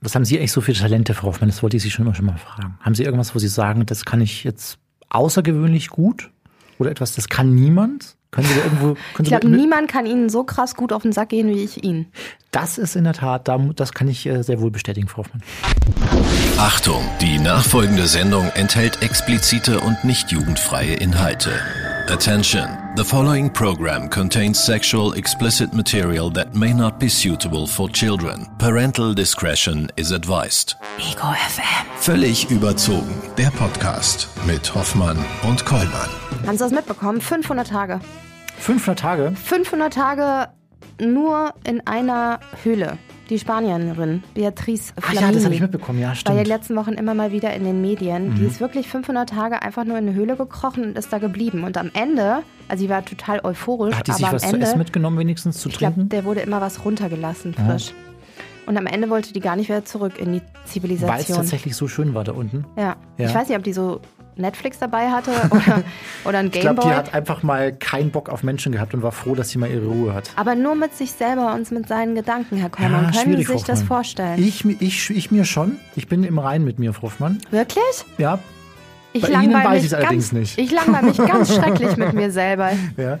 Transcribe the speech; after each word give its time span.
Was 0.00 0.14
haben 0.14 0.24
Sie 0.24 0.38
eigentlich 0.38 0.52
so 0.52 0.60
für 0.60 0.72
Talente, 0.72 1.12
Frau 1.14 1.28
Hoffmann? 1.28 1.50
Das 1.50 1.62
wollte 1.62 1.76
ich 1.76 1.82
Sie 1.82 1.90
schon 1.90 2.04
immer 2.06 2.14
schon 2.14 2.26
mal 2.26 2.36
fragen. 2.38 2.78
Haben 2.80 2.94
Sie 2.94 3.02
irgendwas, 3.02 3.34
wo 3.34 3.38
Sie 3.40 3.48
sagen, 3.48 3.84
das 3.86 4.04
kann 4.04 4.20
ich 4.20 4.44
jetzt 4.44 4.78
außergewöhnlich 5.10 5.88
gut? 5.88 6.30
Oder 6.78 6.90
etwas, 6.90 7.14
das 7.16 7.28
kann 7.28 7.54
niemand? 7.54 8.14
Können 8.30 8.46
Sie 8.46 8.54
da 8.54 8.64
irgendwo. 8.64 8.86
Können 9.14 9.22
Ich 9.22 9.28
glaube, 9.28 9.48
niemand 9.48 9.88
kann 9.90 10.06
Ihnen 10.06 10.28
so 10.28 10.44
krass 10.44 10.76
gut 10.76 10.92
auf 10.92 11.02
den 11.02 11.12
Sack 11.12 11.30
gehen 11.30 11.48
wie 11.48 11.64
ich 11.64 11.82
ihn. 11.82 12.06
das 12.52 12.78
ist 12.78 12.94
in 12.94 13.04
der 13.04 13.14
Tat, 13.14 13.48
da- 13.48 13.58
das 13.74 13.92
kann 13.92 14.06
ich 14.06 14.24
äh, 14.26 14.42
sehr 14.42 14.60
wohl 14.60 14.70
bestätigen, 14.70 15.08
Frau 15.08 15.18
Hoffmann. 15.24 15.42
Achtung, 16.58 17.02
die 17.20 17.38
nachfolgende 17.38 18.06
Sendung 18.06 18.48
enthält 18.54 19.02
explizite 19.02 19.80
und 19.80 20.04
nicht 20.04 20.30
jugendfreie 20.30 20.94
Inhalte. 20.94 21.50
Attention, 22.10 22.94
the 22.96 23.04
following 23.04 23.50
program 23.50 24.08
contains 24.08 24.58
sexual 24.58 25.12
explicit 25.12 25.74
material 25.74 26.30
that 26.30 26.54
may 26.54 26.72
not 26.72 26.98
be 26.98 27.06
suitable 27.06 27.66
for 27.66 27.86
children. 27.90 28.46
Parental 28.58 29.12
discretion 29.12 29.90
is 29.98 30.10
advised. 30.10 30.74
Ego 30.98 31.34
FM. 31.34 31.86
Völlig 31.98 32.50
überzogen, 32.50 33.14
der 33.36 33.50
Podcast 33.50 34.26
mit 34.46 34.74
Hoffmann 34.74 35.22
und 35.46 35.66
Kollmann. 35.66 36.08
Haben 36.46 36.56
Sie 36.56 36.64
das 36.64 36.72
mitbekommen? 36.72 37.20
500 37.20 37.68
Tage. 37.68 38.00
500 38.58 38.98
Tage? 38.98 39.32
500 39.36 39.92
Tage 39.92 40.48
nur 40.98 41.52
in 41.64 41.86
einer 41.86 42.40
Höhle. 42.64 42.96
Die 43.30 43.38
Spanierin 43.38 44.22
Beatrice 44.34 44.92
Ach 44.96 45.02
Flamini. 45.04 45.22
ja, 45.26 45.32
das 45.32 45.44
habe 45.44 45.54
ich 45.54 45.60
mitbekommen, 45.60 45.98
ja, 45.98 46.06
War 46.06 46.12
ja 46.14 46.16
stimmt. 46.16 46.40
die 46.40 46.44
letzten 46.48 46.76
Wochen 46.76 46.92
immer 46.92 47.12
mal 47.14 47.30
wieder 47.32 47.52
in 47.54 47.64
den 47.64 47.80
Medien. 47.82 48.34
Die 48.36 48.44
ist 48.46 48.60
wirklich 48.60 48.88
500 48.88 49.28
Tage 49.28 49.60
einfach 49.62 49.84
nur 49.84 49.98
in 49.98 50.06
eine 50.08 50.16
Höhle 50.16 50.36
gekrochen 50.36 50.84
und 50.84 50.98
ist 50.98 51.12
da 51.12 51.18
geblieben. 51.18 51.64
Und 51.64 51.76
am 51.76 51.90
Ende, 51.92 52.38
also 52.68 52.82
sie 52.84 52.88
war 52.88 53.04
total 53.04 53.40
euphorisch, 53.44 53.94
Hat 53.96 54.06
die 54.06 54.12
sich 54.12 54.24
aber 54.24 54.36
was 54.36 54.44
am 54.44 54.48
zu 54.50 54.54
Ende, 54.56 54.66
essen 54.66 54.78
mitgenommen, 54.78 55.18
wenigstens 55.18 55.58
zu 55.58 55.68
ich 55.68 55.76
glaube, 55.78 55.94
trinken? 55.94 56.08
der 56.08 56.24
wurde 56.24 56.40
immer 56.40 56.60
was 56.62 56.84
runtergelassen, 56.84 57.54
frisch. 57.54 57.92
Und 58.66 58.76
am 58.76 58.86
Ende 58.86 59.08
wollte 59.10 59.32
die 59.32 59.40
gar 59.40 59.56
nicht 59.56 59.68
wieder 59.68 59.84
zurück 59.84 60.18
in 60.18 60.32
die 60.32 60.40
Weil 60.40 60.50
es 60.64 60.72
Zivilisation. 60.72 61.36
tatsächlich 61.38 61.74
so 61.76 61.88
schön 61.88 62.12
war 62.14 62.24
da 62.24 62.32
unten. 62.32 62.64
Ja. 62.76 62.96
Ja. 63.16 63.28
Ich 63.28 63.34
weiß 63.34 63.48
nicht, 63.48 63.56
ob 63.56 63.64
die 63.64 63.72
so 63.72 64.00
Netflix 64.38 64.78
dabei 64.78 65.10
hatte 65.10 65.30
oder, 65.50 65.82
oder 66.24 66.38
ein 66.38 66.46
Ich 66.46 66.52
glaube, 66.52 66.76
Gameboy. 66.80 66.90
die 66.90 66.94
hat 66.96 67.14
einfach 67.14 67.42
mal 67.42 67.72
keinen 67.72 68.10
Bock 68.10 68.28
auf 68.28 68.42
Menschen 68.42 68.72
gehabt 68.72 68.94
und 68.94 69.02
war 69.02 69.12
froh, 69.12 69.34
dass 69.34 69.50
sie 69.50 69.58
mal 69.58 69.70
ihre 69.70 69.86
Ruhe 69.86 70.14
hat. 70.14 70.30
Aber 70.36 70.54
nur 70.54 70.74
mit 70.74 70.94
sich 70.96 71.12
selber 71.12 71.54
und 71.54 71.70
mit 71.70 71.88
seinen 71.88 72.14
Gedanken, 72.14 72.56
Herr 72.56 72.70
Kollmann. 72.70 73.10
Können 73.12 73.32
Sie 73.32 73.36
sich 73.38 73.46
Frau 73.46 73.54
das 73.54 73.68
Hoffmann. 73.80 73.86
vorstellen? 73.86 74.42
Ich, 74.42 74.64
ich, 74.64 75.10
ich 75.10 75.30
mir 75.30 75.44
schon. 75.44 75.76
Ich 75.96 76.08
bin 76.08 76.24
im 76.24 76.38
Rein 76.38 76.64
mit 76.64 76.78
mir, 76.78 76.92
Frau 76.92 77.02
Hoffmann. 77.08 77.38
Wirklich? 77.50 77.82
Ja, 78.18 78.38
Ich 79.12 79.22
Bei 79.22 79.28
Ihnen 79.42 79.52
weiß 79.54 79.74
mich 79.74 79.84
ich's 79.84 79.94
allerdings 79.94 80.32
nicht. 80.32 80.58
Ich 80.58 80.70
langweile 80.70 81.06
mich 81.08 81.16
ganz 81.18 81.54
schrecklich 81.56 81.96
mit 81.96 82.12
mir 82.12 82.30
selber. 82.30 82.70
ja. 82.96 83.18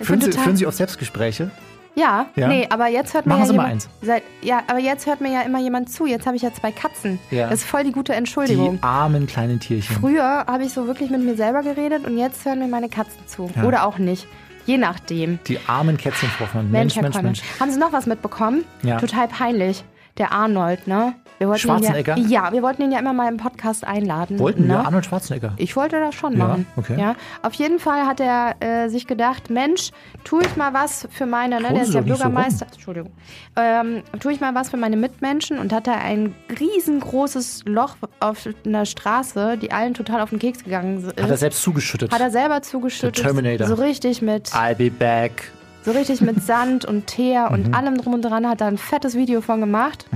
Ich 0.00 0.06
Führen 0.06 0.20
Sie, 0.20 0.32
führen 0.32 0.56
Sie 0.56 0.66
auch 0.66 0.72
Selbstgespräche? 0.72 1.50
Ja, 1.94 2.26
Ja? 2.36 2.48
nee, 2.48 2.66
aber 2.70 2.88
jetzt 2.88 3.14
hört 3.14 3.26
mir 3.26 3.34
Machen 3.34 3.42
ja 3.42 3.46
Sie 3.48 3.56
mal 3.56 3.64
jemand, 3.66 3.88
Seit, 4.02 4.22
ja, 4.42 4.62
aber 4.66 4.78
jetzt 4.78 5.06
hört 5.06 5.20
mir 5.20 5.32
ja 5.32 5.42
immer 5.42 5.58
jemand 5.60 5.90
zu. 5.90 6.06
Jetzt 6.06 6.26
habe 6.26 6.36
ich 6.36 6.42
ja 6.42 6.52
zwei 6.52 6.72
Katzen. 6.72 7.18
Ja. 7.30 7.48
Das 7.48 7.60
ist 7.60 7.68
voll 7.68 7.84
die 7.84 7.92
gute 7.92 8.14
Entschuldigung. 8.14 8.76
Die 8.78 8.82
armen 8.82 9.26
kleinen 9.26 9.60
Tierchen. 9.60 9.96
Früher 9.96 10.44
habe 10.46 10.64
ich 10.64 10.72
so 10.72 10.86
wirklich 10.86 11.10
mit 11.10 11.22
mir 11.22 11.36
selber 11.36 11.62
geredet 11.62 12.06
und 12.06 12.18
jetzt 12.18 12.44
hören 12.44 12.58
mir 12.58 12.68
meine 12.68 12.88
Katzen 12.88 13.26
zu. 13.26 13.50
Ja. 13.54 13.64
Oder 13.64 13.86
auch 13.86 13.98
nicht. 13.98 14.26
Je 14.66 14.78
nachdem. 14.78 15.38
Die 15.48 15.58
armen 15.66 15.96
Kätzchen, 15.96 16.28
Frau. 16.28 16.46
Mensch, 16.62 16.94
Mensch, 16.96 17.14
Mensch. 17.14 17.22
Mensch. 17.22 17.42
Haben 17.58 17.70
Sie 17.72 17.78
noch 17.78 17.92
was 17.92 18.06
mitbekommen? 18.06 18.64
Ja. 18.82 18.98
Total 18.98 19.26
peinlich. 19.28 19.84
Der 20.18 20.32
Arnold, 20.32 20.86
ne? 20.86 21.14
Wir 21.38 21.48
wollten 21.48 21.60
Schwarzenegger? 21.60 22.16
Ihn 22.16 22.28
ja, 22.28 22.44
ja, 22.46 22.52
wir 22.52 22.62
wollten 22.62 22.82
ihn 22.82 22.92
ja 22.92 22.98
immer 23.00 23.12
mal 23.12 23.28
im 23.28 23.36
Podcast 23.36 23.84
einladen. 23.84 24.38
Wollten 24.38 24.62
ne? 24.68 24.74
wir 24.74 24.84
Arnold 24.86 25.04
Schwarzenegger? 25.06 25.54
Ich 25.56 25.74
wollte 25.74 25.98
das 25.98 26.14
schon 26.14 26.32
Ja, 26.36 26.46
machen. 26.46 26.66
okay. 26.76 26.96
Ja, 27.00 27.16
auf 27.42 27.54
jeden 27.54 27.78
Fall 27.80 28.06
hat 28.06 28.20
er 28.20 28.54
äh, 28.60 28.88
sich 28.88 29.06
gedacht, 29.08 29.50
Mensch, 29.50 29.90
tue 30.24 30.42
ich 30.44 30.56
mal 30.56 30.72
was 30.72 31.08
für 31.10 31.26
meine, 31.26 31.56
ne, 31.60 31.72
der 31.72 31.82
ist 31.82 31.94
ja 31.94 32.00
nicht 32.00 32.10
so. 32.10 32.14
Bürgermeister, 32.16 32.66
Entschuldigung, 32.72 33.10
ähm, 33.56 34.02
tue 34.20 34.32
ich 34.32 34.40
mal 34.40 34.54
was 34.54 34.70
für 34.70 34.76
meine 34.76 34.96
Mitmenschen 34.96 35.58
und 35.58 35.72
hat 35.72 35.88
er 35.88 36.00
ein 36.00 36.34
riesengroßes 36.60 37.62
Loch 37.66 37.96
auf 38.20 38.48
einer 38.64 38.86
Straße, 38.86 39.58
die 39.58 39.72
allen 39.72 39.94
total 39.94 40.20
auf 40.20 40.30
den 40.30 40.38
Keks 40.38 40.62
gegangen 40.64 40.98
ist. 40.98 41.06
Hat 41.20 41.30
er 41.30 41.36
selbst 41.36 41.62
zugeschüttet. 41.62 42.12
Hat 42.12 42.20
er 42.20 42.30
selber 42.30 42.62
zugeschüttet. 42.62 43.18
Der 43.18 43.24
Terminator. 43.32 43.66
So 43.66 43.74
richtig 43.74 44.22
mit, 44.22 44.48
I'll 44.50 44.74
be 44.74 44.90
back. 44.90 45.50
so 45.84 45.90
richtig 45.90 46.20
mit 46.20 46.42
Sand 46.42 46.84
und 46.84 47.06
Teer 47.08 47.48
Mhm. 47.50 47.54
und 47.54 47.74
allem 47.74 47.98
drum 47.98 48.14
und 48.14 48.22
dran 48.22 48.48
hat 48.48 48.60
er 48.60 48.68
ein 48.68 48.78
fettes 48.78 49.14
Video 49.16 49.40
von 49.40 49.60
gemacht. 49.60 50.06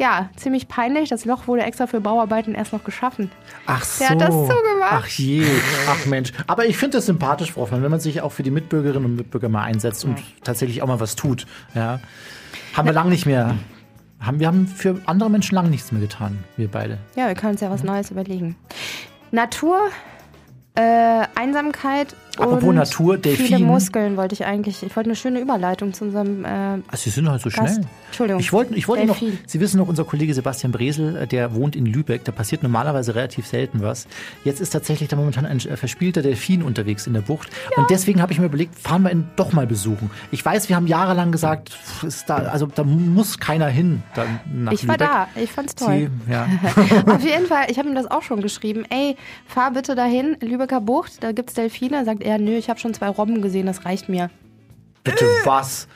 Ja, 0.00 0.30
ziemlich 0.34 0.66
peinlich. 0.66 1.10
Das 1.10 1.26
Loch 1.26 1.46
wurde 1.46 1.62
extra 1.62 1.86
für 1.86 2.00
Bauarbeiten 2.00 2.54
erst 2.54 2.72
noch 2.72 2.84
geschaffen. 2.84 3.30
Ach 3.66 3.84
so. 3.84 3.98
Der 3.98 4.08
hat 4.08 4.20
das 4.22 4.30
zugemacht. 4.30 4.92
Ach 4.92 5.06
je. 5.06 5.44
Ach 5.90 6.06
Mensch. 6.06 6.32
Aber 6.46 6.64
ich 6.64 6.78
finde 6.78 6.96
das 6.96 7.06
sympathisch, 7.06 7.52
Frau 7.52 7.60
Hoffmann, 7.60 7.82
wenn 7.82 7.90
man 7.90 8.00
sich 8.00 8.22
auch 8.22 8.32
für 8.32 8.42
die 8.42 8.50
Mitbürgerinnen 8.50 9.04
und 9.04 9.16
Mitbürger 9.16 9.50
mal 9.50 9.62
einsetzt 9.62 10.06
und 10.06 10.16
tatsächlich 10.42 10.80
auch 10.80 10.86
mal 10.86 11.00
was 11.00 11.16
tut. 11.16 11.46
Ja. 11.74 12.00
Haben 12.74 12.88
wir 12.88 12.94
lange 12.94 13.10
nicht 13.10 13.26
mehr. 13.26 13.56
Haben, 14.20 14.40
wir 14.40 14.46
haben 14.46 14.66
für 14.66 15.02
andere 15.04 15.28
Menschen 15.28 15.54
lange 15.54 15.68
nichts 15.68 15.92
mehr 15.92 16.00
getan, 16.00 16.44
wir 16.56 16.68
beide. 16.68 16.96
Ja, 17.14 17.28
wir 17.28 17.34
können 17.34 17.52
uns 17.52 17.60
ja 17.60 17.70
was 17.70 17.82
Neues 17.82 18.10
überlegen. 18.10 18.56
Natur, 19.32 19.78
äh, 20.76 21.26
Einsamkeit 21.34 22.16
Apropos 22.38 22.62
und 22.68 22.74
Natur, 22.76 23.14
viele 23.14 23.36
Delfin. 23.36 23.66
Muskeln 23.66 24.16
wollte 24.16 24.34
ich 24.34 24.44
eigentlich. 24.44 24.82
Ich 24.82 24.94
wollte 24.96 25.08
eine 25.10 25.16
schöne 25.16 25.40
Überleitung 25.40 25.92
zu 25.92 26.04
unserem 26.04 26.44
äh, 26.44 26.48
Also 26.48 26.82
Sie 26.96 27.10
sind 27.10 27.28
halt 27.28 27.42
so 27.42 27.50
Gast. 27.50 27.74
schnell. 27.74 27.86
Entschuldigung. 28.06 28.40
Ich 28.40 28.52
wollte 28.52 28.74
ich 28.74 28.88
wollte 28.88 29.06
noch. 29.06 29.20
Sie 29.46 29.60
wissen 29.60 29.78
noch, 29.78 29.88
unser 29.88 30.04
Kollege 30.04 30.32
Sebastian 30.34 30.72
Bresel, 30.72 31.16
äh, 31.16 31.26
der 31.26 31.54
wohnt 31.54 31.76
in 31.76 31.86
Lübeck, 31.86 32.24
da 32.24 32.32
passiert 32.32 32.62
normalerweise 32.62 33.14
relativ 33.14 33.46
selten 33.46 33.82
was. 33.82 34.06
Jetzt 34.44 34.60
ist 34.60 34.70
tatsächlich 34.70 35.08
da 35.08 35.16
momentan 35.16 35.44
ein 35.46 35.58
äh, 35.58 35.76
verspielter 35.76 36.22
Delfin 36.22 36.62
unterwegs 36.62 37.06
in 37.06 37.14
der 37.14 37.20
Bucht. 37.20 37.50
Und 37.76 37.90
deswegen 37.90 38.22
habe 38.22 38.32
ich 38.32 38.38
mir 38.38 38.46
überlegt, 38.46 38.78
fahren 38.78 39.02
wir 39.02 39.10
ihn 39.10 39.28
doch 39.36 39.52
mal 39.52 39.66
besuchen. 39.66 40.10
Ich 40.30 40.44
weiß, 40.44 40.68
wir 40.68 40.76
haben 40.76 40.86
jahrelang 40.86 41.32
gesagt, 41.32 41.72
ist 42.02 42.28
da, 42.28 42.36
also 42.36 42.66
da 42.66 42.84
muss 42.84 43.38
keiner 43.38 43.68
hin. 43.68 44.02
Ich 44.70 44.86
war 44.86 44.94
Lübeck. 44.96 44.98
da, 44.98 45.28
ich 45.34 45.50
fand's 45.52 45.74
toll. 45.74 46.10
Sie, 46.26 46.32
ja. 46.32 46.46
Auf 47.06 47.24
jeden 47.24 47.46
Fall, 47.46 47.66
ich 47.68 47.78
habe 47.78 47.88
ihm 47.88 47.94
das 47.94 48.10
auch 48.10 48.22
schon 48.22 48.40
geschrieben. 48.40 48.84
Ey, 48.90 49.16
fahr 49.46 49.72
bitte 49.72 49.94
dahin, 49.94 50.36
Lübecker 50.40 50.80
Bucht, 50.80 51.22
da 51.22 51.32
gibt's 51.32 51.54
Delfine. 51.54 51.96
Er 51.98 52.04
Sagt 52.20 52.28
er, 52.28 52.38
nö, 52.38 52.52
ich 52.52 52.68
habe 52.68 52.78
schon 52.78 52.92
zwei 52.92 53.08
Robben 53.08 53.40
gesehen, 53.40 53.64
das 53.64 53.86
reicht 53.86 54.10
mir. 54.10 54.28
Bitte 55.04 55.24
was? 55.44 55.88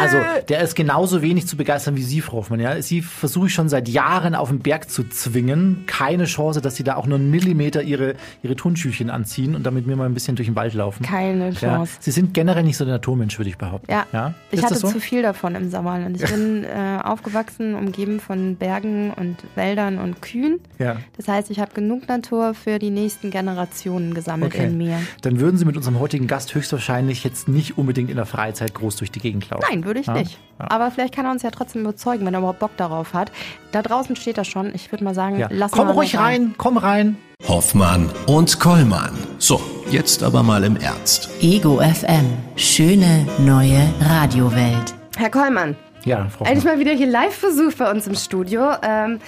Also, 0.00 0.18
der 0.48 0.60
ist 0.60 0.76
genauso 0.76 1.22
wenig 1.22 1.46
zu 1.48 1.56
begeistern 1.56 1.96
wie 1.96 2.02
Sie, 2.04 2.20
Frau 2.20 2.36
Hoffmann. 2.38 2.60
Ja? 2.60 2.80
Sie 2.80 3.02
versuche 3.02 3.48
ich 3.48 3.54
schon 3.54 3.68
seit 3.68 3.88
Jahren 3.88 4.36
auf 4.36 4.48
den 4.50 4.60
Berg 4.60 4.88
zu 4.90 5.02
zwingen. 5.08 5.84
Keine 5.86 6.26
Chance, 6.26 6.60
dass 6.60 6.76
Sie 6.76 6.84
da 6.84 6.94
auch 6.94 7.06
nur 7.06 7.18
einen 7.18 7.30
Millimeter 7.32 7.82
Ihre, 7.82 8.14
Ihre 8.44 8.54
Turnschuhchen 8.54 9.10
anziehen 9.10 9.56
und 9.56 9.64
damit 9.66 9.88
mir 9.88 9.96
mal 9.96 10.04
ein 10.06 10.14
bisschen 10.14 10.36
durch 10.36 10.46
den 10.46 10.54
Wald 10.54 10.74
laufen. 10.74 11.02
Keine 11.04 11.48
Ja. 11.50 11.54
Chance. 11.54 11.94
Sie 11.98 12.12
sind 12.12 12.32
generell 12.32 12.62
nicht 12.62 12.76
so 12.76 12.84
der 12.84 12.94
Naturmensch, 12.94 13.38
würde 13.38 13.48
ich 13.50 13.58
behaupten. 13.58 13.90
Ja, 13.90 14.06
ja? 14.12 14.34
ich 14.52 14.62
hatte 14.62 14.76
so? 14.76 14.88
zu 14.88 15.00
viel 15.00 15.22
davon 15.22 15.56
im 15.56 15.68
Sauerland. 15.70 16.22
Ich 16.22 16.30
bin 16.30 16.62
äh, 16.64 16.98
aufgewachsen, 17.02 17.74
umgeben 17.74 18.20
von 18.20 18.54
Bergen 18.54 19.12
und 19.14 19.36
Wäldern 19.56 19.98
und 19.98 20.22
Kühen. 20.22 20.60
Ja. 20.78 20.98
Das 21.16 21.26
heißt, 21.26 21.50
ich 21.50 21.58
habe 21.58 21.72
genug 21.74 22.06
Natur 22.06 22.54
für 22.54 22.78
die 22.78 22.90
nächsten 22.90 23.30
Generationen 23.30 24.14
gesammelt 24.14 24.54
Okay. 24.54 24.66
in 24.66 24.78
mir. 24.78 25.00
Dann 25.22 25.40
würden 25.40 25.56
Sie 25.56 25.64
mit 25.64 25.76
unserem 25.76 25.98
heutigen 25.98 26.28
Gast 26.28 26.54
höchstwahrscheinlich 26.54 27.24
jetzt 27.24 27.48
nicht 27.48 27.78
unbedingt 27.78 28.10
in 28.10 28.16
der 28.16 28.26
Freizeit 28.28 28.74
groß 28.74 28.96
durch 28.96 29.10
die 29.10 29.18
Gegend 29.20 29.48
laufen. 29.50 29.64
Nein, 29.68 29.84
würde 29.84 30.00
ich 30.00 30.06
Ja? 30.06 30.12
nicht. 30.14 30.38
Ja. 30.58 30.66
Aber 30.70 30.90
vielleicht 30.90 31.14
kann 31.14 31.24
er 31.24 31.32
uns 31.32 31.42
ja 31.42 31.50
trotzdem 31.50 31.82
überzeugen, 31.82 32.24
wenn 32.26 32.34
er 32.34 32.38
überhaupt 32.38 32.58
Bock 32.60 32.76
darauf 32.76 33.14
hat. 33.14 33.32
Da 33.72 33.82
draußen 33.82 34.14
steht 34.16 34.38
er 34.38 34.44
schon. 34.44 34.74
Ich 34.74 34.92
würde 34.92 35.02
mal 35.04 35.14
sagen, 35.14 35.38
Ja. 35.38 35.48
lass 35.50 35.72
Komm 35.72 35.86
mal 35.88 35.92
ruhig 35.94 36.16
rein, 36.18 36.54
komm 36.58 36.76
rein. 36.76 37.16
Hoffmann 37.46 38.10
und 38.26 38.58
Kollmann. 38.60 39.16
So, 39.38 39.60
jetzt 39.90 40.22
aber 40.22 40.42
mal 40.42 40.64
im 40.64 40.76
Ernst. 40.76 41.30
Ego 41.40 41.80
FM. 41.80 42.26
Schöne 42.56 43.26
neue 43.38 43.88
Radiowelt. 44.00 44.94
Herr 45.16 45.30
Kollmann, 45.30 45.76
Ja, 46.04 46.28
Frau 46.28 46.44
endlich 46.44 46.64
mal 46.64 46.78
wieder 46.78 46.92
hier 46.92 47.06
Live-Besuch 47.06 47.74
bei 47.78 47.90
uns 47.90 48.06
im 48.06 48.14
Studio. 48.14 48.70
Ähm, 48.82 49.20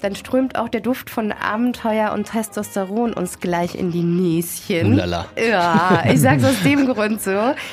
dann 0.00 0.14
strömt 0.14 0.56
auch 0.58 0.68
der 0.68 0.80
Duft 0.80 1.10
von 1.10 1.32
Abenteuer 1.32 2.12
und 2.12 2.30
Testosteron 2.30 3.12
uns 3.12 3.38
gleich 3.40 3.74
in 3.74 3.90
die 3.90 4.02
Näschen. 4.02 4.94
Ulala. 4.94 5.26
Ja, 5.36 6.02
ich 6.10 6.20
sag's 6.20 6.44
aus 6.44 6.62
dem 6.64 6.86
Grund 6.86 7.20
so, 7.22 7.30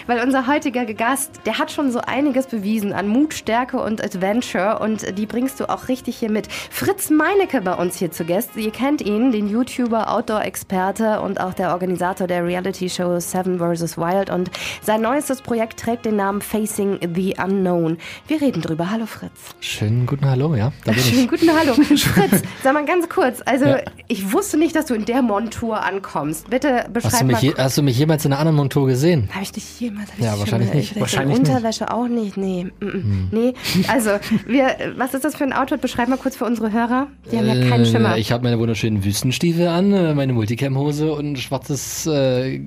weil 0.08 0.22
unser 0.24 0.48
heutiger 0.48 0.86
Gast, 0.86 1.42
der 1.46 1.58
hat 1.58 1.72
schon 1.72 1.92
so 1.92 2.00
einiges 2.00 2.48
bewiesen 2.48 2.94
an 2.94 3.08
Mut, 3.08 3.34
Stärke 3.34 3.82
und 3.82 4.04
Adventure 4.04 4.80
und 4.80 5.18
die 5.18 5.26
bringst 5.26 5.60
du 5.60 5.70
auch 5.70 5.88
richtig 5.88 6.18
hier 6.18 6.32
mit. 6.32 6.48
Fritz 6.52 7.10
Meinecke 7.10 7.62
bei 7.62 7.74
uns 7.74 7.98
hier 7.98 8.12
zu 8.12 8.26
Gast. 8.26 8.56
Ihr 8.56 8.72
kennt 8.72 9.02
ihn, 9.02 9.32
den 9.32 9.48
YouTuber, 9.48 10.12
Outdoor-Experte 10.12 11.22
und 11.22 11.40
auch 11.40 11.54
der 11.54 11.72
Organisator 11.72 12.28
der 12.28 12.46
Reality-Show 12.46 13.20
Seven 13.20 13.60
vs. 13.60 13.98
Wild 13.98 14.30
und 14.30 14.52
sein 14.82 15.02
neuestes 15.02 15.42
Projekt 15.42 15.80
trägt 15.80 16.06
den 16.06 16.16
Namen 16.18 16.42
Facing 16.42 17.00
the 17.16 17.36
Unknown. 17.44 17.98
Wir 18.28 18.42
reden 18.42 18.62
drüber. 18.62 18.90
Hallo 18.92 19.06
Fritz. 19.06 19.56
Schönen 19.60 20.06
guten 20.06 20.26
Hallo, 20.30 20.56
ja. 20.56 20.72
Da 20.86 20.92
bin 20.92 21.02
Schönen 21.04 21.24
ich. 21.24 21.30
guten 21.30 21.50
Hallo. 21.58 21.74
Fritz, 22.18 22.42
sag 22.64 22.74
mal 22.74 22.86
ganz 22.86 23.08
kurz, 23.10 23.42
also 23.46 23.66
Ja. 23.66 23.80
ich 24.08 24.32
wusste 24.34 24.58
nicht, 24.58 24.76
dass 24.76 24.86
du 24.86 24.94
in 24.94 25.06
der 25.06 25.22
Montur 25.22 25.84
ankommst. 25.84 26.50
Bitte 26.50 26.86
beschreib 26.92 27.12
Hast 27.12 27.22
du, 27.22 27.26
mal 27.26 27.34
mich 27.34 27.42
je, 27.42 27.54
hast 27.58 27.78
du 27.78 27.84
mich 27.84 27.98
jemals 27.98 28.26
in 28.26 28.32
einer 28.34 28.40
anderen 28.40 28.56
Montur 28.58 28.88
gesehen? 28.88 29.30
Habe 29.34 29.44
ich 29.44 29.52
dich 29.52 29.80
jemals? 29.80 30.10
Ich 30.18 30.24
Ja, 30.24 30.32
dich 30.32 30.40
wahrscheinlich 30.42 30.70
schon, 30.70 30.78
nicht. 30.78 31.00
Wahrscheinlich 31.00 31.38
in 31.38 31.44
nicht. 31.44 31.52
Unterwäsche 31.52 31.92
auch 31.94 32.08
nicht. 32.08 32.38
Nee. 32.38 32.66
Mm 32.80 32.86
-mm. 32.86 33.04
Nee. 33.32 33.54
Also, 33.88 34.12
wir, 34.46 34.76
was 34.98 35.14
ist 35.14 35.24
das 35.26 35.36
für 35.36 35.44
ein 35.44 35.54
Outfit? 35.54 35.82
Beschreib 35.82 36.08
mal 36.10 36.18
kurz 36.18 36.36
für 36.36 36.46
unsere 36.46 36.72
Hörer. 36.72 37.08
Die 37.32 37.38
haben 37.38 37.48
ja 37.48 37.70
keinen 37.70 37.84
Äh, 37.84 37.86
Schimmer. 37.86 38.18
Ich 38.18 38.32
habe 38.32 38.44
meine 38.44 38.60
wunderschönen 38.60 39.04
Wüstenstiefel 39.04 39.68
an, 39.68 39.94
äh, 39.94 40.14
meine 40.14 40.34
Multicam-Hose 40.34 41.12
und 41.14 41.34
ein 41.34 41.38
schwarzes 41.38 42.06
äh, 42.08 42.62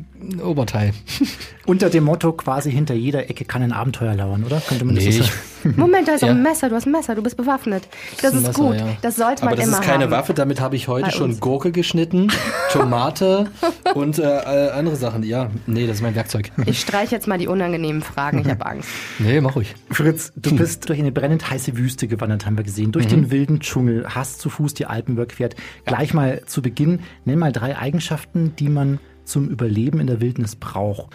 Oberteil. 0.44 0.92
Unter 1.66 1.88
dem 1.90 2.04
Motto 2.04 2.32
quasi 2.32 2.70
hinter 2.72 2.94
jeder 2.94 3.30
Ecke 3.30 3.44
kann 3.44 3.62
ein 3.62 3.72
Abenteuer 3.72 4.14
lauern, 4.14 4.44
oder? 4.44 4.60
Könnte 4.60 4.84
man 4.84 4.94
Nee, 4.94 5.06
das 5.06 5.16
so 5.16 5.22
sagen? 5.22 5.74
Moment, 5.76 6.08
da 6.08 6.12
ist 6.14 6.22
Ja. 6.22 6.28
auch 6.28 6.32
ein 6.32 6.42
Messer, 6.42 6.68
du 6.68 6.74
hast 6.74 6.86
ein 6.86 6.92
Messer, 6.92 7.14
du 7.14 7.22
bist 7.22 7.36
bewaffnet. 7.36 7.86
Das 8.22 8.32
ein 8.32 8.38
ist 8.38 8.46
Messer, 8.48 8.62
gut, 8.62 8.76
ja. 8.76 8.86
das 9.02 9.16
sollte 9.16 9.39
man 9.40 9.48
Aber 9.48 9.56
das 9.56 9.68
immer 9.68 9.80
ist 9.80 9.84
keine 9.84 10.04
haben. 10.04 10.10
Waffe, 10.10 10.34
damit 10.34 10.60
habe 10.60 10.76
ich 10.76 10.88
heute 10.88 11.10
schon. 11.10 11.38
Gurke 11.40 11.72
geschnitten, 11.72 12.28
Tomate 12.72 13.50
und 13.94 14.18
äh, 14.18 14.24
andere 14.24 14.96
Sachen. 14.96 15.22
Ja, 15.22 15.50
nee, 15.66 15.86
das 15.86 15.96
ist 15.96 16.02
mein 16.02 16.14
Werkzeug. 16.14 16.50
Ich 16.66 16.80
streiche 16.80 17.14
jetzt 17.14 17.26
mal 17.26 17.38
die 17.38 17.48
unangenehmen 17.48 18.02
Fragen, 18.02 18.38
ich 18.40 18.48
habe 18.48 18.64
Angst. 18.66 18.88
Nee, 19.18 19.40
mach 19.40 19.54
ruhig. 19.54 19.74
Fritz, 19.90 20.32
du 20.36 20.56
bist 20.56 20.88
durch 20.88 20.98
eine 20.98 21.12
brennend 21.12 21.50
heiße 21.50 21.76
Wüste 21.76 22.08
gewandert, 22.08 22.46
haben 22.46 22.56
wir 22.56 22.64
gesehen. 22.64 22.90
Durch 22.92 23.06
den 23.06 23.30
wilden 23.30 23.60
Dschungel, 23.60 24.06
hast 24.08 24.40
zu 24.40 24.48
Fuß 24.50 24.74
die 24.74 24.86
Alpen 24.86 25.14
überquert. 25.14 25.56
Gleich 25.84 26.14
mal 26.14 26.42
zu 26.46 26.62
Beginn, 26.62 27.00
nenn 27.24 27.38
mal 27.38 27.52
drei 27.52 27.76
Eigenschaften, 27.76 28.54
die 28.56 28.68
man 28.68 28.98
zum 29.30 29.48
Überleben 29.48 30.00
in 30.00 30.06
der 30.06 30.20
Wildnis 30.20 30.56
braucht. 30.56 31.12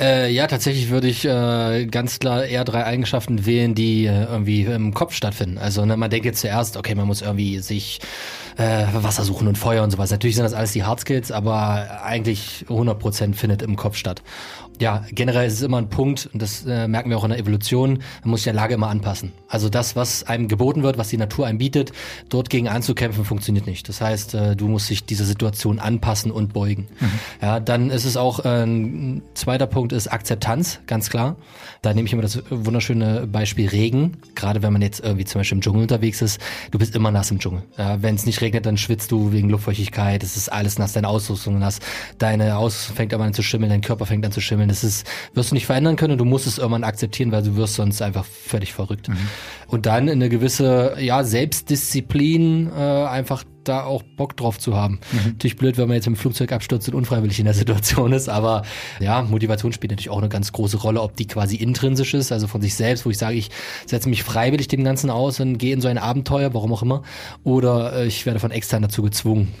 Äh, 0.00 0.32
ja, 0.32 0.46
tatsächlich 0.46 0.90
würde 0.90 1.08
ich 1.08 1.24
äh, 1.24 1.86
ganz 1.86 2.18
klar 2.18 2.44
eher 2.44 2.64
drei 2.64 2.84
Eigenschaften 2.84 3.46
wählen, 3.46 3.74
die 3.74 4.06
äh, 4.06 4.24
irgendwie 4.24 4.62
im 4.64 4.94
Kopf 4.94 5.14
stattfinden. 5.14 5.58
Also 5.58 5.84
ne, 5.84 5.96
man 5.96 6.10
denkt 6.10 6.26
jetzt 6.26 6.40
zuerst, 6.40 6.76
okay, 6.76 6.94
man 6.94 7.06
muss 7.06 7.22
irgendwie 7.22 7.58
sich 7.60 8.00
äh, 8.56 8.86
Wasser 8.92 9.24
suchen 9.24 9.48
und 9.48 9.58
Feuer 9.58 9.82
und 9.82 9.90
sowas. 9.90 10.10
Natürlich 10.10 10.36
sind 10.36 10.44
das 10.44 10.54
alles 10.54 10.72
die 10.72 10.84
Hard 10.84 11.00
Skills, 11.00 11.32
aber 11.32 12.02
eigentlich 12.04 12.64
100% 12.68 13.34
findet 13.34 13.62
im 13.62 13.76
Kopf 13.76 13.96
statt. 13.96 14.22
Ja, 14.80 15.04
generell 15.12 15.46
ist 15.46 15.54
es 15.54 15.62
immer 15.62 15.78
ein 15.78 15.90
Punkt, 15.90 16.28
und 16.32 16.42
das 16.42 16.64
äh, 16.66 16.88
merken 16.88 17.10
wir 17.10 17.16
auch 17.16 17.24
in 17.24 17.30
der 17.30 17.38
Evolution, 17.38 18.02
man 18.22 18.30
muss 18.30 18.40
sich 18.40 18.44
der 18.44 18.54
Lage 18.54 18.74
immer 18.74 18.88
anpassen. 18.88 19.32
Also 19.46 19.68
das, 19.68 19.94
was 19.94 20.24
einem 20.24 20.48
geboten 20.48 20.82
wird, 20.82 20.98
was 20.98 21.08
die 21.08 21.18
Natur 21.18 21.46
einem 21.46 21.58
bietet, 21.58 21.92
dort 22.30 22.50
gegen 22.50 22.68
anzukämpfen, 22.68 23.24
funktioniert 23.24 23.66
nicht. 23.66 23.88
Das 23.88 24.00
heißt, 24.00 24.34
äh, 24.34 24.56
du 24.56 24.66
musst 24.66 24.90
dich 24.90 25.04
dieser 25.04 25.24
Situation 25.24 25.78
anpassen 25.78 26.32
und 26.32 26.52
beugen. 26.52 26.88
Ja, 27.40 27.60
dann 27.60 27.90
ist 27.90 28.04
es 28.04 28.16
auch 28.16 28.44
äh, 28.44 28.64
ein 28.64 29.22
zweiter 29.34 29.66
Punkt 29.66 29.92
ist 29.92 30.08
Akzeptanz, 30.08 30.80
ganz 30.86 31.10
klar. 31.10 31.36
Da 31.82 31.94
nehme 31.94 32.06
ich 32.06 32.12
immer 32.12 32.22
das 32.22 32.42
wunderschöne 32.50 33.26
Beispiel 33.26 33.68
Regen. 33.68 34.16
Gerade 34.34 34.62
wenn 34.62 34.72
man 34.72 34.82
jetzt 34.82 35.00
irgendwie 35.00 35.24
zum 35.24 35.40
Beispiel 35.40 35.58
im 35.58 35.62
Dschungel 35.62 35.82
unterwegs 35.82 36.22
ist, 36.22 36.40
du 36.70 36.78
bist 36.78 36.96
immer 36.96 37.10
nass 37.10 37.30
im 37.30 37.38
Dschungel. 37.38 37.62
Ja, 37.78 38.02
wenn 38.02 38.14
es 38.14 38.26
nicht 38.26 38.40
regnet, 38.42 38.66
dann 38.66 38.76
schwitzt 38.76 39.10
du 39.12 39.32
wegen 39.32 39.48
Luftfeuchtigkeit. 39.48 40.22
Es 40.22 40.36
ist 40.36 40.50
alles 40.50 40.78
nass, 40.78 40.92
deine 40.92 41.08
Ausrüstung 41.08 41.58
nass, 41.58 41.78
deine 42.18 42.56
Ausrüstung 42.56 42.96
fängt 42.96 43.14
aber 43.14 43.24
an 43.24 43.32
zu 43.32 43.42
schimmeln, 43.42 43.70
dein 43.70 43.80
Körper 43.80 44.06
fängt 44.06 44.24
an 44.26 44.32
zu 44.32 44.40
schimmeln. 44.40 44.68
Das 44.68 44.84
ist, 44.84 45.06
wirst 45.34 45.50
du 45.50 45.54
nicht 45.54 45.66
verändern 45.66 45.96
können 45.96 46.12
und 46.12 46.18
du 46.18 46.24
musst 46.24 46.46
es 46.46 46.58
irgendwann 46.58 46.84
akzeptieren, 46.84 47.32
weil 47.32 47.42
du 47.42 47.56
wirst 47.56 47.74
sonst 47.74 48.02
einfach 48.02 48.24
völlig 48.24 48.72
verrückt. 48.72 49.08
Und 49.66 49.86
dann 49.86 50.08
eine 50.08 50.28
gewisse 50.28 50.96
ja, 50.98 51.24
Selbstdisziplin, 51.24 52.70
äh, 52.76 53.06
einfach 53.06 53.44
da 53.64 53.84
auch 53.84 54.02
Bock 54.02 54.36
drauf 54.36 54.58
zu 54.58 54.76
haben. 54.76 55.00
Natürlich 55.24 55.56
blöd, 55.56 55.78
wenn 55.78 55.88
man 55.88 55.96
jetzt 55.96 56.06
im 56.06 56.16
Flugzeug 56.16 56.52
abstürzt 56.52 56.88
und 56.88 56.94
unfreiwillig 56.94 57.38
in 57.38 57.44
der 57.44 57.54
Situation 57.54 58.12
ist, 58.12 58.28
aber 58.28 58.62
ja, 59.00 59.22
Motivation 59.22 59.72
spielt 59.72 59.92
natürlich 59.92 60.10
auch 60.10 60.18
eine 60.18 60.28
ganz 60.28 60.52
große 60.52 60.76
Rolle, 60.78 61.00
ob 61.00 61.16
die 61.16 61.26
quasi 61.26 61.56
intrinsisch 61.56 62.14
ist, 62.14 62.32
also 62.32 62.46
von 62.46 62.60
sich 62.60 62.74
selbst, 62.74 63.06
wo 63.06 63.10
ich 63.10 63.18
sage, 63.18 63.36
ich 63.36 63.50
setze 63.86 64.08
mich 64.08 64.22
freiwillig 64.22 64.68
dem 64.68 64.84
Ganzen 64.84 65.10
aus 65.10 65.40
und 65.40 65.58
gehe 65.58 65.72
in 65.72 65.80
so 65.80 65.88
ein 65.88 65.98
Abenteuer, 65.98 66.54
warum 66.54 66.72
auch 66.72 66.82
immer, 66.82 67.02
oder 67.44 67.94
äh, 67.94 68.06
ich 68.06 68.26
werde 68.26 68.40
von 68.40 68.50
extern 68.50 68.82
dazu 68.82 69.02
gezwungen. 69.02 69.52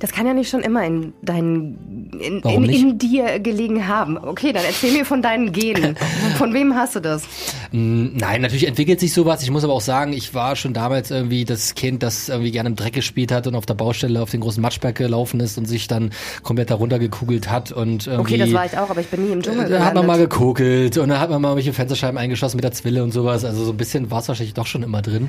Das 0.00 0.12
kann 0.12 0.26
ja 0.26 0.34
nicht 0.34 0.50
schon 0.50 0.60
immer 0.60 0.84
in, 0.84 1.12
deinen, 1.22 2.10
in, 2.20 2.40
in, 2.40 2.64
in 2.64 2.98
dir 2.98 3.40
gelegen 3.40 3.86
haben. 3.86 4.16
Okay, 4.18 4.52
dann 4.52 4.64
erzähl 4.64 4.92
mir 4.92 5.04
von 5.04 5.22
deinen 5.22 5.52
Genen. 5.52 5.96
Von 6.38 6.52
wem 6.52 6.74
hast 6.74 6.96
du 6.96 7.00
das? 7.00 7.24
Mm, 7.72 8.16
Nein, 8.16 8.42
natürlich 8.42 8.66
entwickelt 8.66 9.00
sich 9.00 9.12
sowas. 9.12 9.42
Ich 9.42 9.50
muss 9.50 9.64
aber 9.64 9.72
auch 9.72 9.80
sagen, 9.80 10.12
ich 10.12 10.34
war 10.34 10.56
schon 10.56 10.72
damals 10.72 11.10
irgendwie 11.10 11.44
das 11.44 11.74
Kind, 11.74 12.02
das 12.02 12.28
irgendwie 12.28 12.50
gerne 12.50 12.70
im 12.70 12.76
Dreck 12.76 12.92
gespielt 12.92 13.30
hat 13.32 13.33
und 13.46 13.54
auf 13.54 13.66
der 13.66 13.74
Baustelle 13.74 14.22
auf 14.22 14.30
den 14.30 14.40
großen 14.40 14.60
Matschberg 14.62 14.94
gelaufen 14.94 15.40
ist 15.40 15.58
und 15.58 15.66
sich 15.66 15.88
dann 15.88 16.10
komplett 16.42 16.70
darunter 16.70 16.98
gekugelt 16.98 17.50
hat 17.50 17.72
und 17.72 18.06
irgendwie 18.06 18.34
Okay, 18.34 18.38
das 18.38 18.52
war 18.52 18.66
ich 18.66 18.78
auch, 18.78 18.90
aber 18.90 19.00
ich 19.00 19.08
bin 19.08 19.26
nie 19.26 19.32
im 19.32 19.42
Dschungel 19.42 19.68
Da 19.68 19.84
hat 19.84 19.94
man 19.94 20.06
mal 20.06 20.18
gekokelt 20.18 20.96
und 20.98 21.08
da 21.08 21.20
hat 21.20 21.30
man 21.30 21.42
mal 21.42 21.56
welche 21.56 21.72
Fensterscheiben 21.72 22.18
eingeschossen 22.18 22.56
mit 22.56 22.64
der 22.64 22.72
Zwille 22.72 23.02
und 23.02 23.12
sowas. 23.12 23.44
Also 23.44 23.64
so 23.64 23.72
ein 23.72 23.76
bisschen 23.76 24.10
war 24.10 24.20
es 24.20 24.28
wahrscheinlich 24.28 24.54
doch 24.54 24.66
schon 24.66 24.82
immer 24.82 25.02
drin. 25.02 25.28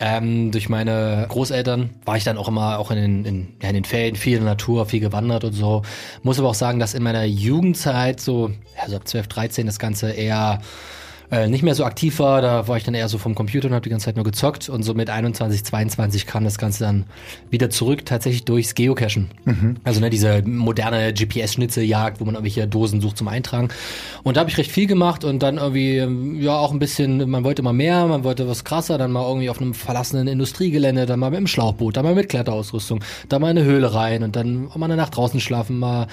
Ähm, 0.00 0.50
durch 0.50 0.68
meine 0.68 1.26
Großeltern 1.28 1.90
war 2.04 2.16
ich 2.16 2.24
dann 2.24 2.36
auch 2.36 2.48
immer 2.48 2.78
auch 2.78 2.90
in 2.90 2.96
den, 2.96 3.24
in, 3.24 3.48
ja, 3.62 3.68
in 3.68 3.74
den 3.74 3.84
Ferien 3.84 4.16
viel 4.16 4.38
in 4.38 4.44
der 4.44 4.54
Natur, 4.54 4.86
viel 4.86 5.00
gewandert 5.00 5.44
und 5.44 5.52
so. 5.52 5.82
Muss 6.22 6.38
aber 6.38 6.48
auch 6.48 6.54
sagen, 6.54 6.78
dass 6.78 6.94
in 6.94 7.02
meiner 7.02 7.24
Jugendzeit 7.24 8.20
so, 8.20 8.50
ja, 8.76 8.88
so 8.88 8.96
ab 8.96 9.06
12, 9.06 9.28
13 9.28 9.66
das 9.66 9.78
Ganze 9.78 10.10
eher 10.10 10.60
äh, 11.32 11.48
nicht 11.48 11.62
mehr 11.62 11.74
so 11.74 11.86
aktiv 11.86 12.18
war, 12.18 12.42
da 12.42 12.68
war 12.68 12.76
ich 12.76 12.84
dann 12.84 12.92
eher 12.92 13.08
so 13.08 13.16
vom 13.16 13.34
Computer 13.34 13.66
und 13.68 13.74
habe 13.74 13.82
die 13.82 13.88
ganze 13.88 14.04
Zeit 14.04 14.16
nur 14.16 14.24
gezockt 14.24 14.68
und 14.68 14.82
so 14.82 14.92
mit 14.92 15.08
21, 15.08 15.64
22 15.64 16.26
kam 16.26 16.44
das 16.44 16.58
Ganze 16.58 16.84
dann 16.84 17.06
wieder 17.48 17.70
zurück, 17.70 18.04
tatsächlich 18.04 18.44
durchs 18.44 18.74
Geocachen. 18.74 19.30
Also 19.82 20.00
ne, 20.00 20.10
diese 20.10 20.42
moderne 20.42 21.14
GPS-Schnitzeljagd, 21.14 22.20
wo 22.20 22.26
man 22.26 22.34
irgendwelche 22.34 22.68
Dosen 22.68 23.00
sucht 23.00 23.16
zum 23.16 23.28
Eintragen. 23.28 23.68
Und 24.22 24.36
da 24.36 24.40
habe 24.40 24.50
ich 24.50 24.58
recht 24.58 24.70
viel 24.70 24.86
gemacht 24.86 25.24
und 25.24 25.42
dann 25.42 25.56
irgendwie, 25.56 25.96
ähm, 25.96 26.38
ja 26.38 26.54
auch 26.54 26.70
ein 26.70 26.78
bisschen, 26.78 27.30
man 27.30 27.44
wollte 27.44 27.62
mal 27.62 27.72
mehr, 27.72 28.06
man 28.06 28.24
wollte 28.24 28.46
was 28.46 28.64
krasser, 28.64 28.98
dann 28.98 29.10
mal 29.10 29.26
irgendwie 29.26 29.48
auf 29.48 29.58
einem 29.58 29.72
verlassenen 29.72 30.28
Industriegelände, 30.28 31.06
dann 31.06 31.18
mal 31.18 31.30
mit 31.30 31.38
dem 31.38 31.46
Schlauchboot, 31.46 31.96
dann 31.96 32.04
mal 32.04 32.14
mit 32.14 32.28
Kletterausrüstung, 32.28 33.02
dann 33.30 33.40
mal 33.40 33.50
in 33.50 33.56
eine 33.56 33.66
Höhle 33.66 33.94
rein 33.94 34.22
und 34.22 34.36
dann 34.36 34.68
auch 34.70 34.76
mal 34.76 34.84
eine 34.84 34.96
Nacht 34.96 35.16
draußen 35.16 35.40
schlafen, 35.40 35.78
mal 35.78 36.08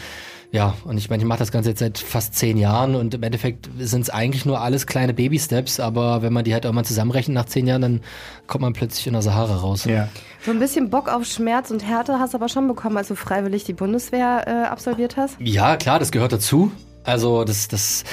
ja, 0.51 0.73
und 0.83 0.97
ich 0.97 1.09
meine, 1.11 1.21
ich 1.21 1.27
mache 1.27 1.39
das 1.39 1.51
Ganze 1.51 1.69
jetzt 1.69 1.79
seit 1.79 1.99
fast 1.99 2.33
zehn 2.33 2.57
Jahren 2.57 2.95
und 2.95 3.13
im 3.13 3.21
Endeffekt 3.21 3.69
sind 3.77 4.01
es 4.01 4.09
eigentlich 4.09 4.45
nur 4.45 4.59
alles 4.59 4.87
kleine 4.87 5.13
Baby-Steps, 5.13 5.79
aber 5.79 6.23
wenn 6.23 6.33
man 6.33 6.43
die 6.43 6.53
halt 6.53 6.65
auch 6.65 6.71
mal 6.71 6.83
zusammenrechnet 6.83 7.35
nach 7.35 7.45
zehn 7.45 7.67
Jahren, 7.67 7.81
dann 7.81 8.01
kommt 8.47 8.63
man 8.63 8.73
plötzlich 8.73 9.05
in 9.05 9.13
der 9.13 9.21
Sahara 9.21 9.57
raus. 9.57 9.85
Ja. 9.85 10.09
So 10.43 10.51
ein 10.51 10.59
bisschen 10.59 10.89
Bock 10.89 11.07
auf 11.07 11.25
Schmerz 11.25 11.69
und 11.69 11.85
Härte 11.85 12.19
hast 12.19 12.33
du 12.33 12.37
aber 12.37 12.49
schon 12.49 12.67
bekommen, 12.67 12.97
als 12.97 13.09
du 13.09 13.15
freiwillig 13.15 13.63
die 13.65 13.73
Bundeswehr 13.73 14.47
äh, 14.47 14.67
absolviert 14.67 15.17
hast. 15.17 15.37
Ja, 15.39 15.77
klar, 15.77 15.99
das 15.99 16.11
gehört 16.11 16.31
dazu. 16.31 16.71
Also 17.03 17.43
das, 17.43 17.67
das, 17.67 18.03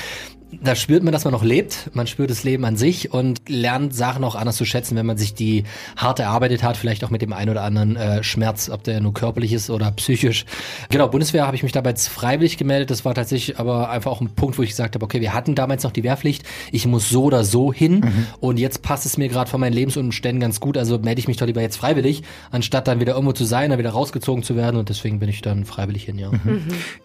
da 0.62 0.76
spürt 0.76 1.02
man, 1.02 1.12
dass 1.12 1.24
man 1.24 1.32
noch 1.32 1.42
lebt. 1.42 1.90
Man 1.92 2.06
spürt 2.06 2.30
das 2.30 2.44
Leben 2.44 2.64
an 2.64 2.76
sich 2.76 3.12
und 3.12 3.48
lernt 3.48 3.94
Sachen 3.94 4.22
auch 4.22 4.36
anders 4.36 4.56
zu 4.56 4.64
schätzen, 4.64 4.96
wenn 4.96 5.06
man 5.06 5.16
sich 5.16 5.34
die 5.34 5.64
hart 5.96 6.20
erarbeitet 6.20 6.62
hat, 6.62 6.76
vielleicht 6.76 7.02
auch 7.04 7.10
mit 7.10 7.20
dem 7.20 7.32
einen 7.32 7.50
oder 7.50 7.62
anderen 7.62 7.96
äh, 7.96 8.22
Schmerz, 8.22 8.70
ob 8.70 8.84
der 8.84 9.00
nur 9.00 9.12
körperlich 9.12 9.52
ist 9.52 9.70
oder 9.70 9.90
psychisch. 9.92 10.44
Genau, 10.88 11.08
Bundeswehr 11.08 11.46
habe 11.46 11.56
ich 11.56 11.64
mich 11.64 11.72
dabei 11.72 11.94
freiwillig 11.96 12.58
gemeldet. 12.58 12.90
Das 12.90 13.04
war 13.04 13.14
tatsächlich 13.14 13.58
aber 13.58 13.90
einfach 13.90 14.12
auch 14.12 14.20
ein 14.20 14.30
Punkt, 14.30 14.56
wo 14.56 14.62
ich 14.62 14.70
gesagt 14.70 14.94
habe, 14.94 15.04
okay, 15.04 15.20
wir 15.20 15.34
hatten 15.34 15.56
damals 15.56 15.82
noch 15.82 15.90
die 15.90 16.04
Wehrpflicht. 16.04 16.44
Ich 16.70 16.86
muss 16.86 17.08
so 17.08 17.24
oder 17.24 17.42
so 17.42 17.72
hin 17.72 18.26
und 18.38 18.58
jetzt 18.58 18.82
passt 18.82 19.04
es 19.04 19.16
mir 19.16 19.28
gerade 19.28 19.50
von 19.50 19.60
meinen 19.60 19.72
Lebensumständen 19.72 20.40
ganz 20.40 20.60
gut. 20.60 20.78
Also 20.78 20.98
melde 20.98 21.18
ich 21.18 21.26
mich 21.26 21.38
doch 21.38 21.46
lieber 21.46 21.60
jetzt 21.60 21.76
freiwillig, 21.76 22.22
anstatt 22.52 22.86
dann 22.86 23.00
wieder 23.00 23.14
irgendwo 23.14 23.32
zu 23.32 23.44
sein, 23.44 23.70
dann 23.70 23.78
wieder 23.80 23.90
rausgezogen 23.90 24.44
zu 24.44 24.54
werden 24.54 24.76
und 24.76 24.88
deswegen 24.88 25.18
bin 25.18 25.28
ich 25.28 25.42
dann 25.42 25.64
freiwillig 25.64 26.04
hin, 26.04 26.18
ja. 26.18 26.30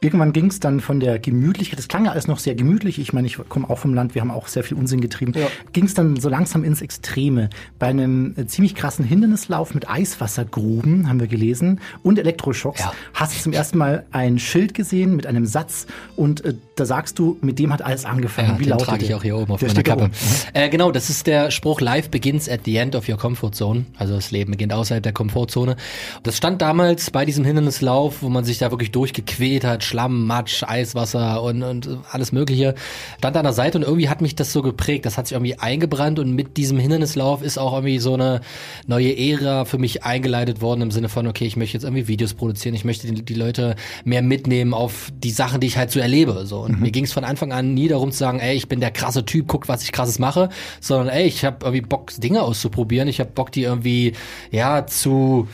Irgendwann 0.01 0.31
ging 0.31 0.47
es 0.47 0.59
dann 0.59 0.79
von 0.79 0.99
der 0.99 1.17
Gemütlichkeit, 1.17 1.79
das 1.79 1.87
klang 1.87 2.05
ja 2.05 2.11
alles 2.11 2.27
noch 2.27 2.39
sehr 2.39 2.55
gemütlich, 2.55 2.99
ich 2.99 3.13
meine, 3.13 3.30
ich 3.39 3.49
komme 3.49 3.69
auch 3.69 3.77
vom 3.79 3.93
Land, 3.93 4.15
wir 4.15 4.21
haben 4.21 4.31
auch 4.31 4.47
sehr 4.47 4.63
viel 4.63 4.77
Unsinn 4.77 5.01
getrieben, 5.01 5.33
Ja. 5.35 5.47
ging 5.73 5.85
es 5.85 5.93
dann 5.93 6.17
so 6.19 6.29
langsam 6.29 6.63
ins 6.63 6.81
Extreme. 6.81 7.49
Bei 7.79 7.87
einem 7.87 8.33
äh, 8.37 8.45
ziemlich 8.47 8.75
krassen 8.75 9.05
Hindernislauf 9.05 9.73
mit 9.73 9.89
Eiswassergruben, 9.89 11.07
haben 11.09 11.19
wir 11.19 11.27
gelesen, 11.27 11.79
und 12.03 12.19
Elektroschocks, 12.19 12.79
Ja. 12.81 12.93
hast 13.13 13.37
du 13.37 13.41
zum 13.41 13.53
ersten 13.53 13.77
Mal 13.77 14.05
ein 14.11 14.39
Schild 14.39 14.73
gesehen 14.73 15.15
mit 15.15 15.27
einem 15.27 15.45
Satz 15.45 15.87
und 16.15 16.43
äh, 16.45 16.53
da 16.75 16.85
sagst 16.85 17.19
du, 17.19 17.37
mit 17.41 17.59
dem 17.59 17.71
hat 17.73 17.81
alles 17.81 18.05
angefangen. 18.05 18.49
Ja, 18.49 18.59
Wie 18.59 18.63
den 18.63 18.69
lautet 18.71 18.87
trage 18.87 19.05
ich 19.05 19.13
auch 19.13 19.23
hier 19.23 19.37
oben 19.37 19.51
auf 19.51 19.59
Der 19.59 19.69
meiner 19.69 19.83
Kappe. 19.83 20.03
oben. 20.05 20.11
Äh, 20.53 20.69
genau, 20.69 20.91
das 20.91 21.09
ist 21.09 21.27
der 21.27 21.51
Spruch, 21.51 21.81
Life 21.81 22.09
begins 22.09 22.49
at 22.49 22.61
the 22.65 22.75
end 22.77 22.95
of 22.95 23.07
your 23.07 23.17
comfort 23.17 23.51
zone. 23.53 23.85
Also 23.97 24.15
das 24.15 24.31
Leben 24.31 24.51
beginnt 24.51 24.73
außerhalb 24.73 25.03
der 25.03 25.13
Komfortzone. 25.13 25.75
Das 26.23 26.37
stand 26.37 26.61
damals 26.61 27.11
bei 27.11 27.25
diesem 27.25 27.45
Hindernislauf, 27.45 28.21
wo 28.21 28.29
man 28.29 28.43
sich 28.45 28.57
da 28.57 28.71
wirklich 28.71 28.91
durchgequält 28.91 29.63
hat, 29.63 29.83
Schlamm, 29.83 30.25
Matsch, 30.25 30.63
Eiswasser 30.63 31.41
und, 31.43 31.61
und 31.63 31.89
alles 32.11 32.31
mögliche. 32.31 32.75
Stand 33.21 33.37
an 33.37 33.43
der 33.43 33.53
Seite 33.53 33.77
und 33.77 33.83
irgendwie 33.83 34.09
hat 34.09 34.19
mich 34.19 34.33
das 34.33 34.51
so 34.51 34.63
geprägt. 34.63 35.05
Das 35.05 35.15
hat 35.15 35.27
sich 35.27 35.35
irgendwie 35.35 35.53
eingebrannt 35.53 36.17
und 36.17 36.33
mit 36.33 36.57
diesem 36.57 36.79
Hindernislauf 36.79 37.43
ist 37.43 37.59
auch 37.59 37.73
irgendwie 37.73 37.99
so 37.99 38.15
eine 38.15 38.41
neue 38.87 39.15
Ära 39.15 39.65
für 39.65 39.77
mich 39.77 40.03
eingeleitet 40.03 40.59
worden 40.59 40.81
im 40.81 40.89
Sinne 40.89 41.07
von, 41.07 41.27
okay, 41.27 41.45
ich 41.45 41.55
möchte 41.55 41.77
jetzt 41.77 41.83
irgendwie 41.83 42.07
Videos 42.07 42.33
produzieren, 42.33 42.73
ich 42.73 42.83
möchte 42.83 43.05
die, 43.05 43.21
die 43.21 43.33
Leute 43.35 43.75
mehr 44.05 44.23
mitnehmen 44.23 44.73
auf 44.73 45.11
die 45.15 45.29
Sachen, 45.29 45.61
die 45.61 45.67
ich 45.67 45.77
halt 45.77 45.91
so 45.91 45.99
erlebe. 45.99 46.47
So. 46.47 46.61
Und 46.61 46.81
mir 46.81 46.89
ging 46.89 47.03
es 47.03 47.13
von 47.13 47.23
Anfang 47.23 47.53
an 47.53 47.75
nie 47.75 47.87
darum 47.87 48.11
zu 48.11 48.17
sagen, 48.17 48.39
ey, 48.39 48.55
ich 48.55 48.67
bin 48.67 48.79
der 48.79 48.89
krasse 48.89 49.23
Typ, 49.23 49.45
guck, 49.47 49.67
was 49.67 49.83
ich 49.83 49.91
krasses 49.91 50.17
mache, 50.17 50.49
sondern 50.79 51.09
ey, 51.09 51.27
ich 51.27 51.45
habe 51.45 51.57
irgendwie 51.61 51.81
Bock, 51.81 52.11
Dinge 52.17 52.41
auszuprobieren, 52.41 53.07
ich 53.07 53.19
habe 53.19 53.29
Bock, 53.29 53.51
die 53.51 53.61
irgendwie, 53.61 54.13
ja, 54.49 54.87
zu 54.87 55.47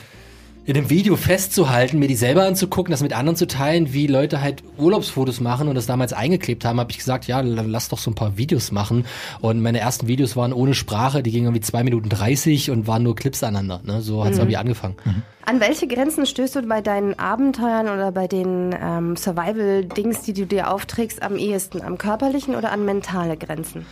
in 0.68 0.74
dem 0.74 0.90
Video 0.90 1.16
festzuhalten, 1.16 1.98
mir 1.98 2.10
die 2.10 2.16
selber 2.16 2.44
anzugucken, 2.44 2.92
das 2.92 3.02
mit 3.02 3.14
anderen 3.14 3.38
zu 3.38 3.48
teilen, 3.48 3.94
wie 3.94 4.06
Leute 4.06 4.42
halt 4.42 4.64
Urlaubsfotos 4.78 5.40
machen 5.40 5.70
und 5.70 5.76
das 5.76 5.86
damals 5.86 6.12
eingeklebt 6.12 6.66
haben, 6.66 6.78
habe 6.78 6.92
ich 6.92 6.98
gesagt, 6.98 7.26
ja, 7.26 7.40
lass 7.40 7.88
doch 7.88 7.98
so 7.98 8.12
ein 8.12 8.16
paar 8.16 8.38
Videos 8.38 8.74
machen. 8.74 9.06
Und 9.40 9.62
meine 9.62 9.80
ersten 9.80 10.08
Videos 10.08 10.36
waren 10.36 10.52
ohne 10.52 10.74
Sprache, 10.74 11.24
die 11.24 11.32
gingen 11.32 11.46
irgendwie 11.46 11.62
zwei 11.62 11.84
Minuten 11.86 12.10
30 12.10 12.70
und 12.70 12.86
waren 12.86 13.02
nur 13.02 13.16
Clips 13.16 13.44
aneinander. 13.44 13.80
Ne? 13.86 14.02
So 14.02 14.26
hat's 14.26 14.38
irgendwie 14.38 14.58
angefangen. 14.58 14.98
An 15.50 15.62
welche 15.62 15.88
Grenzen 15.88 16.26
stößt 16.26 16.58
du 16.58 16.62
bei 16.64 16.82
deinen 16.82 17.18
Abenteuern 17.18 17.88
oder 17.88 18.12
bei 18.12 18.28
den 18.28 18.76
ähm, 18.84 19.16
Survival-Dings, 19.16 20.24
die 20.24 20.34
du 20.34 20.46
dir 20.46 20.70
aufträgst, 20.74 21.24
am 21.24 21.38
ehesten? 21.38 21.82
Am 21.82 21.98
körperlichen 21.98 22.54
oder 22.54 22.74
an 22.74 22.84
mentale 22.84 23.38
Grenzen? 23.38 23.86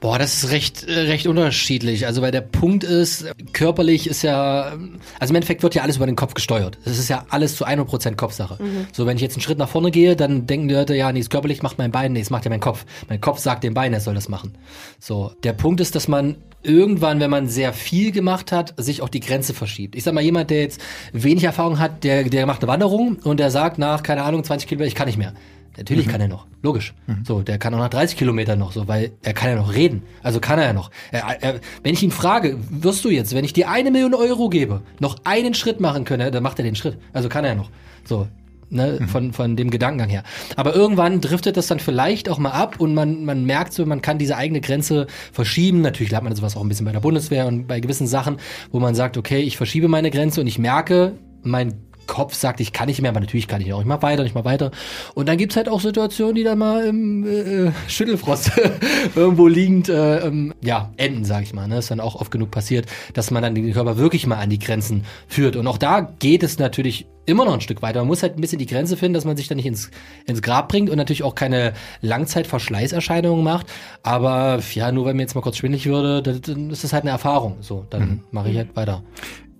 Boah, 0.00 0.18
das 0.18 0.34
ist 0.34 0.50
recht, 0.50 0.86
äh, 0.86 0.92
recht 0.92 1.26
unterschiedlich. 1.26 2.04
Also 2.04 2.20
weil 2.20 2.30
der 2.30 2.42
Punkt 2.42 2.84
ist, 2.84 3.24
körperlich 3.54 4.06
ist 4.06 4.20
ja, 4.20 4.76
also 5.18 5.32
im 5.32 5.36
Endeffekt 5.36 5.62
wird 5.62 5.74
ja 5.74 5.80
alles 5.80 5.96
über 5.96 6.04
den 6.04 6.14
Kopf 6.14 6.34
gesteuert. 6.34 6.76
Es 6.84 6.98
ist 6.98 7.08
ja 7.08 7.24
alles 7.30 7.56
zu 7.56 7.66
100% 7.66 8.16
Kopfsache. 8.16 8.58
So, 8.92 9.06
wenn 9.06 9.16
ich 9.16 9.22
jetzt 9.22 9.32
einen 9.34 9.40
Schritt 9.40 9.56
nach 9.56 9.70
vorne 9.70 9.90
gehe, 9.90 10.14
dann 10.14 10.46
denken 10.46 10.68
die 10.68 10.74
Leute, 10.74 10.94
ja, 10.94 11.10
nee, 11.10 11.20
es 11.20 11.30
körperlich 11.30 11.62
macht 11.62 11.78
mein 11.78 11.90
Bein, 11.90 12.12
nee, 12.12 12.20
es 12.20 12.28
macht 12.28 12.44
ja 12.44 12.50
mein 12.50 12.60
Kopf. 12.60 12.84
Mein 13.08 13.22
Kopf 13.22 13.38
sagt 13.38 13.64
dem 13.64 13.72
Bein, 13.72 13.94
er 13.94 14.00
soll 14.00 14.14
das 14.14 14.28
machen. 14.28 14.58
So, 15.00 15.32
der 15.42 15.54
Punkt 15.54 15.80
ist, 15.80 15.94
dass 15.94 16.06
man 16.06 16.36
irgendwann, 16.62 17.20
wenn 17.20 17.30
man 17.30 17.48
sehr 17.48 17.72
viel 17.72 18.12
gemacht 18.12 18.52
hat, 18.52 18.74
sich 18.76 19.02
auch 19.02 19.08
die 19.08 19.20
Grenze 19.20 19.54
verschiebt. 19.54 19.94
Ich 19.94 20.04
sag 20.04 20.14
mal, 20.14 20.22
jemand, 20.22 20.50
der 20.50 20.60
jetzt 20.60 20.80
wenig 21.12 21.44
Erfahrung 21.44 21.78
hat, 21.78 22.04
der, 22.04 22.24
der 22.24 22.46
macht 22.46 22.62
eine 22.62 22.72
Wanderung 22.72 23.16
und 23.22 23.38
der 23.40 23.50
sagt 23.50 23.78
nach, 23.78 24.02
keine 24.02 24.22
Ahnung, 24.22 24.44
20 24.44 24.68
Kilometer, 24.68 24.88
ich 24.88 24.94
kann 24.94 25.06
nicht 25.06 25.18
mehr. 25.18 25.34
Natürlich 25.76 26.06
mhm. 26.06 26.10
kann 26.10 26.20
er 26.20 26.28
noch, 26.28 26.46
logisch. 26.62 26.92
Mhm. 27.06 27.24
So, 27.24 27.42
der 27.42 27.58
kann 27.58 27.72
auch 27.72 27.78
nach 27.78 27.88
30 27.88 28.18
Kilometern 28.18 28.58
noch, 28.58 28.72
so, 28.72 28.88
weil 28.88 29.12
er 29.22 29.32
kann 29.32 29.50
ja 29.50 29.56
noch 29.56 29.72
reden. 29.72 30.02
Also 30.24 30.40
kann 30.40 30.58
er 30.58 30.66
ja 30.66 30.72
noch. 30.72 30.90
Er, 31.12 31.40
er, 31.40 31.60
wenn 31.84 31.94
ich 31.94 32.02
ihn 32.02 32.10
frage, 32.10 32.58
wirst 32.68 33.04
du 33.04 33.10
jetzt, 33.10 33.32
wenn 33.32 33.44
ich 33.44 33.52
dir 33.52 33.70
eine 33.70 33.92
Million 33.92 34.12
Euro 34.14 34.48
gebe, 34.48 34.82
noch 34.98 35.18
einen 35.22 35.54
Schritt 35.54 35.80
machen 35.80 36.04
können, 36.04 36.32
dann 36.32 36.42
macht 36.42 36.58
er 36.58 36.64
den 36.64 36.74
Schritt. 36.74 36.98
Also 37.12 37.28
kann 37.28 37.44
er 37.44 37.50
ja 37.50 37.56
noch. 37.56 37.70
So, 38.04 38.26
ne, 38.70 38.98
mhm. 39.00 39.08
von, 39.08 39.32
von 39.32 39.56
dem 39.56 39.70
Gedankengang 39.70 40.08
her. 40.08 40.22
Aber 40.56 40.74
irgendwann 40.74 41.20
driftet 41.20 41.56
das 41.56 41.66
dann 41.66 41.80
vielleicht 41.80 42.28
auch 42.28 42.38
mal 42.38 42.50
ab 42.50 42.76
und 42.78 42.94
man, 42.94 43.24
man 43.24 43.44
merkt 43.44 43.72
so, 43.72 43.84
man 43.86 44.02
kann 44.02 44.18
diese 44.18 44.36
eigene 44.36 44.60
Grenze 44.60 45.06
verschieben. 45.32 45.80
Natürlich 45.80 46.10
lernt 46.10 46.24
man 46.24 46.34
sowas 46.34 46.56
auch 46.56 46.62
ein 46.62 46.68
bisschen 46.68 46.86
bei 46.86 46.92
der 46.92 47.00
Bundeswehr 47.00 47.46
und 47.46 47.66
bei 47.66 47.80
gewissen 47.80 48.06
Sachen, 48.06 48.38
wo 48.70 48.80
man 48.80 48.94
sagt, 48.94 49.16
okay, 49.16 49.40
ich 49.40 49.56
verschiebe 49.56 49.88
meine 49.88 50.10
Grenze 50.10 50.40
und 50.40 50.46
ich 50.46 50.58
merke, 50.58 51.14
mein 51.42 51.74
Kopf 52.08 52.34
sagt, 52.34 52.58
ich 52.58 52.72
kann 52.72 52.88
nicht 52.88 53.00
mehr, 53.00 53.10
aber 53.10 53.20
natürlich 53.20 53.46
kann 53.46 53.60
ich 53.60 53.72
auch. 53.72 53.80
Ich 53.80 53.86
mach 53.86 54.02
weiter, 54.02 54.24
ich 54.24 54.34
mach 54.34 54.44
weiter. 54.44 54.72
Und 55.14 55.28
dann 55.28 55.38
gibt's 55.38 55.54
halt 55.54 55.68
auch 55.68 55.80
Situationen, 55.80 56.34
die 56.34 56.42
dann 56.42 56.58
mal 56.58 56.84
im 56.84 57.24
äh, 57.24 57.70
Schüttelfrost 57.86 58.50
irgendwo 59.14 59.46
liegend 59.46 59.88
äh, 59.88 60.26
ähm, 60.26 60.54
ja, 60.60 60.90
enden, 60.96 61.24
sag 61.24 61.44
ich 61.44 61.54
mal. 61.54 61.68
Ne? 61.68 61.78
Ist 61.78 61.92
dann 61.92 62.00
auch 62.00 62.16
oft 62.16 62.32
genug 62.32 62.50
passiert, 62.50 62.86
dass 63.12 63.30
man 63.30 63.44
dann 63.44 63.54
den 63.54 63.72
Körper 63.72 63.96
wirklich 63.96 64.26
mal 64.26 64.38
an 64.38 64.50
die 64.50 64.58
Grenzen 64.58 65.04
führt. 65.28 65.54
Und 65.54 65.68
auch 65.68 65.78
da 65.78 66.00
geht 66.00 66.42
es 66.42 66.58
natürlich 66.58 67.06
immer 67.28 67.44
noch 67.44 67.52
ein 67.52 67.60
Stück 67.60 67.82
weiter. 67.82 68.00
Man 68.00 68.08
muss 68.08 68.22
halt 68.22 68.36
ein 68.36 68.40
bisschen 68.40 68.58
die 68.58 68.66
Grenze 68.66 68.96
finden, 68.96 69.14
dass 69.14 69.26
man 69.26 69.36
sich 69.36 69.48
da 69.48 69.54
nicht 69.54 69.66
ins, 69.66 69.90
ins 70.26 70.40
Grab 70.40 70.68
bringt 70.68 70.88
und 70.88 70.96
natürlich 70.96 71.22
auch 71.22 71.34
keine 71.34 71.74
Langzeitverschleißerscheinungen 72.00 73.44
macht. 73.44 73.66
Aber 74.02 74.60
ja, 74.72 74.90
nur 74.90 75.04
weil 75.04 75.14
mir 75.14 75.22
jetzt 75.22 75.34
mal 75.34 75.42
kurz 75.42 75.58
schwindlig 75.58 75.86
würde, 75.86 76.22
dann 76.22 76.70
ist 76.70 76.84
das 76.84 76.92
halt 76.94 77.02
eine 77.02 77.10
Erfahrung. 77.10 77.58
So, 77.60 77.84
dann 77.90 78.02
mhm. 78.02 78.20
mache 78.30 78.48
ich 78.48 78.56
halt 78.56 78.74
weiter. 78.74 79.02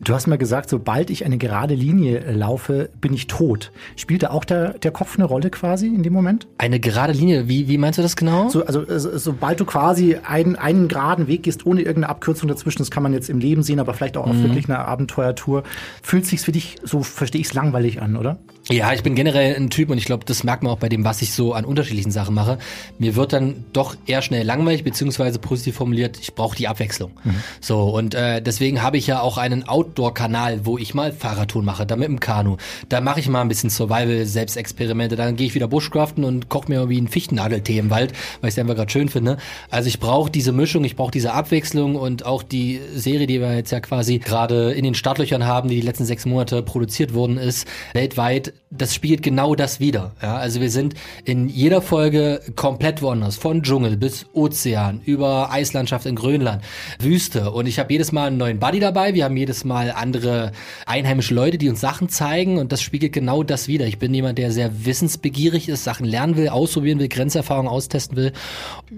Du 0.00 0.14
hast 0.14 0.28
mal 0.28 0.38
gesagt, 0.38 0.70
sobald 0.70 1.10
ich 1.10 1.24
eine 1.24 1.38
gerade 1.38 1.74
Linie 1.74 2.20
äh, 2.20 2.32
laufe, 2.32 2.88
bin 3.00 3.12
ich 3.12 3.26
tot. 3.26 3.72
Spielt 3.96 4.22
da 4.22 4.30
auch 4.30 4.44
der, 4.44 4.78
der 4.78 4.92
Kopf 4.92 5.16
eine 5.16 5.24
Rolle 5.24 5.50
quasi 5.50 5.88
in 5.88 6.04
dem 6.04 6.12
Moment? 6.12 6.46
Eine 6.56 6.78
gerade 6.78 7.12
Linie, 7.12 7.48
wie, 7.48 7.66
wie 7.66 7.78
meinst 7.78 7.98
du 7.98 8.02
das 8.02 8.14
genau? 8.14 8.48
So, 8.48 8.64
also, 8.64 8.84
so, 8.98 9.18
sobald 9.18 9.58
du 9.58 9.64
quasi 9.64 10.16
einen, 10.16 10.54
einen 10.54 10.86
geraden 10.86 11.26
Weg 11.26 11.42
gehst, 11.42 11.66
ohne 11.66 11.80
irgendeine 11.80 12.10
Abkürzung 12.10 12.48
dazwischen, 12.48 12.78
das 12.78 12.92
kann 12.92 13.02
man 13.02 13.12
jetzt 13.12 13.28
im 13.28 13.40
Leben 13.40 13.64
sehen, 13.64 13.80
aber 13.80 13.92
vielleicht 13.92 14.16
auch 14.16 14.28
auf 14.28 14.36
mhm. 14.36 14.44
wirklich 14.44 14.68
einer 14.68 14.86
Abenteuertour, 14.86 15.64
fühlt 16.00 16.26
sich's 16.26 16.44
für 16.44 16.52
dich, 16.52 16.76
so 16.84 17.02
verstehe 17.02 17.40
ich 17.40 17.48
es, 17.48 17.54
langweilig 17.54 18.00
an, 18.00 18.16
oder? 18.16 18.38
Ja, 18.70 18.92
ich 18.92 19.02
bin 19.02 19.14
generell 19.14 19.56
ein 19.56 19.70
Typ 19.70 19.88
und 19.88 19.96
ich 19.96 20.04
glaube, 20.04 20.26
das 20.26 20.44
merkt 20.44 20.62
man 20.62 20.70
auch 20.70 20.78
bei 20.78 20.90
dem, 20.90 21.02
was 21.02 21.22
ich 21.22 21.32
so 21.32 21.54
an 21.54 21.64
unterschiedlichen 21.64 22.10
Sachen 22.10 22.34
mache. 22.34 22.58
Mir 22.98 23.16
wird 23.16 23.32
dann 23.32 23.64
doch 23.72 23.96
eher 24.04 24.20
schnell 24.20 24.44
langweilig, 24.44 24.84
beziehungsweise 24.84 25.38
positiv 25.38 25.76
formuliert, 25.76 26.18
ich 26.20 26.34
brauche 26.34 26.54
die 26.54 26.68
Abwechslung. 26.68 27.12
Mhm. 27.24 27.36
So, 27.62 27.84
und 27.84 28.14
äh, 28.14 28.42
deswegen 28.42 28.82
habe 28.82 28.98
ich 28.98 29.06
ja 29.06 29.22
auch 29.22 29.38
einen 29.38 29.66
Outdoor-Kanal, 29.66 30.66
wo 30.66 30.76
ich 30.76 30.92
mal 30.92 31.12
Fahrradtouren 31.12 31.64
mache, 31.64 31.86
da 31.86 31.96
mit 31.96 32.08
dem 32.08 32.20
Kanu. 32.20 32.58
Da 32.90 33.00
mache 33.00 33.20
ich 33.20 33.28
mal 33.30 33.40
ein 33.40 33.48
bisschen 33.48 33.70
Survival-Selbstexperimente, 33.70 35.16
dann 35.16 35.36
gehe 35.36 35.46
ich 35.46 35.54
wieder 35.54 35.68
Bushcraften 35.68 36.24
und 36.24 36.50
koche 36.50 36.68
mir 36.68 36.74
irgendwie 36.74 36.98
einen 36.98 37.08
Fichtennadeltee 37.08 37.78
im 37.78 37.88
Wald, 37.88 38.12
weil 38.42 38.48
ich 38.48 38.54
es 38.54 38.58
einfach 38.58 38.76
gerade 38.76 38.92
schön 38.92 39.08
finde. 39.08 39.38
Also 39.70 39.88
ich 39.88 39.98
brauche 39.98 40.30
diese 40.30 40.52
Mischung, 40.52 40.84
ich 40.84 40.94
brauche 40.94 41.12
diese 41.12 41.32
Abwechslung 41.32 41.96
und 41.96 42.26
auch 42.26 42.42
die 42.42 42.82
Serie, 42.94 43.26
die 43.26 43.40
wir 43.40 43.54
jetzt 43.54 43.70
ja 43.70 43.80
quasi 43.80 44.18
gerade 44.18 44.72
in 44.72 44.84
den 44.84 44.94
Startlöchern 44.94 45.46
haben, 45.46 45.70
die 45.70 45.76
die 45.76 45.86
letzten 45.86 46.04
sechs 46.04 46.26
Monate 46.26 46.62
produziert 46.62 47.14
worden 47.14 47.38
ist, 47.38 47.66
weltweit 47.94 48.52
das 48.70 48.94
spiegelt 48.94 49.22
genau 49.22 49.54
das 49.54 49.80
wieder. 49.80 50.12
Ja, 50.20 50.36
also 50.36 50.60
wir 50.60 50.70
sind 50.70 50.94
in 51.24 51.48
jeder 51.48 51.80
Folge 51.80 52.40
komplett 52.54 53.00
woanders, 53.00 53.36
von 53.36 53.62
Dschungel 53.62 53.96
bis 53.96 54.26
Ozean, 54.34 55.00
über 55.04 55.50
Eislandschaft 55.50 56.04
in 56.04 56.16
Grönland, 56.16 56.62
Wüste. 56.98 57.50
Und 57.50 57.66
ich 57.66 57.78
habe 57.78 57.92
jedes 57.92 58.12
Mal 58.12 58.26
einen 58.26 58.36
neuen 58.36 58.58
Buddy 58.58 58.78
dabei. 58.78 59.14
Wir 59.14 59.24
haben 59.24 59.36
jedes 59.36 59.64
Mal 59.64 59.90
andere 59.90 60.52
einheimische 60.84 61.34
Leute, 61.34 61.56
die 61.56 61.70
uns 61.70 61.80
Sachen 61.80 62.10
zeigen. 62.10 62.58
Und 62.58 62.70
das 62.72 62.82
spiegelt 62.82 63.12
genau 63.12 63.42
das 63.42 63.68
wieder. 63.68 63.86
Ich 63.86 63.98
bin 63.98 64.12
jemand, 64.12 64.38
der 64.38 64.52
sehr 64.52 64.84
wissensbegierig 64.84 65.68
ist, 65.68 65.84
Sachen 65.84 66.04
lernen 66.04 66.36
will, 66.36 66.48
ausprobieren 66.48 66.98
will, 66.98 67.08
Grenzerfahrungen 67.08 67.70
austesten 67.70 68.16
will. 68.16 68.32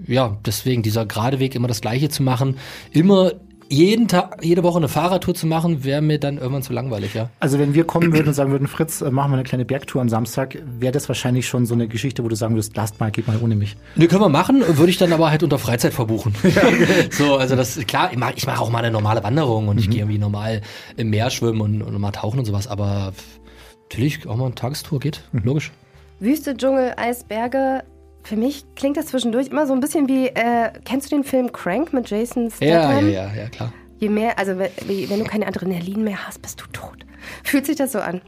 Ja, 0.05 0.37
deswegen 0.45 0.83
dieser 0.83 1.05
gerade 1.05 1.39
Weg, 1.39 1.55
immer 1.55 1.69
das 1.69 1.81
Gleiche 1.81 2.09
zu 2.09 2.23
machen, 2.23 2.57
immer 2.91 3.31
jeden 3.71 4.09
Tag, 4.09 4.39
jede 4.43 4.63
Woche 4.63 4.77
eine 4.77 4.89
Fahrradtour 4.89 5.33
zu 5.33 5.47
machen, 5.47 5.83
wäre 5.85 6.01
mir 6.01 6.19
dann 6.19 6.37
irgendwann 6.37 6.61
zu 6.61 6.73
langweilig, 6.73 7.13
ja. 7.13 7.29
Also 7.39 7.57
wenn 7.57 7.73
wir 7.73 7.85
kommen 7.85 8.11
würden 8.13 8.27
und 8.27 8.33
sagen 8.33 8.51
würden, 8.51 8.67
Fritz, 8.67 9.01
äh, 9.01 9.09
machen 9.11 9.31
wir 9.31 9.35
eine 9.35 9.43
kleine 9.43 9.63
Bergtour 9.63 10.01
am 10.01 10.09
Samstag, 10.09 10.57
wäre 10.79 10.91
das 10.91 11.07
wahrscheinlich 11.07 11.47
schon 11.47 11.65
so 11.65 11.73
eine 11.73 11.87
Geschichte, 11.87 12.23
wo 12.23 12.27
du 12.27 12.35
sagen 12.35 12.53
würdest, 12.55 12.75
lasst 12.75 12.99
mal, 12.99 13.11
geht 13.11 13.27
mal 13.27 13.39
ohne 13.41 13.55
mich. 13.55 13.77
Ne, 13.95 14.07
können 14.07 14.21
wir 14.21 14.29
machen, 14.29 14.61
würde 14.67 14.89
ich 14.89 14.97
dann 14.97 15.13
aber 15.13 15.31
halt 15.31 15.41
unter 15.43 15.57
Freizeit 15.57 15.93
verbuchen. 15.93 16.35
Ja, 16.43 16.63
okay. 16.67 17.09
So, 17.11 17.37
also 17.37 17.55
das, 17.55 17.79
klar, 17.87 18.11
ich 18.11 18.17
mache 18.17 18.33
ich 18.35 18.45
mach 18.45 18.59
auch 18.59 18.69
mal 18.69 18.79
eine 18.79 18.91
normale 18.91 19.23
Wanderung 19.23 19.69
und 19.69 19.77
mhm. 19.77 19.81
ich 19.81 19.89
gehe 19.89 19.99
irgendwie 19.99 20.19
normal 20.19 20.61
im 20.97 21.09
Meer 21.09 21.29
schwimmen 21.29 21.61
und, 21.61 21.81
und 21.81 21.97
mal 21.99 22.11
tauchen 22.11 22.39
und 22.39 22.45
sowas, 22.45 22.67
aber 22.67 23.13
natürlich 23.83 24.27
auch 24.27 24.35
mal 24.35 24.45
eine 24.47 24.55
Tagestour 24.55 24.99
geht, 24.99 25.23
mhm. 25.31 25.43
logisch. 25.45 25.71
Wüste, 26.19 26.55
Dschungel, 26.55 26.93
Eisberge, 26.97 27.83
für 28.23 28.35
mich 28.35 28.65
klingt 28.75 28.97
das 28.97 29.07
zwischendurch 29.07 29.47
immer 29.47 29.67
so 29.67 29.73
ein 29.73 29.79
bisschen 29.79 30.07
wie, 30.07 30.27
äh, 30.27 30.71
kennst 30.85 31.11
du 31.11 31.15
den 31.15 31.23
Film 31.23 31.51
Crank 31.51 31.93
mit 31.93 32.09
Jason 32.09 32.49
Statham? 32.49 33.09
Ja, 33.09 33.23
ja, 33.23 33.27
ja, 33.27 33.33
ja, 33.33 33.49
klar. 33.49 33.73
Je 33.99 34.09
mehr, 34.09 34.39
also 34.39 34.57
wenn 34.57 35.19
du 35.19 35.25
keine 35.25 35.47
Adrenalin 35.47 36.03
mehr 36.03 36.27
hast, 36.27 36.41
bist 36.41 36.59
du 36.59 36.65
tot. 36.71 37.05
Fühlt 37.43 37.65
sich 37.65 37.75
das 37.75 37.91
so 37.91 37.99
an? 37.99 38.21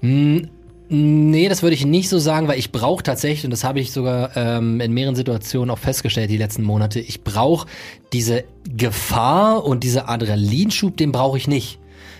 Mm. 0.00 0.48
Nee, 0.94 1.48
das 1.48 1.62
würde 1.62 1.74
ich 1.74 1.86
nicht 1.86 2.10
so 2.10 2.18
sagen, 2.18 2.48
weil 2.48 2.58
ich 2.58 2.70
brauche 2.70 3.02
tatsächlich, 3.02 3.44
und 3.44 3.50
das 3.50 3.64
habe 3.64 3.80
ich 3.80 3.92
sogar 3.92 4.36
ähm, 4.36 4.78
in 4.78 4.92
mehreren 4.92 5.16
Situationen 5.16 5.70
auch 5.70 5.78
festgestellt 5.78 6.28
die 6.28 6.36
letzten 6.36 6.62
Monate, 6.62 7.00
ich 7.00 7.24
brauche 7.24 7.66
diese 8.12 8.44
Gefahr 8.68 9.64
und 9.64 9.84
dieser 9.84 10.10
Adrenalinschub, 10.10 10.94
den 10.98 11.10
brauche 11.10 11.38
ich 11.38 11.48
nicht. 11.48 11.78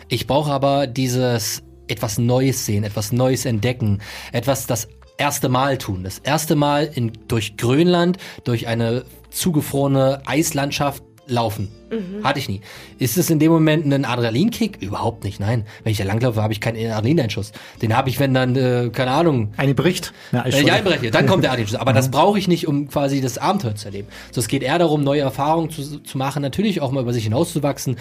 Ich 0.08 0.26
brauche 0.26 0.50
aber 0.50 0.86
dieses 0.86 1.62
etwas 1.86 2.16
Neues 2.16 2.64
sehen, 2.64 2.84
etwas 2.84 3.12
Neues 3.12 3.44
entdecken, 3.44 3.98
etwas, 4.32 4.66
das 4.66 4.88
erste 5.22 5.48
Mal 5.48 5.78
tun. 5.78 6.02
Das 6.02 6.18
erste 6.18 6.56
Mal 6.56 6.90
in, 6.92 7.12
durch 7.28 7.56
Grönland, 7.56 8.18
durch 8.42 8.66
eine 8.66 9.04
zugefrorene 9.30 10.20
Eislandschaft 10.26 11.04
laufen. 11.28 11.68
Mhm. 11.92 12.24
Hatte 12.24 12.38
ich 12.38 12.48
nie. 12.48 12.62
Ist 12.98 13.18
es 13.18 13.28
in 13.28 13.38
dem 13.38 13.52
Moment 13.52 13.84
ein 13.84 14.04
Adrenalinkick? 14.04 14.78
Überhaupt 14.80 15.24
nicht, 15.24 15.40
nein. 15.40 15.66
Wenn 15.84 15.92
ich 15.92 15.98
da 15.98 16.04
langlaufe, 16.04 16.42
habe 16.42 16.52
ich 16.52 16.60
keinen 16.60 16.76
Adrenalineinschuss. 16.76 17.52
Den 17.82 17.94
habe 17.94 18.08
ich, 18.08 18.18
wenn 18.18 18.32
dann, 18.32 18.56
äh, 18.56 18.90
keine 18.90 19.10
Ahnung. 19.10 19.52
Eine 19.58 19.74
bricht. 19.74 20.14
Ja, 20.32 20.44
wenn 20.44 20.66
ich 20.66 20.72
einbreche, 20.72 21.10
dann 21.10 21.26
kommt 21.26 21.44
der 21.44 21.50
Adrenalinschuss. 21.50 21.78
Aber 21.78 21.92
mhm. 21.92 21.96
das 21.96 22.10
brauche 22.10 22.38
ich 22.38 22.48
nicht, 22.48 22.66
um 22.66 22.88
quasi 22.88 23.20
das 23.20 23.36
Abenteuer 23.36 23.74
zu 23.74 23.86
erleben. 23.86 24.08
So, 24.30 24.40
es 24.40 24.48
geht 24.48 24.62
eher 24.62 24.78
darum, 24.78 25.04
neue 25.04 25.20
Erfahrungen 25.20 25.70
zu, 25.70 25.98
zu 25.98 26.16
machen, 26.18 26.40
natürlich 26.40 26.80
auch 26.80 26.92
mal 26.92 27.02
über 27.02 27.12
sich 27.12 27.24
hinauszuwachsen. 27.24 27.96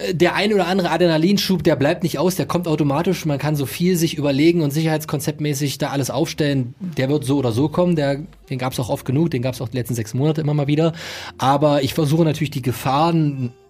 Äh, 0.00 0.14
der 0.14 0.34
ein 0.34 0.52
oder 0.52 0.66
andere 0.66 0.90
Adrenalinschub, 0.90 1.62
der 1.62 1.76
bleibt 1.76 2.02
nicht 2.02 2.18
aus, 2.18 2.36
der 2.36 2.46
kommt 2.46 2.66
automatisch. 2.66 3.24
Man 3.26 3.38
kann 3.38 3.56
so 3.56 3.66
viel 3.66 3.96
sich 3.96 4.16
überlegen 4.16 4.62
und 4.62 4.72
sicherheitskonzeptmäßig 4.72 5.78
da 5.78 5.90
alles 5.90 6.10
aufstellen. 6.10 6.74
Der 6.80 7.08
wird 7.08 7.24
so 7.24 7.38
oder 7.38 7.52
so 7.52 7.68
kommen. 7.68 7.96
Der, 7.96 8.20
den 8.48 8.58
gab 8.58 8.72
es 8.72 8.80
auch 8.80 8.88
oft 8.88 9.04
genug. 9.04 9.30
Den 9.30 9.42
gab 9.42 9.54
es 9.54 9.60
auch 9.60 9.68
die 9.68 9.76
letzten 9.76 9.94
sechs 9.94 10.14
Monate 10.14 10.40
immer 10.40 10.54
mal 10.54 10.66
wieder. 10.66 10.92
Aber 11.38 11.82
ich 11.82 11.94
versuche 11.94 12.24
natürlich 12.24 12.50
die 12.50 12.62
Gefahren 12.62 13.19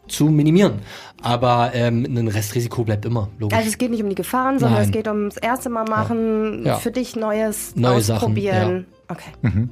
zu 0.08 0.26
minimieren. 0.26 0.80
Aber 1.22 1.70
ähm, 1.74 2.04
ein 2.04 2.28
Restrisiko 2.28 2.84
bleibt 2.84 3.04
immer, 3.04 3.28
logisch. 3.38 3.56
Also 3.56 3.68
es 3.68 3.78
geht 3.78 3.90
nicht 3.90 4.02
um 4.02 4.08
die 4.08 4.14
Gefahren, 4.14 4.58
sondern 4.58 4.78
Nein. 4.78 4.88
es 4.88 4.92
geht 4.92 5.06
ums 5.06 5.36
erste 5.36 5.70
Mal 5.70 5.84
machen, 5.84 6.64
ja. 6.64 6.76
für 6.76 6.90
dich 6.90 7.16
Neues 7.16 7.76
Neue 7.76 7.96
ausprobieren. 7.96 8.54
Sachen, 8.56 8.86
ja. 8.90 9.00
Okay. 9.10 9.30
Mhm. 9.42 9.70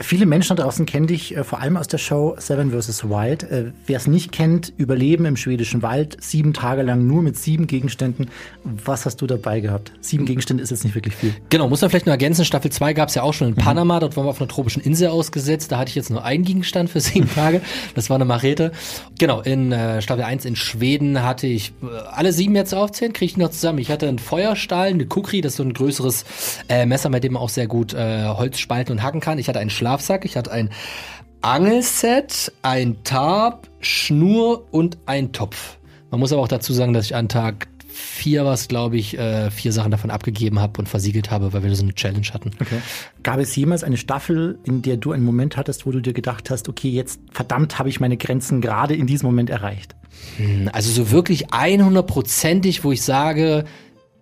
Viele 0.00 0.26
Menschen 0.26 0.56
da 0.56 0.64
draußen 0.64 0.86
kennen 0.86 1.06
dich 1.06 1.36
äh, 1.36 1.44
vor 1.44 1.60
allem 1.60 1.76
aus 1.76 1.86
der 1.86 1.98
Show 1.98 2.34
Seven 2.36 2.72
vs. 2.72 3.04
Wild. 3.04 3.44
Äh, 3.44 3.70
Wer 3.86 3.98
es 3.98 4.08
nicht 4.08 4.32
kennt, 4.32 4.72
Überleben 4.76 5.24
im 5.24 5.36
schwedischen 5.36 5.82
Wald, 5.82 6.16
sieben 6.20 6.52
Tage 6.52 6.82
lang 6.82 7.06
nur 7.06 7.22
mit 7.22 7.36
sieben 7.36 7.68
Gegenständen. 7.68 8.28
Was 8.64 9.06
hast 9.06 9.22
du 9.22 9.28
dabei 9.28 9.60
gehabt? 9.60 9.92
Sieben 10.00 10.24
Gegenstände 10.26 10.64
ist 10.64 10.70
jetzt 10.70 10.82
nicht 10.82 10.96
wirklich 10.96 11.14
viel. 11.14 11.32
Genau, 11.48 11.68
muss 11.68 11.80
man 11.80 11.90
vielleicht 11.90 12.06
nur 12.06 12.12
ergänzen. 12.12 12.44
Staffel 12.44 12.72
2 12.72 12.92
gab 12.92 13.08
es 13.08 13.14
ja 13.14 13.22
auch 13.22 13.34
schon 13.34 13.48
in 13.48 13.54
mhm. 13.54 13.58
Panama. 13.58 14.00
Dort 14.00 14.16
waren 14.16 14.26
wir 14.26 14.30
auf 14.30 14.40
einer 14.40 14.48
tropischen 14.48 14.82
Insel 14.82 15.08
ausgesetzt. 15.08 15.70
Da 15.70 15.78
hatte 15.78 15.90
ich 15.90 15.94
jetzt 15.94 16.10
nur 16.10 16.24
einen 16.24 16.42
Gegenstand 16.42 16.90
für 16.90 16.98
sieben 16.98 17.30
Tage. 17.34 17.60
Das 17.94 18.10
war 18.10 18.16
eine 18.16 18.24
Machete. 18.24 18.72
Genau, 19.20 19.42
in 19.42 19.70
äh, 19.70 20.02
Staffel 20.02 20.24
1 20.24 20.44
in 20.44 20.56
Schweden 20.56 21.22
hatte 21.22 21.46
ich 21.46 21.72
äh, 21.82 21.86
alle 22.10 22.32
sieben 22.32 22.56
jetzt 22.56 22.74
aufzählen, 22.74 23.12
kriege 23.12 23.30
ich 23.30 23.36
noch 23.36 23.50
zusammen. 23.50 23.78
Ich 23.78 23.92
hatte 23.92 24.08
einen 24.08 24.18
Feuerstahl, 24.18 24.88
eine 24.88 25.06
Kukri, 25.06 25.40
das 25.40 25.52
ist 25.52 25.56
so 25.58 25.62
ein 25.62 25.72
größeres 25.72 26.24
äh, 26.68 26.84
Messer, 26.84 27.10
mit 27.10 27.22
dem 27.22 27.34
man 27.34 27.42
auch 27.42 27.48
sehr 27.48 27.68
gut 27.68 27.94
äh, 27.94 28.24
Holz 28.26 28.58
spalten 28.58 28.90
und 28.90 29.02
hacken 29.04 29.20
kann. 29.20 29.38
Ich 29.38 29.48
hatte 29.48 29.60
einen 29.60 29.70
Schlafsack, 29.84 30.24
ich 30.24 30.38
hatte 30.38 30.50
ein 30.50 30.70
Angelset, 31.42 32.50
ein 32.62 33.04
Tarp, 33.04 33.68
Schnur 33.80 34.66
und 34.70 34.96
ein 35.04 35.32
Topf. 35.32 35.76
Man 36.10 36.20
muss 36.20 36.32
aber 36.32 36.40
auch 36.40 36.48
dazu 36.48 36.72
sagen, 36.72 36.94
dass 36.94 37.04
ich 37.04 37.14
an 37.14 37.28
Tag 37.28 37.68
vier 37.86 38.46
was, 38.46 38.66
glaube 38.66 38.96
ich, 38.96 39.18
äh, 39.18 39.50
vier 39.50 39.72
Sachen 39.72 39.90
davon 39.90 40.10
abgegeben 40.10 40.58
habe 40.58 40.80
und 40.80 40.88
versiegelt 40.88 41.30
habe, 41.30 41.52
weil 41.52 41.62
wir 41.62 41.76
so 41.76 41.82
eine 41.82 41.92
Challenge 41.92 42.26
hatten. 42.32 42.52
Okay. 42.58 42.80
Gab 43.22 43.38
es 43.40 43.54
jemals 43.54 43.84
eine 43.84 43.98
Staffel, 43.98 44.58
in 44.64 44.80
der 44.80 44.96
du 44.96 45.12
einen 45.12 45.22
Moment 45.22 45.58
hattest, 45.58 45.84
wo 45.84 45.90
du 45.90 46.00
dir 46.00 46.14
gedacht 46.14 46.48
hast, 46.48 46.70
okay, 46.70 46.88
jetzt 46.88 47.20
verdammt 47.30 47.78
habe 47.78 47.90
ich 47.90 48.00
meine 48.00 48.16
Grenzen 48.16 48.62
gerade 48.62 48.94
in 48.94 49.06
diesem 49.06 49.26
Moment 49.26 49.50
erreicht? 49.50 49.94
Hm, 50.38 50.70
also 50.72 50.90
so 50.90 51.10
wirklich 51.10 51.48
100%ig, 51.48 52.84
wo 52.84 52.92
ich 52.92 53.02
sage, 53.02 53.66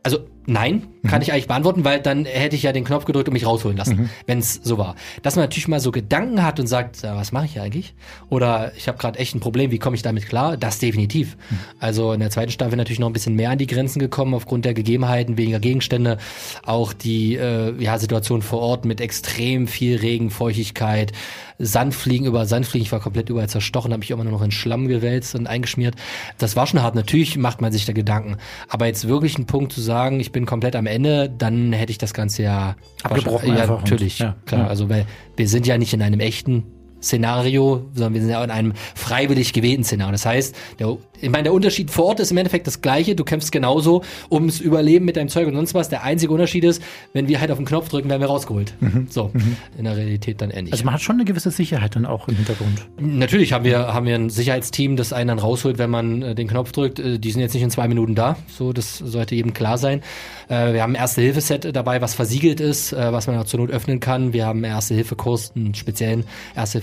also 0.03 0.27
nein, 0.47 0.89
kann 1.09 1.23
ich 1.23 1.33
eigentlich 1.33 1.49
beantworten, 1.49 1.85
weil 1.85 2.01
dann 2.01 2.25
hätte 2.25 2.55
ich 2.55 2.63
ja 2.63 2.73
den 2.73 2.85
Knopf 2.85 3.05
gedrückt 3.05 3.29
und 3.29 3.35
mich 3.35 3.47
rausholen 3.47 3.77
lassen, 3.77 4.11
wenn 4.27 4.39
es 4.39 4.55
so 4.55 4.79
war. 4.79 4.95
Dass 5.23 5.37
man 5.37 5.45
natürlich 5.45 5.69
mal 5.69 5.81
so 5.81 5.91
Gedanken 5.91 6.43
hat 6.43 6.61
und 6.61 6.67
sagt, 6.67 7.03
ja, 7.03 7.17
was 7.17 7.33
mache 7.33 7.47
ich 7.47 7.61
eigentlich? 7.61 7.95
Oder 8.29 8.73
ich 8.77 8.89
habe 8.89 8.99
gerade 8.99 9.19
echt 9.19 9.35
ein 9.35 9.41
Problem, 9.41 9.71
wie 9.71 9.79
komme 9.79 9.97
ich 9.97 10.03
damit 10.03 10.29
klar? 10.29 10.57
Das 10.57 10.79
definitiv. 10.79 11.37
Also 11.81 12.13
in 12.13 12.21
der 12.21 12.31
zweiten 12.31 12.53
Staffel 12.53 12.77
natürlich 12.77 13.01
noch 13.01 13.09
ein 13.09 13.13
bisschen 13.13 13.35
mehr 13.35 13.51
an 13.51 13.59
die 13.59 13.67
Grenzen 13.67 13.99
gekommen 13.99 14.35
aufgrund 14.35 14.65
der 14.65 14.75
Gegebenheiten, 14.75 15.37
weniger 15.37 15.61
Gegenstände, 15.61 16.19
auch 16.65 16.93
die 16.93 17.37
äh, 17.37 17.75
ja, 17.83 17.99
Situation 17.99 18.43
vor 18.43 18.61
Ort 18.61 18.85
mit 18.85 19.01
extrem 19.01 19.67
viel 19.67 19.97
Regen, 19.97 20.31
Feuchtigkeit, 20.31 21.13
Sandfliegen 21.59 22.27
über 22.27 22.47
Sandfliegen. 22.47 22.85
Ich 22.85 22.93
war 22.93 23.01
komplett 23.01 23.31
überall 23.31 23.49
zerstochen, 23.49 23.93
habe 23.93 24.01
mich 24.01 24.11
immer 24.11 24.25
nur 24.25 24.33
noch 24.33 24.43
in 24.43 24.51
Schlamm 24.51 24.89
gewälzt 24.89 25.35
und 25.35 25.47
eingeschmiert. 25.47 25.95
Das 26.39 26.57
war 26.57 26.67
schon 26.67 26.83
hart. 26.83 26.95
Natürlich 26.95 27.37
macht 27.39 27.61
man 27.61 27.73
sich 27.73 27.87
da 27.87 27.93
Gedanken. 27.93 28.37
Aber 28.69 28.87
jetzt 28.87 29.09
wirklich 29.09 29.37
einen 29.37 29.47
Punkt 29.47 29.73
zu 29.73 29.81
sagen, 29.81 30.21
ich 30.21 30.33
bin 30.33 30.47
komplett 30.47 30.77
am 30.77 30.87
Ende, 30.93 31.29
dann 31.31 31.73
hätte 31.73 31.91
ich 31.91 31.99
das 31.99 32.15
Ganze 32.15 32.43
ja 32.45 32.77
Abgebrochen 33.03 33.57
Ja, 33.57 33.67
natürlich. 33.67 34.19
ja, 34.19 34.37
klar. 34.47 34.63
ja. 34.63 34.67
Also, 34.69 34.89
weil 34.89 35.07
wir 35.37 35.49
sind 35.49 35.67
ja 35.67 35.79
nicht 35.79 35.93
in 35.93 36.03
einem 36.03 36.21
echten 36.21 36.65
Szenario, 37.03 37.87
sondern 37.95 38.15
wir 38.15 38.21
sind 38.21 38.31
ja 38.31 38.43
in 38.45 38.51
einem 38.51 38.73
freiwillig 38.95 39.53
gewählten 39.53 39.85
Szenario. 39.85 40.13
Das 40.13 40.27
heißt, 40.27 40.57
der, 40.79 40.97
ich 41.21 41.31
meine, 41.31 41.45
der 41.45 41.53
Unterschied 41.53 41.91
vor 41.91 42.07
Ort 42.07 42.21
ist 42.21 42.31
im 42.31 42.37
Endeffekt 42.37 42.67
das 42.67 42.81
gleiche. 42.81 43.15
Du 43.15 43.25
kämpfst 43.25 43.53
genauso 43.53 44.03
ums 44.31 44.61
Überleben 44.61 45.05
mit 45.05 45.17
deinem 45.17 45.29
Zeug 45.29 45.47
und 45.47 45.55
sonst 45.55 45.75
was. 45.75 45.89
Der 45.89 46.03
einzige 46.03 46.33
Unterschied 46.33 46.65
ist, 46.65 46.83
wenn 47.13 47.29
wir 47.29 47.41
halt 47.41 47.51
auf 47.51 47.59
den 47.59 47.67
Knopf 47.67 47.89
drücken, 47.89 48.09
werden 48.09 48.21
wir 48.21 48.29
rausgeholt. 48.29 48.75
So. 49.09 49.31
In 49.79 49.85
der 49.85 49.97
Realität 49.97 50.41
dann 50.41 50.51
ähnlich. 50.51 50.73
Also 50.73 50.85
man 50.85 50.95
hat 50.95 51.01
schon 51.03 51.17
eine 51.17 51.25
gewisse 51.25 51.51
Sicherheit 51.51 51.97
dann 51.97 52.07
auch 52.07 52.29
im 52.29 52.37
Hintergrund. 52.37 52.87
Natürlich 53.01 53.53
haben 53.53 53.65
wir, 53.65 53.93
haben 53.95 54.07
wir 54.07 54.15
ein 54.15 54.31
Sicherheitsteam, 54.31 54.97
das 54.97 55.13
einen 55.13 55.29
dann 55.29 55.39
rausholt, 55.39 55.79
wenn 55.79 55.91
man 55.91 56.23
äh, 56.23 56.35
den 56.35 56.49
Knopf 56.49 56.73
drückt. 56.73 56.99
Äh, 56.99 57.19
die 57.19 57.31
sind 57.31 57.41
jetzt 57.41 57.55
nicht 57.55 57.63
in 57.63 57.71
zwei 57.71 57.89
Minuten 57.89 58.15
da. 58.15 58.37
So, 58.49 58.73
das 58.73 58.99
sollte 58.99 59.35
jedem 59.35 59.55
klar 59.55 59.79
sein. 59.79 60.03
Äh, 60.49 60.73
wir 60.73 60.83
haben 60.83 60.93
ein 60.93 61.01
Erste-Hilfe-Set 61.01 61.75
dabei, 61.75 62.01
was 62.01 62.15
versiegelt 62.15 62.61
ist, 62.61 62.93
äh, 62.93 63.13
was 63.13 63.27
man 63.27 63.39
auch 63.39 63.45
zur 63.45 63.61
Not 63.61 63.71
öffnen 63.71 64.01
kann. 64.01 64.33
Wir 64.33 64.47
haben 64.47 64.65
einen 64.65 64.75
Erste-Hilfe-Kurs, 64.75 65.53
einen 65.57 65.75
speziellen 65.75 66.25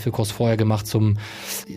Erste-Hilfe-Kurs 0.09 0.31
vorher 0.31 0.57
gemacht, 0.57 0.87
zum 0.87 1.15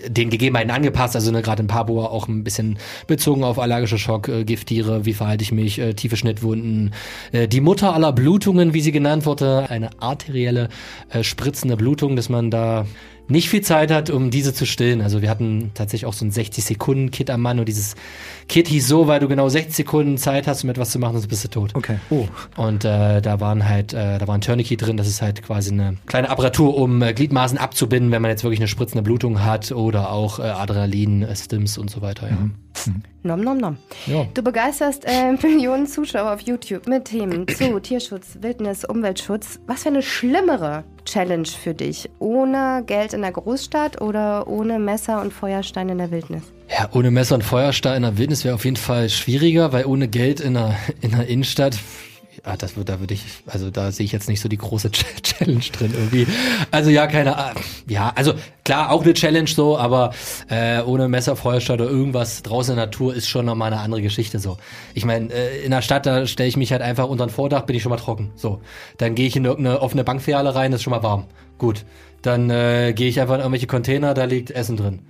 den 0.06 0.30
Gegebenheiten 0.30 0.70
angepasst. 0.70 1.14
Also 1.14 1.30
ne, 1.30 1.42
gerade 1.42 1.62
in 1.62 1.68
Papua 1.68 2.06
auch 2.06 2.28
ein 2.28 2.44
bisschen 2.44 2.78
bezogen 3.06 3.44
auf 3.44 3.58
allergische 3.58 3.98
Schock, 3.98 4.28
äh, 4.28 4.44
Gifttiere, 4.44 5.04
wie 5.04 5.14
verhalte 5.14 5.42
ich 5.42 5.52
mich, 5.52 5.78
äh, 5.78 5.94
tiefe 5.94 6.16
Schnittwunden. 6.16 6.92
Äh, 7.32 7.48
die 7.48 7.60
Mutter 7.60 7.94
aller 7.94 8.12
Blutungen, 8.12 8.74
wie 8.74 8.80
sie 8.80 8.92
genannt 8.92 9.26
wurde, 9.26 9.66
eine 9.68 9.90
arterielle 10.00 10.68
äh, 11.10 11.22
spritzende 11.22 11.76
Blutung, 11.76 12.16
dass 12.16 12.28
man 12.28 12.50
da 12.50 12.86
nicht 13.28 13.48
viel 13.48 13.62
Zeit 13.62 13.90
hat, 13.90 14.10
um 14.10 14.30
diese 14.30 14.52
zu 14.52 14.66
stillen. 14.66 15.00
Also 15.00 15.22
wir 15.22 15.30
hatten 15.30 15.70
tatsächlich 15.74 16.06
auch 16.06 16.12
so 16.12 16.24
ein 16.24 16.30
60-Sekunden-Kit 16.30 17.30
am 17.30 17.40
Mann 17.40 17.58
und 17.58 17.66
dieses 17.66 17.94
Kit 18.48 18.68
hieß 18.68 18.86
so, 18.86 19.06
weil 19.06 19.20
du 19.20 19.28
genau 19.28 19.48
60 19.48 19.74
Sekunden 19.74 20.18
Zeit 20.18 20.46
hast, 20.46 20.64
um 20.64 20.70
etwas 20.70 20.90
zu 20.90 20.98
machen, 20.98 21.14
sonst 21.14 21.28
bist 21.28 21.44
du 21.44 21.48
tot. 21.48 21.74
Okay. 21.74 21.98
Oh. 22.10 22.26
Und 22.56 22.84
äh, 22.84 23.20
da 23.20 23.40
waren 23.40 23.68
halt, 23.68 23.92
äh, 23.92 24.18
da 24.18 24.26
war 24.26 24.34
ein 24.34 24.40
Tourniquet 24.40 24.76
drin, 24.76 24.96
das 24.96 25.06
ist 25.06 25.22
halt 25.22 25.42
quasi 25.42 25.72
eine 25.72 25.96
kleine 26.06 26.30
Apparatur, 26.30 26.76
um 26.76 27.00
äh, 27.02 27.14
Gliedmaßen 27.14 27.58
abzubinden, 27.58 28.10
wenn 28.10 28.22
man 28.22 28.30
jetzt 28.30 28.44
wirklich 28.44 28.60
eine 28.60 28.68
spritzende 28.68 29.02
Blutung 29.02 29.44
hat 29.44 29.72
oder 29.72 30.10
auch 30.10 30.38
äh, 30.38 30.42
Adrenalin, 30.42 31.26
Stims 31.34 31.78
und 31.78 31.90
so 31.90 32.02
weiter. 32.02 32.28
Ja. 32.28 32.36
Nom 33.22 33.40
nom 33.40 33.56
nom. 33.56 33.76
Ja. 34.06 34.26
Du 34.34 34.42
begeisterst 34.42 35.04
äh, 35.06 35.32
Millionen 35.42 35.86
Zuschauer 35.86 36.32
auf 36.32 36.40
YouTube 36.40 36.86
mit 36.86 37.04
Themen 37.04 37.46
zu 37.56 37.80
Tierschutz, 37.80 38.38
Wildnis, 38.40 38.84
Umweltschutz. 38.84 39.60
Was 39.66 39.82
für 39.82 39.90
eine 39.90 40.02
schlimmere 40.02 40.84
Challenge 41.04 41.46
für 41.46 41.74
dich? 41.74 42.10
Ohne 42.18 42.82
Geld 42.86 43.12
in 43.12 43.22
der 43.22 43.32
Großstadt 43.32 44.00
oder 44.00 44.48
ohne 44.48 44.78
Messer 44.78 45.20
und 45.20 45.32
Feuerstein 45.32 45.88
in 45.88 45.98
der 45.98 46.10
Wildnis? 46.10 46.42
Ja, 46.68 46.88
ohne 46.92 47.10
Messer 47.10 47.36
und 47.36 47.44
Feuerstein 47.44 47.96
in 47.98 48.02
der 48.02 48.18
Wildnis 48.18 48.44
wäre 48.44 48.54
auf 48.54 48.64
jeden 48.64 48.76
Fall 48.76 49.08
schwieriger, 49.08 49.72
weil 49.72 49.86
ohne 49.86 50.08
Geld 50.08 50.40
in 50.40 50.54
der, 50.54 50.76
in 51.00 51.12
der 51.12 51.28
Innenstadt, 51.28 51.78
ja, 52.44 52.56
das 52.56 52.76
wird, 52.76 52.88
da 52.88 52.98
würde 52.98 53.14
ich, 53.14 53.22
also 53.46 53.70
da 53.70 53.92
sehe 53.92 54.04
ich 54.04 54.10
jetzt 54.12 54.28
nicht 54.28 54.40
so 54.40 54.48
die 54.48 54.56
große 54.58 54.88
Ch- 54.92 55.22
Challenge 55.22 55.60
drin 55.72 55.92
irgendwie. 55.94 56.26
Also 56.72 56.90
ja, 56.90 57.06
keine 57.06 57.36
Ahnung. 57.36 57.62
Ja, 57.88 58.12
also 58.16 58.34
klar, 58.64 58.90
auch 58.90 59.02
eine 59.04 59.14
Challenge 59.14 59.48
so, 59.48 59.78
aber 59.78 60.12
äh, 60.48 60.80
ohne 60.82 61.08
Messer, 61.08 61.36
Feuerstein 61.36 61.80
oder 61.80 61.88
irgendwas 61.90 62.42
draußen 62.42 62.72
in 62.72 62.76
der 62.76 62.86
Natur 62.86 63.14
ist 63.14 63.28
schon 63.28 63.46
nochmal 63.46 63.72
eine 63.72 63.80
andere 63.82 64.02
Geschichte 64.02 64.38
so. 64.40 64.56
Ich 64.94 65.04
meine, 65.04 65.32
äh, 65.32 65.64
in 65.64 65.70
der 65.70 65.82
Stadt, 65.82 66.04
da 66.06 66.26
stelle 66.26 66.48
ich 66.48 66.56
mich 66.56 66.72
halt 66.72 66.82
einfach 66.82 67.06
unter 67.08 67.24
ein 67.24 67.30
Vordach, 67.30 67.62
bin 67.62 67.76
ich 67.76 67.82
schon 67.82 67.90
mal 67.90 67.96
trocken. 67.96 68.32
So. 68.34 68.60
Dann 68.98 69.14
gehe 69.14 69.28
ich 69.28 69.36
in 69.36 69.44
irgendeine 69.44 69.80
offene 69.80 70.02
Bankfiliale 70.02 70.54
rein, 70.54 70.72
ist 70.72 70.82
schon 70.82 70.90
mal 70.90 71.02
warm. 71.04 71.26
Gut. 71.58 71.84
Dann 72.22 72.50
äh, 72.50 72.92
gehe 72.92 73.08
ich 73.08 73.20
einfach 73.20 73.34
in 73.34 73.40
irgendwelche 73.40 73.66
Container, 73.68 74.14
da 74.14 74.24
liegt 74.24 74.50
Essen 74.50 74.76
drin. 74.76 75.00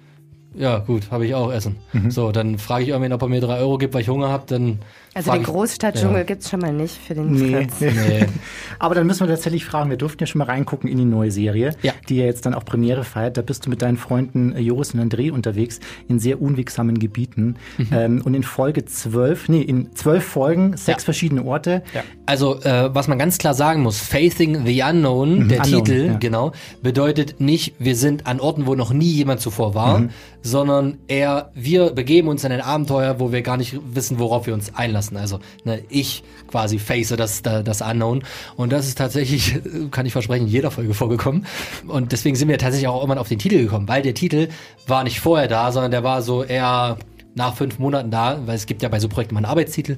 Ja, 0.55 0.79
gut, 0.81 1.11
habe 1.11 1.25
ich 1.27 1.35
auch 1.35 1.51
Essen. 1.51 1.77
So, 2.11 2.31
dann 2.31 2.59
frage 2.59 2.83
ich 2.83 2.91
irgendwen, 2.91 3.15
ob 3.15 3.23
er 3.23 3.29
mir 3.29 3.41
drei 3.41 3.59
Euro 3.61 3.79
gibt, 3.79 3.95
weil 3.95 4.03
ich 4.03 4.09
Hunger 4.11 4.29
habe, 4.29 4.45
dann. 4.47 4.81
Also 5.15 5.31
frag 5.31 5.41
den 5.41 5.45
Großstadtdschungel 5.45 6.19
Ja. 6.19 6.23
gibt's 6.25 6.49
schon 6.51 6.61
mal 6.61 6.73
nicht 6.73 6.97
für 6.97 7.15
den 7.15 7.33
Nee. 7.33 7.53
Fritz. 7.69 7.81
Nee. 7.81 8.27
Aber 8.79 8.95
dann 8.95 9.07
müssen 9.07 9.21
wir 9.21 9.29
tatsächlich 9.29 9.65
fragen, 9.65 9.91
wir 9.91 9.97
durften 9.99 10.23
ja 10.23 10.27
schon 10.27 10.39
mal 10.39 10.47
reingucken 10.47 10.89
in 10.91 10.97
die 10.99 11.05
neue 11.05 11.31
Serie, 11.31 11.75
Ja. 11.83 11.93
die 12.09 12.17
ja 12.17 12.25
jetzt 12.25 12.47
dann 12.47 12.55
auch 12.55 12.65
Premiere 12.65 13.05
feiert. 13.05 13.37
Da 13.37 13.43
bist 13.43 13.67
du 13.67 13.71
mit 13.71 13.83
deinen 13.83 13.97
Freunden 13.99 14.53
äh, 14.55 14.61
Joris 14.61 14.95
und 14.95 15.01
André 15.01 15.31
unterwegs 15.31 15.81
in 16.09 16.19
sehr 16.19 16.41
unwegsamen 16.41 16.99
Gebieten. 16.99 17.57
Mhm. 17.79 17.87
Ähm, 17.93 18.23
und 18.25 18.35
in 18.35 18.43
Folge 18.43 18.85
zwölf, 18.87 19.49
nee, 19.49 19.61
in 19.63 19.95
zwölf 19.95 20.25
Folgen, 20.25 20.77
sechs 20.77 21.03
Ja. 21.03 21.05
verschiedene 21.05 21.45
Orte. 21.45 21.83
Also, 22.27 22.61
äh, 22.63 22.95
was 22.95 23.09
man 23.09 23.19
ganz 23.19 23.37
klar 23.39 23.55
sagen 23.55 23.83
muss, 23.83 23.99
Facing 23.99 24.65
the 24.65 24.83
Unknown, 24.83 25.49
der 25.49 25.61
Unknown, 25.65 25.85
Titel, 25.85 26.07
ja. 26.07 26.17
genau, 26.19 26.53
bedeutet 26.83 27.39
nicht, 27.41 27.75
wir 27.79 27.97
sind 27.97 28.27
an 28.27 28.41
Orten, 28.41 28.67
wo 28.67 28.75
noch 28.75 28.93
nie 28.93 29.11
jemand 29.11 29.41
zuvor 29.41 29.75
war, 29.75 29.99
Mhm. 29.99 30.11
sondern 30.41 30.99
eher, 31.09 31.51
wir 31.55 31.91
begeben 31.91 32.29
uns 32.29 32.45
in 32.45 32.53
ein 32.53 32.61
Abenteuer, 32.63 33.21
wo 33.21 33.31
wir 33.33 33.43
gar 33.43 33.57
nicht 33.59 33.79
wissen, 33.95 34.19
worauf 34.19 34.47
wir 34.47 34.55
uns 34.55 34.75
einlassen. 34.75 35.02
Also, 35.13 35.41
ne, 35.65 35.83
ich 35.89 36.23
quasi 36.49 36.79
face 36.79 37.09
das, 37.17 37.43
da- 37.43 37.63
das 37.63 37.81
Unknown. 37.81 38.23
Und 38.57 38.73
das 38.73 38.87
ist 38.87 38.99
tatsächlich, 38.99 39.57
kann 39.91 40.07
ich 40.07 40.13
versprechen, 40.13 40.47
in 40.47 40.53
jeder 40.53 40.71
Folge 40.71 40.95
vorgekommen. 40.95 41.47
Und 41.89 42.13
deswegen 42.13 42.37
sind 42.37 42.49
wir 42.49 42.59
tatsächlich 42.59 42.89
auch 42.89 42.97
irgendwann 43.01 43.19
auf 43.19 43.29
den 43.29 43.39
Titel 43.39 43.59
gekommen, 43.59 43.89
weil 43.89 44.03
der 44.03 44.15
Titel 44.15 44.49
war 44.87 45.03
nicht 45.05 45.21
vorher 45.21 45.49
da, 45.49 45.73
sondern 45.73 45.91
der 45.91 46.05
war 46.05 46.23
so 46.23 46.45
eher 46.45 46.97
nach 47.35 47.57
fünf 47.57 47.79
Monaten 47.79 48.11
da, 48.11 48.41
weil 48.47 48.57
es 48.57 48.67
gibt 48.67 48.83
ja 48.83 48.89
bei 48.89 49.01
so 49.01 49.09
Projekten 49.09 49.35
mal 49.35 49.39
einen 49.39 49.47
Arbeitstitel, 49.47 49.93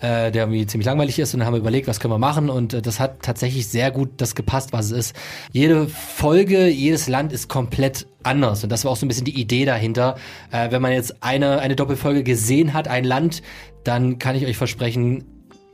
äh, 0.00 0.30
der 0.30 0.42
irgendwie 0.42 0.66
ziemlich 0.66 0.86
langweilig 0.86 1.18
ist 1.18 1.34
und 1.34 1.40
dann 1.40 1.46
haben 1.46 1.54
wir 1.54 1.60
überlegt, 1.60 1.88
was 1.88 2.00
können 2.00 2.12
wir 2.12 2.18
machen 2.18 2.50
und 2.50 2.74
äh, 2.74 2.82
das 2.82 3.00
hat 3.00 3.22
tatsächlich 3.22 3.68
sehr 3.68 3.90
gut 3.90 4.10
das 4.18 4.34
gepasst, 4.34 4.72
was 4.72 4.86
es 4.86 4.92
ist. 4.92 5.16
Jede 5.52 5.86
Folge, 5.86 6.68
jedes 6.68 7.08
Land 7.08 7.32
ist 7.32 7.48
komplett 7.48 8.06
anders 8.22 8.62
und 8.62 8.70
das 8.70 8.84
war 8.84 8.92
auch 8.92 8.96
so 8.96 9.06
ein 9.06 9.08
bisschen 9.08 9.24
die 9.24 9.40
Idee 9.40 9.64
dahinter. 9.64 10.16
Äh, 10.50 10.70
wenn 10.70 10.82
man 10.82 10.92
jetzt 10.92 11.22
eine, 11.22 11.60
eine 11.60 11.76
Doppelfolge 11.76 12.22
gesehen 12.22 12.74
hat, 12.74 12.88
ein 12.88 13.04
Land, 13.04 13.42
dann 13.84 14.18
kann 14.18 14.36
ich 14.36 14.44
euch 14.46 14.56
versprechen, 14.56 15.24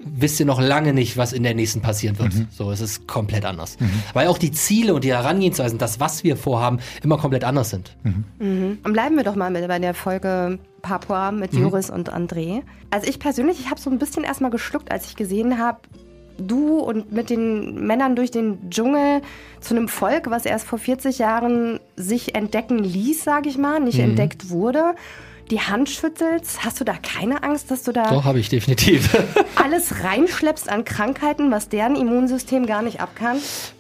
wisst 0.07 0.39
ihr 0.39 0.47
noch 0.47 0.61
lange 0.61 0.93
nicht, 0.93 1.17
was 1.17 1.33
in 1.33 1.43
der 1.43 1.55
nächsten 1.55 1.81
passieren 1.81 2.19
wird. 2.19 2.33
So, 2.51 2.71
es 2.71 2.81
ist 2.81 3.07
komplett 3.09 3.45
anders. 3.45 3.77
Weil 4.13 4.29
auch 4.29 4.39
die 4.39 4.53
Ziele 4.53 4.95
und 4.95 5.03
die 5.05 5.13
Herangehensweisen, 5.13 5.79
das, 5.79 5.99
was 5.99 6.23
wir 6.23 6.37
vorhaben, 6.37 6.79
immer 7.03 7.19
komplett 7.19 7.43
anders 7.45 7.71
sind. 7.71 7.97
Und 8.39 8.93
bleiben 8.93 9.17
wir 9.17 9.25
doch 9.25 9.35
mal 9.35 9.51
mit 9.51 9.67
bei 9.67 9.79
der 9.79 9.95
Folge 9.95 10.59
Papua 10.87 11.33
mit 11.33 11.53
Joris 11.53 11.91
und 11.91 12.13
André. 12.15 12.63
Also 12.91 13.09
ich 13.09 13.19
persönlich, 13.19 13.59
ich 13.59 13.71
habe 13.71 13.81
so 13.81 13.91
ein 13.91 13.99
bisschen 13.99 14.23
erstmal 14.23 14.53
geschluckt, 14.53 14.93
als 14.93 15.07
ich 15.07 15.17
gesehen 15.17 15.59
habe, 15.59 15.81
du 16.39 16.79
und 16.79 17.13
mit 17.13 17.29
den 17.29 17.87
Männern 17.87 18.15
durch 18.15 18.31
den 18.31 18.71
Dschungel 18.71 19.23
zu 19.61 19.75
einem 19.75 19.89
Volk, 19.89 20.31
was 20.31 20.47
erst 20.47 20.67
vor 20.67 20.79
40 20.79 21.19
Jahren 21.19 21.81
sich 21.97 22.35
entdecken 22.37 22.79
ließ, 22.79 23.25
sage 23.25 23.49
ich 23.49 23.59
mal, 23.59 23.81
nicht 23.81 23.99
entdeckt 23.99 24.51
wurde. 24.51 24.95
Die 25.51 25.61
Hand 25.61 25.89
schüttelst, 25.89 26.65
hast 26.65 26.81
du 26.81 26.85
da 26.85 26.95
keine 26.95 27.43
Angst, 27.43 27.71
dass 27.71 27.83
du 27.85 27.93
da 27.93 28.11
Doch, 28.11 28.25
habe 28.25 28.39
ich 28.39 28.49
definitiv. 28.49 29.17
alles 29.57 30.05
reinschleppst 30.05 30.69
an 30.69 30.85
Krankheiten, 30.85 31.51
was 31.51 31.69
deren 31.69 31.97
Immunsystem 31.97 32.67
gar 32.67 32.83
nicht 32.83 33.01
abkann? 33.01 33.39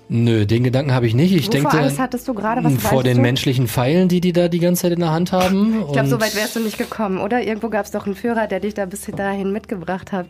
Nö, 0.08 0.46
den 0.46 0.62
Gedanken 0.62 0.92
habe 0.92 1.06
ich 1.06 1.14
nicht. 1.14 1.32
Ich 1.32 1.48
Wovor 1.48 1.70
denke 1.70 1.78
Angst 1.78 1.98
hattest 1.98 2.28
du 2.28 2.34
gerade? 2.34 2.62
Was 2.62 2.74
vor 2.74 3.02
den 3.02 3.16
du? 3.16 3.22
menschlichen 3.22 3.66
Pfeilen, 3.66 4.08
die 4.08 4.20
die 4.20 4.32
da 4.32 4.48
die 4.48 4.60
ganze 4.60 4.82
Zeit 4.82 4.92
in 4.92 5.00
der 5.00 5.10
Hand 5.10 5.32
haben. 5.32 5.82
Ich 5.86 5.92
glaube, 5.92 6.08
so 6.08 6.20
weit 6.20 6.36
wärst 6.36 6.54
du 6.54 6.60
nicht 6.60 6.78
gekommen, 6.78 7.18
oder? 7.18 7.42
Irgendwo 7.42 7.68
gab 7.68 7.84
es 7.86 7.90
doch 7.90 8.06
einen 8.06 8.14
Führer, 8.14 8.46
der 8.46 8.60
dich 8.60 8.74
da 8.74 8.86
bis 8.86 9.04
dahin 9.06 9.52
mitgebracht 9.52 10.12
hat. 10.12 10.28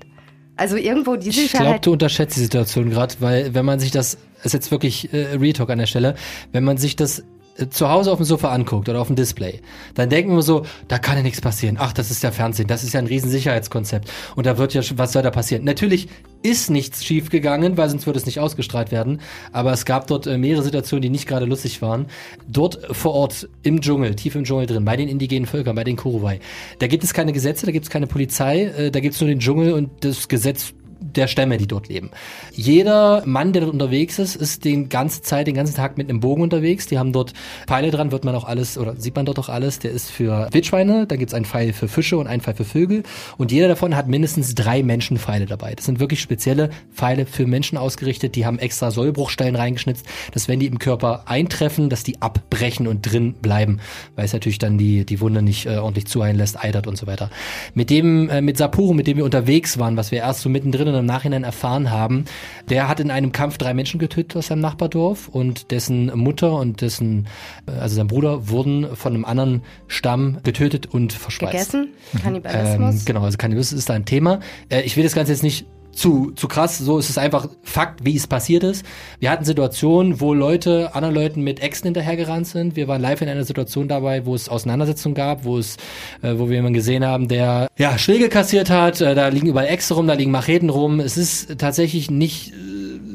Also 0.57 0.77
irgendwo 0.77 1.17
die 1.17 1.29
Ich 1.29 1.53
glaube, 1.53 1.81
du 1.81 1.93
unterschätzt 1.93 2.37
die 2.37 2.41
Situation 2.41 2.89
gerade, 2.89 3.15
weil 3.21 3.53
wenn 3.53 3.67
man 3.67 3.79
sich 3.79 3.91
das, 3.91 4.17
ist 4.43 4.55
jetzt 4.55 4.71
wirklich 4.71 5.13
äh, 5.13 5.37
Real 5.37 5.53
Talk 5.53 5.69
an 5.69 5.79
der 5.79 5.87
Stelle, 5.87 6.15
wenn 6.53 6.65
man 6.65 6.79
sich 6.79 6.97
das 6.97 7.23
zu 7.71 7.89
Hause 7.89 8.13
auf 8.13 8.19
dem 8.19 8.25
Sofa 8.25 8.51
anguckt 8.51 8.89
oder 8.89 9.01
auf 9.01 9.07
dem 9.07 9.17
Display, 9.17 9.61
dann 9.95 10.11
denken 10.11 10.35
wir 10.35 10.43
so, 10.43 10.65
da 10.89 10.99
kann 10.99 11.17
ja 11.17 11.23
nichts 11.23 11.41
passieren. 11.41 11.77
Ach, 11.79 11.93
das 11.93 12.11
ist 12.11 12.23
ja 12.23 12.31
Fernsehen, 12.31 12.67
das 12.67 12.85
ist 12.85 12.93
ja 12.93 13.01
ein 13.01 13.07
Riesensicherheitskonzept. 13.07 14.11
Und 14.35 14.47
da 14.47 14.59
wird 14.59 14.75
ja, 14.75 14.83
was 14.97 15.13
soll 15.13 15.23
da 15.23 15.31
passieren? 15.31 15.65
Natürlich 15.65 16.09
ist 16.43 16.71
nichts 16.71 17.05
schiefgegangen, 17.05 17.77
weil 17.77 17.89
sonst 17.89 18.07
würde 18.07 18.19
es 18.19 18.27
nicht 18.27 18.41
ausgestrahlt 18.41 18.93
werden. 18.93 19.21
Aber 19.53 19.73
es 19.73 19.85
gab 19.85 20.07
dort 20.07 20.27
äh, 20.27 20.39
mehrere 20.39 20.63
Situationen, 20.63 21.03
die 21.03 21.11
nicht 21.11 21.27
gerade 21.27 21.47
lustig 21.47 21.83
waren. 21.83 22.07
Dort 22.49 22.79
vor 22.95 23.15
Ort 23.15 23.49
im 23.63 23.81
Dschungel, 23.81 24.15
tief 24.15 24.35
im 24.35 24.45
Dschungel 24.45 24.67
drin, 24.67 24.85
bei 24.85 24.97
den 24.97 25.09
indigenen 25.09 25.47
Völkern, 25.47 25.75
bei 25.75 25.85
den 25.85 25.97
Kuruwai, 25.97 26.41
da 26.79 26.87
gibt 26.87 27.05
es 27.05 27.15
keine 27.15 27.33
Gesetze, 27.33 27.67
da 27.67 27.73
gibt 27.73 27.85
es 27.85 27.91
keine 27.91 28.07
Polizei, 28.07 28.65
äh, 28.65 28.91
da 28.91 29.01
gibt 29.01 29.15
es 29.15 29.21
nur 29.21 29.29
den 29.29 29.41
Dschungel 29.41 29.73
und 29.73 29.91
das 30.05 30.29
Gesetz 30.29 30.73
der 31.01 31.27
Stämme, 31.27 31.59
die 31.59 31.67
dort 31.67 31.89
leben. 31.89 32.11
Jeder 32.53 33.23
Mann, 33.27 33.53
der 33.53 33.63
dort 33.63 33.73
unterwegs 33.73 34.19
ist, 34.19 34.37
ist 34.37 34.65
den 34.65 34.89
ganze 34.89 35.23
Zeit, 35.23 35.47
den 35.47 35.55
ganzen 35.55 35.75
Tag 35.75 35.99
mit 35.99 36.09
einem 36.09 36.21
Bogen 36.21 36.43
unterwegs. 36.43 36.87
Die 36.87 36.99
haben 36.99 37.13
dort 37.13 37.33
Pfeile 37.67 37.91
dran, 37.91 38.13
wird 38.13 38.25
man 38.25 38.35
auch 38.35 38.45
alles, 38.45 38.79
oder 38.79 38.97
sieht 38.97 39.17
man 39.17 39.27
dort 39.27 39.39
auch 39.39 39.49
alles. 39.49 39.79
Der 39.79 39.91
ist 39.91 40.11
für 40.11 40.49
Wildschweine, 40.53 41.07
dann 41.07 41.19
gibt's 41.19 41.35
einen 41.35 41.45
Pfeil 41.45 41.73
für 41.73 41.89
Fische 41.89 42.17
und 42.17 42.27
einen 42.27 42.41
Pfeil 42.41 42.55
für 42.55 42.65
Vögel. 42.65 43.03
Und 43.37 43.53
jeder 43.53 43.69
davon 43.69 43.97
hat 43.97 44.09
mindestens 44.09 44.55
drei 44.55 44.83
Menschenpfeile 44.83 45.47
dabei. 45.47 45.75
Das 45.75 45.85
sind 45.85 46.01
wirklich 46.01 46.21
spezielle 46.21 46.71
Pfeile 46.95 47.27
für 47.27 47.47
Menschen 47.47 47.79
ausgerichtet. 47.79 48.35
Die 48.35 48.47
haben 48.47 48.59
extra 48.59 48.91
Sollbruchstellen 48.91 49.57
reingeschnitzt, 49.57 50.07
dass 50.33 50.49
wenn 50.49 50.61
die 50.61 50.67
im 50.67 50.79
Körper 50.79 51.25
eintreffen, 51.27 51.91
dass 51.91 52.03
die 52.03 52.23
abbrechen 52.23 52.87
und 52.87 53.03
drin 53.03 53.35
bleiben, 53.35 53.81
weil 54.15 54.25
es 54.25 54.33
natürlich 54.33 54.59
dann 54.59 54.79
die, 54.79 55.05
die 55.05 55.21
Wunde 55.21 55.43
nicht 55.43 55.67
äh, 55.67 55.77
ordentlich 55.77 56.07
zu 56.07 56.23
einlässt, 56.23 56.63
eitert 56.63 56.87
und 56.87 56.97
so 56.97 57.07
weiter. 57.07 57.31
Mit 57.75 57.91
dem, 57.91 58.29
äh, 58.29 58.41
mit 58.41 58.57
Sapuru, 58.57 58.95
mit 58.95 59.07
dem 59.07 59.17
wir 59.17 59.25
unterwegs 59.25 59.79
waren, 59.79 59.97
was 59.97 60.11
wir 60.11 60.19
erst 60.19 60.41
so 60.41 60.49
mittendrin 60.49 60.86
und 60.89 60.95
im 60.95 61.07
Nachhinein 61.07 61.45
erfahren 61.45 61.91
haben, 61.91 62.25
der 62.69 62.89
hat 62.89 63.01
in 63.01 63.11
einem 63.11 63.33
Kampf 63.33 63.59
drei 63.59 63.75
Menschen 63.75 63.99
getötet 63.99 64.37
aus 64.37 64.49
seinem 64.49 64.61
Nachbardorf 64.61 65.29
und 65.29 65.71
dessen 65.71 66.07
Mutter 66.19 66.53
und 66.55 66.81
dessen, 66.81 67.27
äh, 67.67 67.73
also 67.73 67.97
sein 67.97 68.07
Bruder, 68.07 68.49
wurden 68.49 68.97
von 68.97 69.15
einem 69.15 69.25
anderen 69.25 69.63
Stamm 69.89 70.39
getötet 70.43 70.87
und 70.87 71.13
verschweißt. 71.13 71.53
Gegessen? 71.53 71.89
Kannibalismus? 72.23 72.95
Ähm, 72.95 73.03
genau, 73.05 73.23
also 73.23 73.39
Kannibalismus 73.39 73.79
ist 73.79 73.89
da 73.89 73.95
ein 73.95 74.05
Thema. 74.05 74.41
Äh, 74.69 74.83
ich 74.83 74.97
will 74.97 75.05
das 75.05 75.15
Ganze 75.15 75.33
jetzt 75.33 75.43
nicht 75.43 75.67
zu, 75.97 76.33
zu 76.33 76.47
krass, 76.47 76.79
so 76.79 76.99
ist 76.99 77.11
es 77.11 77.19
einfach 77.19 77.49
Fakt, 77.63 78.05
wie 78.05 78.17
es 78.17 78.27
passiert 78.27 78.63
ist. 78.63 78.85
Wir 79.19 79.31
hatten 79.31 79.45
Situationen, 79.45 80.21
wo 80.21 80.35
Leute 80.35 80.95
anderen 80.95 81.15
Leuten 81.15 81.43
mit 81.43 81.61
Äxten 81.61 81.89
hinterhergerannt 81.89 82.47
sind. 82.47 82.77
Wir 82.77 82.87
waren 82.87 83.01
live 83.01 83.23
in 83.23 83.29
einer 83.29 83.45
Situation 83.45 83.89
dabei, 83.89 84.27
wo 84.27 84.35
es 84.35 84.49
Auseinandersetzungen 84.49 85.15
gab, 85.15 85.45
wo 85.45 85.59
es, 85.59 85.77
äh, 86.23 86.35
wo 86.37 86.49
wir 86.49 86.57
jemanden 86.57 86.75
gesehen 86.75 87.05
haben, 87.05 87.29
der 87.29 87.69
ja 87.77 87.99
Schläge 87.99 88.29
kassiert 88.29 88.71
hat, 88.71 89.01
äh, 89.01 89.15
da 89.15 89.29
liegen 89.29 89.49
überall 89.49 89.67
Äxte 89.67 89.95
rum, 89.95 90.07
da 90.07 90.15
liegen 90.15 90.31
Macheten 90.31 90.69
rum. 90.69 91.01
Es 91.01 91.17
ist 91.17 91.59
tatsächlich 91.59 92.11
nicht 92.11 92.53
äh, 92.53 92.55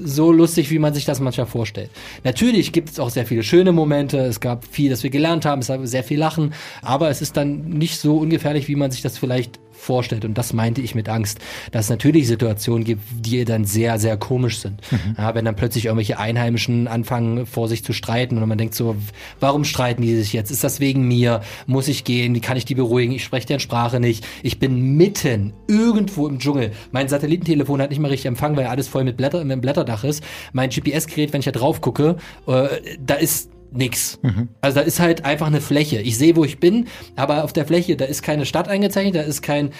so 0.04 0.32
lustig, 0.32 0.72
wie 0.72 0.80
man 0.80 0.94
sich 0.94 1.06
das 1.06 1.20
manchmal 1.20 1.46
vorstellt. 1.46 1.91
Natürlich 2.24 2.72
gibt 2.72 2.89
es 2.89 3.00
auch 3.00 3.12
sehr 3.12 3.28
viele 3.28 3.44
schöne 3.44 3.72
Momente, 3.72 4.17
es 4.17 4.39
gab 4.39 4.65
viel, 4.65 4.89
das 4.89 5.04
wir 5.04 5.12
gelernt 5.12 5.46
haben, 5.46 5.62
es 5.62 5.67
gab 5.67 5.86
sehr 5.86 6.04
viel 6.04 6.20
Lachen, 6.20 6.54
aber 6.82 7.10
es 7.10 7.22
ist 7.22 7.38
dann 7.38 7.70
nicht 7.70 8.00
so 8.00 8.17
ungefährlich, 8.17 8.67
wie 8.67 8.76
man 8.76 8.89
sich 8.89 9.04
das 9.04 9.20
vielleicht 9.20 9.60
vorstellt. 9.82 10.26
Und 10.26 10.38
das 10.38 10.54
meinte 10.54 10.82
ich 10.82 10.96
mit 10.96 11.10
Angst, 11.10 11.39
dass 11.72 11.86
es 11.86 11.89
natürlich 11.89 12.28
Situationen 12.28 12.84
gibt, 12.84 13.02
die 13.20 13.44
dann 13.46 13.65
sehr, 13.65 14.00
sehr 14.00 14.15
komisch 14.17 14.60
sind. 14.60 14.82
Mhm. 14.91 15.15
Ja, 15.17 15.36
wenn 15.36 15.46
dann 15.46 15.56
plötzlich 15.56 15.86
irgendwelche 15.86 16.20
Einheimischen 16.20 16.88
anfangen, 16.88 17.46
vor 17.46 17.67
sich 17.67 17.84
zu 17.84 17.94
streiten 17.94 18.38
und 18.38 18.48
man 18.48 18.58
denkt 18.58 18.76
so, 18.76 18.96
warum 19.39 19.63
streiten 19.63 20.02
die 20.02 20.15
sich 20.15 20.34
jetzt? 20.34 20.52
Ist 20.52 20.63
das 20.63 20.80
wegen 20.80 21.08
mir? 21.08 21.41
Muss 21.65 21.88
ich 21.88 22.04
gehen? 22.04 22.36
Wie 22.36 22.41
kann 22.41 22.58
ich 22.58 22.65
die 22.65 22.76
beruhigen? 22.76 23.13
Ich 23.13 23.24
spreche 23.24 23.48
deren 23.48 23.60
Sprache 23.60 24.00
nicht. 24.00 24.26
Ich 24.44 24.60
bin 24.60 24.96
mitten 24.96 25.54
irgendwo 25.67 26.28
im 26.28 26.39
Dschungel. 26.39 26.72
Mein 26.91 27.08
Satellitentelefon 27.08 27.82
hat 27.82 27.89
nicht 27.89 28.00
mal 28.00 28.10
richtig 28.10 28.28
Empfang, 28.28 28.56
weil 28.56 28.67
alles 28.67 28.88
voll 28.88 29.04
mit 29.04 29.17
Blätter, 29.17 29.44
mit 29.44 29.62
Blätterdach 29.62 30.04
ist. 30.04 30.24
Mein 30.54 30.70
GPS-Gerät, 30.70 31.34
wenn 31.34 31.39
ich 31.39 31.46
da 31.46 31.52
drauf 31.52 31.82
gucke, 31.82 32.17
äh, 32.48 32.67
da 33.00 33.15
ist 33.15 33.50
nix. 33.72 34.20
Mhm. 34.22 34.50
Also 34.62 34.80
da 34.80 34.86
ist 34.86 35.00
halt 35.00 35.26
einfach 35.26 35.48
eine 35.48 35.62
Fläche. 35.62 36.02
Ich 36.02 36.18
sehe, 36.18 36.36
wo 36.36 36.44
ich 36.44 36.60
bin, 36.60 36.88
aber 37.16 37.44
auf 37.44 37.54
der 37.54 37.66
Fläche, 37.66 37.96
da 37.96 38.06
ist 38.06 38.22
keine 38.22 38.46
Stadt 38.46 38.68
eingezeichnet, 38.68 39.16
da 39.16 39.22
ist 39.22 39.42
kein, 39.42 39.72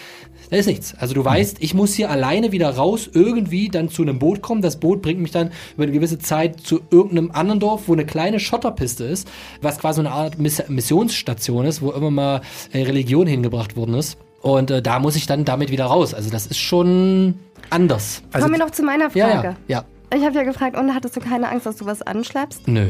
da 0.50 0.58
ist 0.58 0.66
nichts. 0.66 0.96
Also 0.98 1.14
du 1.14 1.24
weißt, 1.24 1.58
ich 1.60 1.74
muss 1.74 1.94
hier 1.94 2.10
alleine 2.10 2.52
wieder 2.52 2.70
raus, 2.70 3.10
irgendwie 3.14 3.70
dann 3.70 3.90
zu 3.90 4.02
einem 4.02 4.20
Boot 4.20 4.42
kommen. 4.42 4.62
Das 4.62 4.80
Boot 4.80 5.02
bringt 5.02 5.20
mich 5.20 5.32
dann 5.32 5.52
über 5.76 5.84
eine 5.84 5.92
gewisse 5.92 6.20
Zeit 6.20 6.62
zu 6.62 6.82
irgendeinem 6.90 7.32
anderen 7.32 7.60
Dorf, 7.60 7.88
wo 7.88 7.94
eine 7.94 8.06
kleine 8.06 8.40
Schotterpiste 8.40 9.04
ist, 9.04 9.30
was 9.62 9.80
quasi 9.80 10.00
eine 10.00 10.12
Art 10.12 10.40
Miss 10.40 10.64
Missionsstation 10.68 11.66
ist, 11.66 11.82
wo 11.82 11.92
immer 11.92 12.12
mal 12.12 12.42
äh, 12.72 12.84
Religion 12.84 13.28
hingebracht 13.28 13.76
worden 13.76 13.96
ist. 13.96 14.18
Und 14.42 14.72
äh, 14.72 14.82
da 14.82 15.00
muss 15.00 15.16
ich 15.16 15.28
dann 15.28 15.46
damit 15.46 15.70
wieder 15.70 15.86
raus. 15.86 16.14
Also 16.14 16.30
das 16.30 16.48
ist 16.48 16.58
schon 16.58 17.36
anders. 17.70 18.24
Also, 18.32 18.46
Kommen 18.46 18.58
wir 18.58 18.66
noch 18.66 18.72
zu 18.72 18.84
meiner 18.84 19.10
Frage. 19.10 19.18
Ja, 19.18 19.44
ja. 19.44 19.56
ja. 19.68 19.86
Ich 20.14 20.26
habe 20.26 20.36
ja 20.36 20.44
gefragt, 20.44 20.78
und 20.78 20.94
hattest 20.94 21.16
du 21.16 21.22
keine 21.22 21.50
Angst, 21.50 21.66
dass 21.66 21.78
du 21.78 21.86
was 21.86 22.02
anschleppst? 22.02 22.68
Nö 22.68 22.90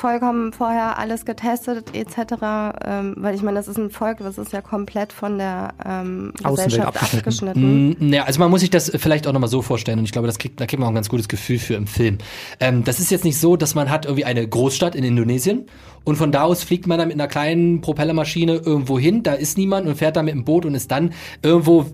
vollkommen 0.00 0.52
vorher 0.52 0.98
alles 0.98 1.26
getestet 1.26 1.94
etc. 1.94 2.78
Ähm, 2.84 3.14
weil 3.18 3.34
ich 3.34 3.42
meine, 3.42 3.58
das 3.58 3.68
ist 3.68 3.76
ein 3.76 3.90
Volk, 3.90 4.18
das 4.18 4.38
ist 4.38 4.52
ja 4.52 4.62
komplett 4.62 5.12
von 5.12 5.36
der 5.36 5.74
ähm, 5.84 6.32
Gesellschaft 6.42 6.96
abgeschnitten. 6.96 7.18
abgeschnitten. 7.18 7.96
Mm, 8.08 8.12
ja, 8.14 8.24
also 8.24 8.40
man 8.40 8.50
muss 8.50 8.60
sich 8.60 8.70
das 8.70 8.90
vielleicht 8.96 9.26
auch 9.26 9.32
nochmal 9.32 9.50
so 9.50 9.60
vorstellen 9.60 9.98
und 9.98 10.06
ich 10.06 10.12
glaube, 10.12 10.26
das 10.26 10.38
kriegt, 10.38 10.58
da 10.58 10.66
kriegt 10.66 10.80
man 10.80 10.86
auch 10.86 10.92
ein 10.92 10.94
ganz 10.94 11.10
gutes 11.10 11.28
Gefühl 11.28 11.58
für 11.58 11.74
im 11.74 11.86
Film. 11.86 12.16
Ähm, 12.60 12.82
das 12.84 12.98
ist 12.98 13.10
jetzt 13.10 13.24
nicht 13.24 13.38
so, 13.38 13.56
dass 13.56 13.74
man 13.74 13.90
hat 13.90 14.06
irgendwie 14.06 14.24
eine 14.24 14.46
Großstadt 14.48 14.94
in 14.94 15.04
Indonesien 15.04 15.66
und 16.04 16.16
von 16.16 16.32
da 16.32 16.44
aus 16.44 16.62
fliegt 16.62 16.86
man 16.86 16.98
dann 16.98 17.08
mit 17.08 17.16
einer 17.16 17.28
kleinen 17.28 17.82
Propellermaschine 17.82 18.56
irgendwo 18.56 18.98
hin, 18.98 19.22
da 19.22 19.34
ist 19.34 19.58
niemand 19.58 19.86
und 19.86 19.96
fährt 19.96 20.16
da 20.16 20.22
mit 20.22 20.34
dem 20.34 20.44
Boot 20.44 20.64
und 20.64 20.74
ist 20.74 20.90
dann 20.90 21.12
irgendwo 21.42 21.86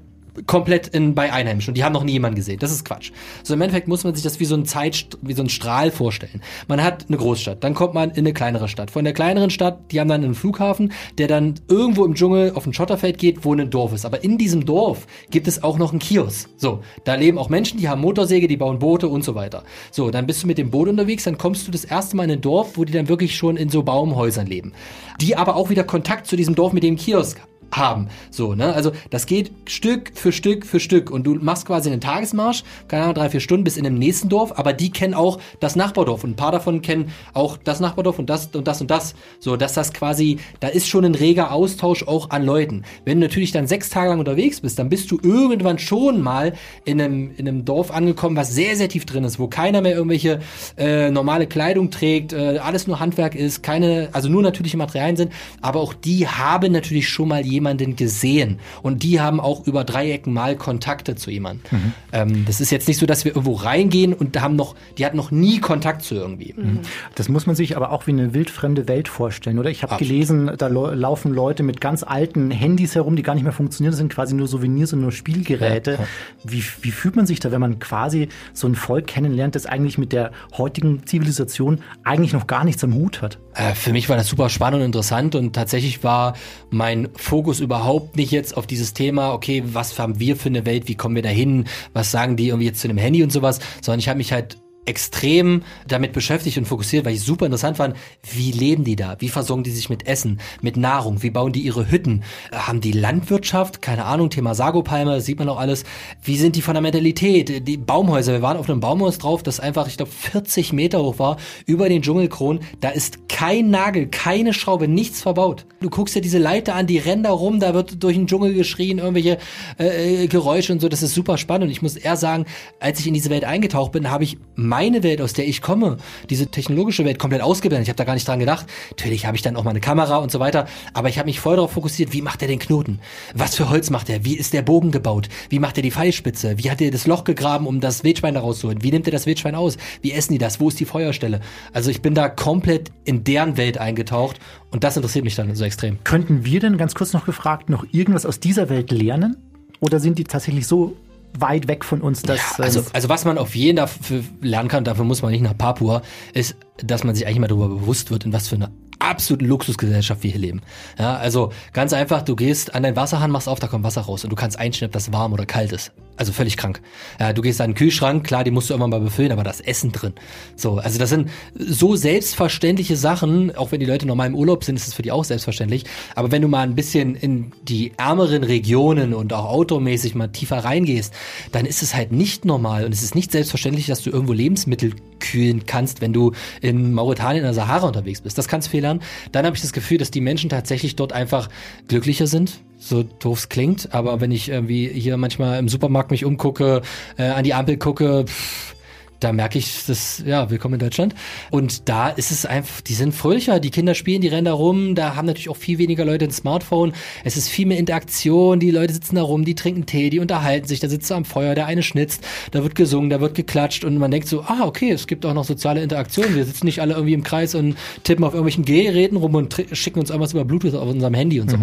komplett 0.47 0.89
in, 0.89 1.15
bei 1.15 1.33
Einheimischen 1.33 1.71
und 1.71 1.77
die 1.77 1.85
haben 1.85 1.93
noch 1.93 2.05
nie 2.05 2.13
jemanden 2.13 2.37
gesehen. 2.37 2.59
Das 2.59 2.71
ist 2.71 2.85
Quatsch. 2.85 3.13
So 3.43 3.55
im 3.55 3.61
Endeffekt 3.61 3.89
muss 3.89 4.05
man 4.05 4.15
sich 4.15 4.23
das 4.23 4.41
wie 4.41 4.45
so 4.45 4.55
ein 4.55 4.67
Zeit, 4.67 5.09
wie 5.23 5.33
so 5.33 5.43
ein 5.43 5.49
Strahl 5.49 5.91
vorstellen. 5.91 6.43
Man 6.69 6.83
hat 6.83 7.07
eine 7.09 7.17
Großstadt, 7.17 7.63
dann 7.65 7.75
kommt 7.75 7.95
man 7.95 8.11
in 8.11 8.19
eine 8.19 8.33
kleinere 8.33 8.69
Stadt. 8.69 8.91
Von 8.91 9.05
der 9.05 9.15
kleineren 9.15 9.51
Stadt, 9.51 9.91
die 9.91 10.01
haben 10.01 10.09
dann 10.09 10.25
einen 10.25 10.35
Flughafen, 10.35 10.93
der 11.19 11.29
dann 11.29 11.55
irgendwo 11.69 12.05
im 12.05 12.15
Dschungel 12.15 12.53
auf 12.55 12.67
ein 12.67 12.75
Schotterfeld 12.75 13.19
geht, 13.19 13.45
wo 13.45 13.55
ein 13.55 13.71
Dorf 13.71 13.93
ist. 13.93 14.05
Aber 14.05 14.23
in 14.23 14.39
diesem 14.39 14.67
Dorf 14.67 15.07
gibt 15.31 15.49
es 15.49 15.63
auch 15.63 15.79
noch 15.79 15.91
einen 15.91 15.99
Kiosk. 15.99 16.49
So, 16.57 16.81
da 17.05 17.15
leben 17.15 17.39
auch 17.39 17.49
Menschen, 17.49 17.79
die 17.79 17.89
haben 17.89 18.01
Motorsäge, 18.01 18.49
die 18.49 18.57
bauen 18.57 18.79
Boote 18.79 19.09
und 19.09 19.25
so 19.25 19.35
weiter. 19.35 19.65
So, 19.91 20.11
dann 20.11 20.27
bist 20.27 20.43
du 20.43 20.47
mit 20.47 20.59
dem 20.59 20.71
Boot 20.71 20.89
unterwegs, 20.89 21.25
dann 21.25 21.39
kommst 21.39 21.67
du 21.67 21.71
das 21.71 21.85
erste 21.85 22.17
Mal 22.17 22.25
in 22.25 22.33
ein 22.33 22.41
Dorf, 22.41 22.77
wo 22.77 22.85
die 22.85 22.93
dann 22.93 23.09
wirklich 23.09 23.37
schon 23.37 23.57
in 23.57 23.69
so 23.69 23.83
Baumhäusern 23.83 24.47
leben. 24.47 24.73
Die 25.21 25.37
aber 25.37 25.57
auch 25.57 25.71
wieder 25.71 25.85
Kontakt 25.85 26.27
zu 26.27 26.37
diesem 26.37 26.55
Dorf 26.55 26.73
mit 26.73 26.83
dem 26.83 26.97
Kiosk 26.97 27.41
haben. 27.73 28.09
So, 28.31 28.55
ne? 28.55 28.73
Also 28.73 28.93
das 29.11 29.27
geht 29.27 29.51
Stück 29.67 30.13
für 30.15 30.33
Stück 30.33 30.67
für 30.67 30.81
Stück 30.81 31.11
und 31.11 31.25
du 31.25 31.35
machst 31.35 31.67
quasi 31.67 31.91
einen 31.91 32.01
Tagesmarsch, 32.01 32.65
keine 32.89 33.05
Ahnung, 33.05 33.15
drei, 33.15 33.31
vier 33.31 33.41
Stunden 33.41 33.65
bis 33.65 33.77
in 33.77 33.85
dem 33.85 33.99
nächsten 33.99 34.29
Dorf, 34.29 34.59
aber 34.59 34.73
die 34.73 34.91
kennen 34.91 35.15
auch 35.15 35.39
das 35.61 35.77
Nachbardorf 35.77 36.25
und 36.25 36.31
ein 36.31 36.37
paar 36.37 36.53
davon 36.53 36.83
kennen 36.83 37.11
auch 37.35 37.57
das 37.57 37.81
Nachbardorf 37.81 38.19
und 38.19 38.31
das 38.31 38.49
und 38.55 38.67
das 38.67 38.81
und 38.81 38.91
das. 38.91 39.15
So, 39.41 39.57
dass 39.57 39.75
das 39.75 39.93
quasi, 39.93 40.39
da 40.61 40.69
ist 40.69 40.89
schon 40.89 41.05
ein 41.05 41.15
reger 41.15 41.53
Austausch 41.53 42.07
auch 42.07 42.31
an 42.31 42.45
Leuten. 42.45 42.85
Wenn 43.05 43.21
du 43.21 43.27
natürlich 43.27 43.53
dann 43.53 43.67
sechs 43.67 43.91
Tage 43.91 44.11
lang 44.11 44.19
unterwegs 44.19 44.61
bist, 44.61 44.79
dann 44.79 44.89
bist 44.89 45.11
du 45.11 45.19
irgendwann 45.23 45.79
schon 45.79 46.23
mal 46.23 46.55
in 46.85 47.01
einem, 47.01 47.31
in 47.37 47.49
einem 47.49 47.65
Dorf 47.65 47.91
angekommen, 47.91 48.37
was 48.37 48.55
sehr, 48.55 48.77
sehr 48.77 48.89
tief 48.89 49.07
drin 49.07 49.25
ist, 49.25 49.39
wo 49.39 49.49
keiner 49.49 49.81
mehr 49.81 49.95
irgendwelche 49.95 50.41
äh, 50.77 51.11
normale 51.11 51.47
Kleidung 51.47 51.91
trägt, 51.91 52.33
äh, 52.33 52.59
alles 52.59 52.87
nur 52.87 53.01
Handwerk 53.01 53.35
ist, 53.35 53.63
keine, 53.63 54.09
also 54.13 54.29
nur 54.29 54.43
natürliche 54.43 54.77
Materialien 54.77 55.17
sind, 55.17 55.33
aber 55.61 55.81
auch 55.81 55.95
die 55.95 56.27
haben 56.27 56.73
natürlich 56.73 57.09
schon 57.09 57.29
mal 57.29 57.45
jemanden 57.57 57.97
gesehen. 57.97 58.59
Und 58.83 59.03
die 59.03 59.21
haben 59.21 59.41
auch 59.41 59.67
über 59.67 59.85
Dreiecken 59.85 60.33
mal 60.33 60.57
Kontakte 60.57 61.17
zu 61.17 61.31
jemandem. 61.31 61.63
Mhm. 61.71 61.93
Ähm, 62.13 62.45
das 62.47 62.61
ist 62.61 62.71
jetzt 62.71 62.89
nicht 62.89 62.99
so, 62.99 63.07
dass 63.07 63.25
wir 63.25 63.33
irgendwo 63.33 63.55
reingehen 63.55 64.13
und 64.13 64.37
da 64.37 64.43
haben 64.43 64.57
noch, 64.57 64.77
die 64.99 65.05
hat 65.05 65.15
noch 65.15 65.31
nie 65.31 65.61
Kontakt 65.61 66.03
zu 66.03 66.15
irgendwie. 66.15 66.55
Mhm. 66.57 66.81
Das 67.15 67.29
muss 67.29 67.47
man 67.47 67.57
sich 67.57 67.77
aber 67.77 67.91
auch 67.91 68.07
wie 68.07 68.13
eine 68.13 68.35
wildfremde 68.35 68.89
Welt 68.89 69.09
vorstellen, 69.09 69.59
oder? 69.59 69.71
Ich 69.71 69.83
habe 69.83 69.97
gelesen, 69.97 70.51
da 70.57 70.69
laufen 70.69 71.33
Leute 71.33 71.63
mit 71.63 71.81
ganz 71.81 72.03
alten 72.03 72.51
Handys 72.51 72.95
herum, 72.95 73.17
die 73.17 73.23
gar 73.23 73.35
nicht 73.35 73.45
mehr 73.45 73.53
funktionieren. 73.53 73.93
Das 73.93 73.99
sind 73.99 74.13
quasi 74.13 74.35
nur 74.35 74.47
Souvenirs 74.47 74.93
und 74.93 75.01
nur 75.01 75.13
Spielgeräte. 75.13 75.93
Ja, 75.93 75.99
ja. 75.99 76.07
Wie, 76.45 76.63
wie 76.83 76.91
fühlt 76.91 77.17
man 77.17 77.27
sich 77.27 77.41
da, 77.41 77.51
wenn 77.51 77.61
man 77.61 77.79
quasi 77.79 78.29
so 78.53 78.67
ein 78.67 78.75
Volk 78.75 79.07
kennenlernt, 79.07 79.55
das 79.55 79.67
eigentlich 79.67 79.99
mit 79.99 80.13
der 80.13 80.33
heutigen 80.57 81.07
Zivilisation 81.07 81.81
eigentlich 82.05 82.33
noch 82.33 82.47
gar 82.47 82.65
nichts 82.65 82.85
am 82.85 82.95
Hut 82.95 83.23
hat? 83.23 83.39
Äh, 83.55 83.75
für 83.75 83.93
mich 83.93 84.09
war 84.09 84.17
das 84.17 84.29
super 84.29 84.49
spannend 84.49 84.81
und 84.81 84.87
interessant 84.87 85.35
und 85.35 85.55
tatsächlich 85.55 86.05
war 86.05 86.35
mein 86.71 87.09
Fokus 87.17 87.46
Fokus 87.47 87.61
überhaupt 87.61 88.17
nicht 88.17 88.33
jetzt 88.33 88.57
auf 88.57 88.67
dieses 88.67 88.93
Thema, 88.93 89.33
okay, 89.33 89.63
was 89.65 89.97
haben 90.01 90.19
wir 90.19 90.35
für 90.35 90.49
eine 90.49 90.67
Welt, 90.67 90.89
wie 90.89 90.97
kommen 90.97 91.15
wir 91.15 91.23
da 91.23 91.29
hin, 91.29 91.67
was 91.93 92.11
sagen 92.11 92.35
die 92.37 92.49
irgendwie 92.49 92.67
jetzt 92.67 92.81
zu 92.81 92.89
einem 92.89 92.99
Handy 92.99 93.23
und 93.23 93.31
sowas, 93.31 93.61
sondern 93.81 94.01
ich 94.01 94.09
habe 94.09 94.17
mich 94.17 94.33
halt 94.33 94.59
extrem 94.87 95.63
damit 95.87 96.13
beschäftigt 96.13 96.59
und 96.59 96.67
fokussiert, 96.67 97.05
weil 97.05 97.15
ich 97.15 97.23
super 97.23 97.47
interessant 97.47 97.77
fand, 97.77 97.97
wie 98.33 98.53
leben 98.53 98.85
die 98.85 98.97
da? 98.97 99.17
Wie 99.19 99.29
versorgen 99.29 99.65
die 99.65 99.71
sich 99.71 99.91
mit 99.91 100.07
Essen, 100.07 100.41
mit 100.63 100.77
Nahrung? 100.77 101.23
Wie 101.23 101.31
bauen 101.31 101.53
die 101.53 101.61
ihre 101.61 101.91
Hütten? 101.91 102.23
Äh, 102.51 102.57
haben 102.57 102.81
die 102.81 102.93
Landwirtschaft? 102.93 103.83
Keine 103.83 104.05
Ahnung, 104.05 104.31
Thema 104.31 104.55
Sagopalme, 104.55 105.21
sieht 105.21 105.39
man 105.39 105.49
auch 105.49 105.59
alles. 105.59 105.85
Wie 106.23 106.37
sind 106.37 106.57
die 106.57 106.63
von 106.63 106.75
der 106.75 106.83
Mentalität? 106.83 107.67
Die 107.67 107.77
Baumhäuser, 107.77 108.33
wir 108.33 108.43
waren 108.43 108.57
auf 108.57 108.69
einem 108.69 108.81
Baumhaus 108.81 109.19
drauf, 109.19 109.43
das 109.43 109.61
einfach, 109.61 109.89
ich 109.89 109.97
glaube, 109.97 110.13
40 110.13 110.73
Meter 110.73 111.03
hoch 111.03 111.19
war, 111.19 111.37
über 111.67 111.89
den 111.89 112.03
Dschungelkron. 112.03 112.61
Da 112.81 112.91
ist 112.91 113.29
kein 113.29 113.71
Nagel, 113.71 114.07
keine 114.07 114.55
Schraube, 114.55 114.89
nichts 114.89 115.21
verbaut. 115.21 115.67
Du 115.81 115.91
guckst 115.91 116.15
dir 116.15 116.23
diese 116.23 116.39
Leiter 116.39 116.75
an, 116.75 116.87
die 116.87 116.99
rennen 116.99 117.23
da 117.23 117.33
rum, 117.33 117.61
da 117.61 117.75
wird 117.75 118.03
durch 118.03 118.17
den 118.17 118.27
Dschungel 118.27 118.55
geschrien, 118.55 118.99
irgendwelche 118.99 119.39
äh, 119.79 120.25
äh 120.25 120.27
Geräusche 120.27 120.73
und 120.73 120.81
so. 120.81 120.89
Das 120.89 121.03
ist 121.03 121.15
super 121.15 121.37
spannend. 121.39 121.67
Und 121.67 121.71
ich 121.71 121.83
muss 121.83 121.97
eher 121.97 122.17
sagen, 122.17 122.47
als 122.81 123.01
ich 123.01 123.07
in 123.07 123.15
diese 123.15 123.31
Welt 123.31 123.45
eingetaucht 123.45 123.93
bin, 123.93 124.11
habe 124.11 124.25
ich 124.25 124.39
meine 124.77 125.03
Welt, 125.03 125.23
aus 125.23 125.33
der 125.33 125.49
ich 125.49 125.63
komme, 125.63 125.97
diese 126.29 126.49
technologische 126.49 127.07
Welt 127.07 127.19
komplett 127.19 127.41
ausgeblendet. 127.41 127.87
Ich 127.87 127.89
habe 127.89 127.97
da 127.97 128.05
gar 128.05 128.13
nicht 128.13 128.29
dran 128.29 128.39
gedacht. 128.39 128.67
Natürlich 128.91 129.25
habe 129.25 129.35
ich 129.35 129.43
dann 129.43 129.57
auch 129.57 129.65
mal 129.65 129.71
eine 129.71 129.81
Kamera 129.81 130.19
und 130.19 130.31
so 130.31 130.39
weiter, 130.39 130.67
aber 130.93 131.09
ich 131.09 131.17
habe 131.19 131.29
mich 131.29 131.41
voll 131.41 131.57
darauf 131.57 131.73
fokussiert, 131.73 132.13
wie 132.13 132.21
macht 132.21 132.43
er 132.43 132.49
den 132.49 132.59
Knoten? 132.59 132.99
Was 133.33 133.55
für 133.57 133.71
Holz 133.71 133.89
macht 133.89 134.11
er? 134.11 134.27
Wie 134.27 134.37
ist 134.37 134.53
der 134.53 134.61
Bogen 134.61 134.91
gebaut? 134.91 135.31
Wie 135.49 135.61
macht 135.61 135.79
er 135.79 135.83
die 135.83 135.91
Pfeilspitze? 135.91 136.59
Wie 136.59 136.71
hat 136.71 136.83
er 136.83 136.91
das 136.91 137.07
Loch 137.07 137.25
gegraben, 137.25 137.67
um 137.67 137.81
das 137.81 138.05
Wildschwein 138.05 138.35
da 138.35 138.41
rauszuholen? 138.41 138.83
Wie 138.83 138.91
nimmt 138.91 139.09
er 139.09 139.13
das 139.13 139.25
Wildschwein 139.25 139.55
aus? 139.55 139.79
Wie 140.03 140.13
essen 140.13 140.35
die 140.35 140.39
das? 140.39 140.61
Wo 140.61 140.69
ist 140.69 140.79
die 140.79 140.85
Feuerstelle? 140.85 141.41
Also 141.73 141.91
ich 141.91 142.03
bin 142.03 142.15
da 142.15 142.29
komplett 142.29 142.93
in 143.05 143.25
deren 143.25 143.57
Welt 143.57 143.79
eingetaucht 143.79 144.39
und 144.73 144.85
das 144.85 144.95
interessiert 144.97 145.25
mich 145.25 145.37
dann 145.37 145.55
so 145.55 145.65
extrem. 145.65 146.05
Könnten 146.05 146.45
wir 146.45 146.61
denn 146.61 146.77
ganz 146.77 146.95
kurz 146.95 147.15
noch 147.15 147.25
gefragt 147.25 147.71
noch 147.71 147.87
irgendwas 147.93 148.27
aus 148.27 148.41
dieser 148.41 148.69
Welt 148.69 148.91
lernen? 148.91 149.39
Oder 149.81 150.01
sind 150.01 150.19
die 150.19 150.25
tatsächlich 150.25 150.67
so 150.67 150.97
weit 151.41 151.69
weg 151.69 151.85
von 151.85 152.01
uns. 152.01 152.23
Dass, 152.23 152.59
Ja, 152.59 152.65
also, 152.65 152.81
ähm, 152.81 152.87
also 152.93 153.09
was 153.09 153.25
man 153.25 153.39
auf 153.39 153.55
jeden 153.55 153.77
dafür 153.77 154.23
lernen 154.41 154.69
kann, 154.69 154.85
dafür 154.85 155.05
muss 155.05 155.23
man 155.23 155.33
nicht 155.33 155.43
nach 155.43 155.57
Papua, 155.57 156.03
ist, 156.33 156.57
dass 156.79 157.05
man 157.05 157.15
sich 157.15 157.27
eigentlich 157.27 157.41
mal 157.41 157.49
darüber 157.49 157.69
bewusst 157.69 158.11
wird, 158.11 158.25
in 158.25 158.33
was 158.33 158.49
für 158.49 158.57
eine 158.57 158.71
absolute 158.99 159.45
Luxusgesellschaft 159.45 160.23
wir 160.23 160.31
hier 160.31 160.41
leben. 160.41 160.63
Ja, 160.99 161.17
also 161.17 161.53
ganz 161.73 161.93
einfach, 161.93 162.23
du 162.23 162.37
gehst 162.37 162.75
an 162.75 162.83
deinen 162.83 162.97
Wasserhahn, 162.97 163.31
machst 163.31 163.49
auf, 163.49 163.59
da 163.59 163.67
kommt 163.67 163.85
Wasser 163.85 164.03
raus 164.03 164.25
und 164.25 164.31
du 164.31 164.37
kannst 164.37 164.59
einstellen, 164.59 164.91
ob 164.95 165.13
warm 165.13 165.33
oder 165.33 165.47
kalt 165.47 165.73
ist. 165.73 165.93
Also 166.19 166.33
völlig 166.33 166.57
krank. 166.57 166.81
Ja, 167.21 167.35
du 167.35 167.43
gehst 167.43 167.61
an 167.61 167.71
den 167.71 167.77
Kühlschrank, 167.77 168.25
klar, 168.25 168.43
die 168.43 168.51
musst 168.51 168.71
du 168.71 168.75
immer 168.75 168.89
mal 168.89 169.01
befüllen, 169.01 169.33
aber 169.33 169.45
das 169.45 169.61
Essen 169.61 169.93
drin. 169.93 170.15
So, 170.57 170.79
also 170.79 170.99
das 170.99 171.11
sind 171.11 171.29
so 171.55 171.95
selbstverständliche 171.95 172.97
Sachen, 172.97 173.55
auch 173.55 173.71
wenn 173.71 173.81
die 173.81 173.87
Leute 173.87 174.07
normal 174.07 174.29
im 174.29 174.35
Urlaub 174.35 174.65
sind, 174.65 174.77
ist 174.77 174.89
es 174.89 174.95
für 174.95 175.03
die 175.03 175.13
auch 175.13 175.25
selbstverständlich. 175.25 175.85
Aber 176.15 176.33
wenn 176.33 176.41
du 176.41 176.49
mal 176.49 176.63
ein 176.63 176.75
bisschen 176.75 177.17
in 177.17 177.53
die 177.63 177.93
ärmeren 177.99 178.45
Regionen 178.45 179.13
und 179.13 179.35
auch 179.35 179.45
automäßig 179.45 180.15
mal 180.15 180.29
tiefer 180.29 180.65
reingehst, 180.65 181.13
dann 181.53 181.67
ist 181.67 181.83
es 181.83 181.95
halt 181.95 182.13
nicht 182.13 182.47
normal 182.47 182.87
und 182.87 182.93
es 182.93 183.03
ist 183.03 183.15
nicht 183.15 183.31
selbstverständlich, 183.31 183.87
dass 183.87 184.03
du 184.03 184.11
irgendwo 184.11 184.33
Lebensmittel 184.33 184.95
kühlen 185.21 185.67
kannst, 185.67 186.01
wenn 186.01 186.13
du 186.13 186.33
in 186.61 186.95
Mauretanien 186.95 187.39
in 187.39 187.45
der 187.45 187.55
Sahara 187.55 187.87
unterwegs 187.87 188.23
bist. 188.23 188.39
Das 188.39 188.49
kannst 188.49 188.69
du 188.69 188.71
fehlern. 188.97 189.31
Dann 189.33 189.47
habe 189.47 189.57
ich 189.57 189.63
das 189.63 189.73
Gefühl, 189.73 189.99
dass 189.99 190.11
die 190.11 190.21
Menschen 190.21 190.51
tatsächlich 190.51 190.97
dort 190.97 191.13
einfach 191.13 191.49
glücklicher 191.89 192.27
sind. 192.27 192.61
So 192.79 193.03
doof 193.03 193.39
es 193.39 193.49
klingt, 193.49 193.95
aber 193.95 194.21
wenn 194.21 194.31
ich 194.31 194.51
irgendwie 194.51 194.89
hier 194.89 195.17
manchmal 195.17 195.59
im 195.59 195.69
Supermarkt 195.69 196.11
mich 196.11 196.25
umgucke, 196.25 196.83
äh, 197.17 197.25
an 197.25 197.43
die 197.43 197.55
Ampel 197.55 197.79
gucke, 197.79 198.25
pff, 198.27 198.76
da 199.21 199.33
merke 199.33 199.59
ich, 199.59 199.87
das, 199.87 200.23
ja, 200.25 200.51
willkommen 200.51 200.75
in 200.75 200.81
Deutschland. 200.81 201.15
Und 201.51 201.89
da 201.89 202.09
ist 202.09 202.31
es 202.31 202.47
einfach, 202.47 202.81
die 202.81 202.95
sind 202.95 203.15
fröhlicher, 203.15 203.61
die 203.61 203.71
Kinder 203.71 203.95
spielen, 203.95 204.21
die 204.21 204.29
rennen 204.29 204.45
da 204.45 204.53
rum, 204.53 204.95
da 204.95 205.17
haben 205.17 205.27
natürlich 205.27 205.49
auch 205.49 205.57
viel 205.57 205.79
weniger 205.79 206.05
Leute 206.05 206.27
ein 206.27 206.31
Smartphone. 206.31 206.93
Es 207.25 207.37
ist 207.37 207.49
viel 207.49 207.67
mehr 207.67 207.79
Interaktion, 207.79 208.61
die 208.61 208.71
Leute 208.71 208.93
sitzen 208.93 209.17
da 209.17 209.23
rum, 209.23 209.45
die 209.45 209.55
trinken 209.55 209.87
Tee, 209.87 210.11
die 210.11 210.19
unterhalten 210.19 210.67
sich, 210.67 210.81
da 210.81 210.89
sitzt 210.89 211.11
du 211.11 211.15
am 211.15 211.25
Feuer, 211.25 211.55
der 211.55 211.67
eine 211.67 211.83
schnitzt, 211.83 212.27
da 212.51 212.63
wird 212.63 212.75
gesungen, 212.75 213.11
da 213.11 213.21
wird 213.21 213.35
geklatscht 213.35 213.85
und 213.85 213.97
man 213.99 214.11
denkt 214.11 214.29
so, 214.29 214.43
ah, 214.43 214.65
okay, 214.65 214.91
es 214.91 215.07
gibt 215.07 215.25
auch 215.25 215.35
noch 215.35 215.45
soziale 215.45 215.83
Interaktion. 215.83 216.35
Wir 216.35 216.45
sitzen 216.45 216.67
nicht 216.67 216.81
alle 216.81 216.95
irgendwie 216.95 217.15
im 217.15 217.23
Kreis 217.23 217.55
und 217.55 217.77
tippen 218.05 218.25
auf 218.25 218.35
irgendwelchen 218.35 218.65
Geräten 218.65 219.17
rum 219.17 219.35
und 219.35 219.55
schicken 219.73 220.01
uns 220.01 220.11
irgendwas 220.11 220.33
über 220.33 220.45
Bluetooth 220.45 220.75
auf 220.75 220.89
unserem 220.89 221.15
Handy 221.15 221.41
und 221.41 221.51
so. 221.51 221.59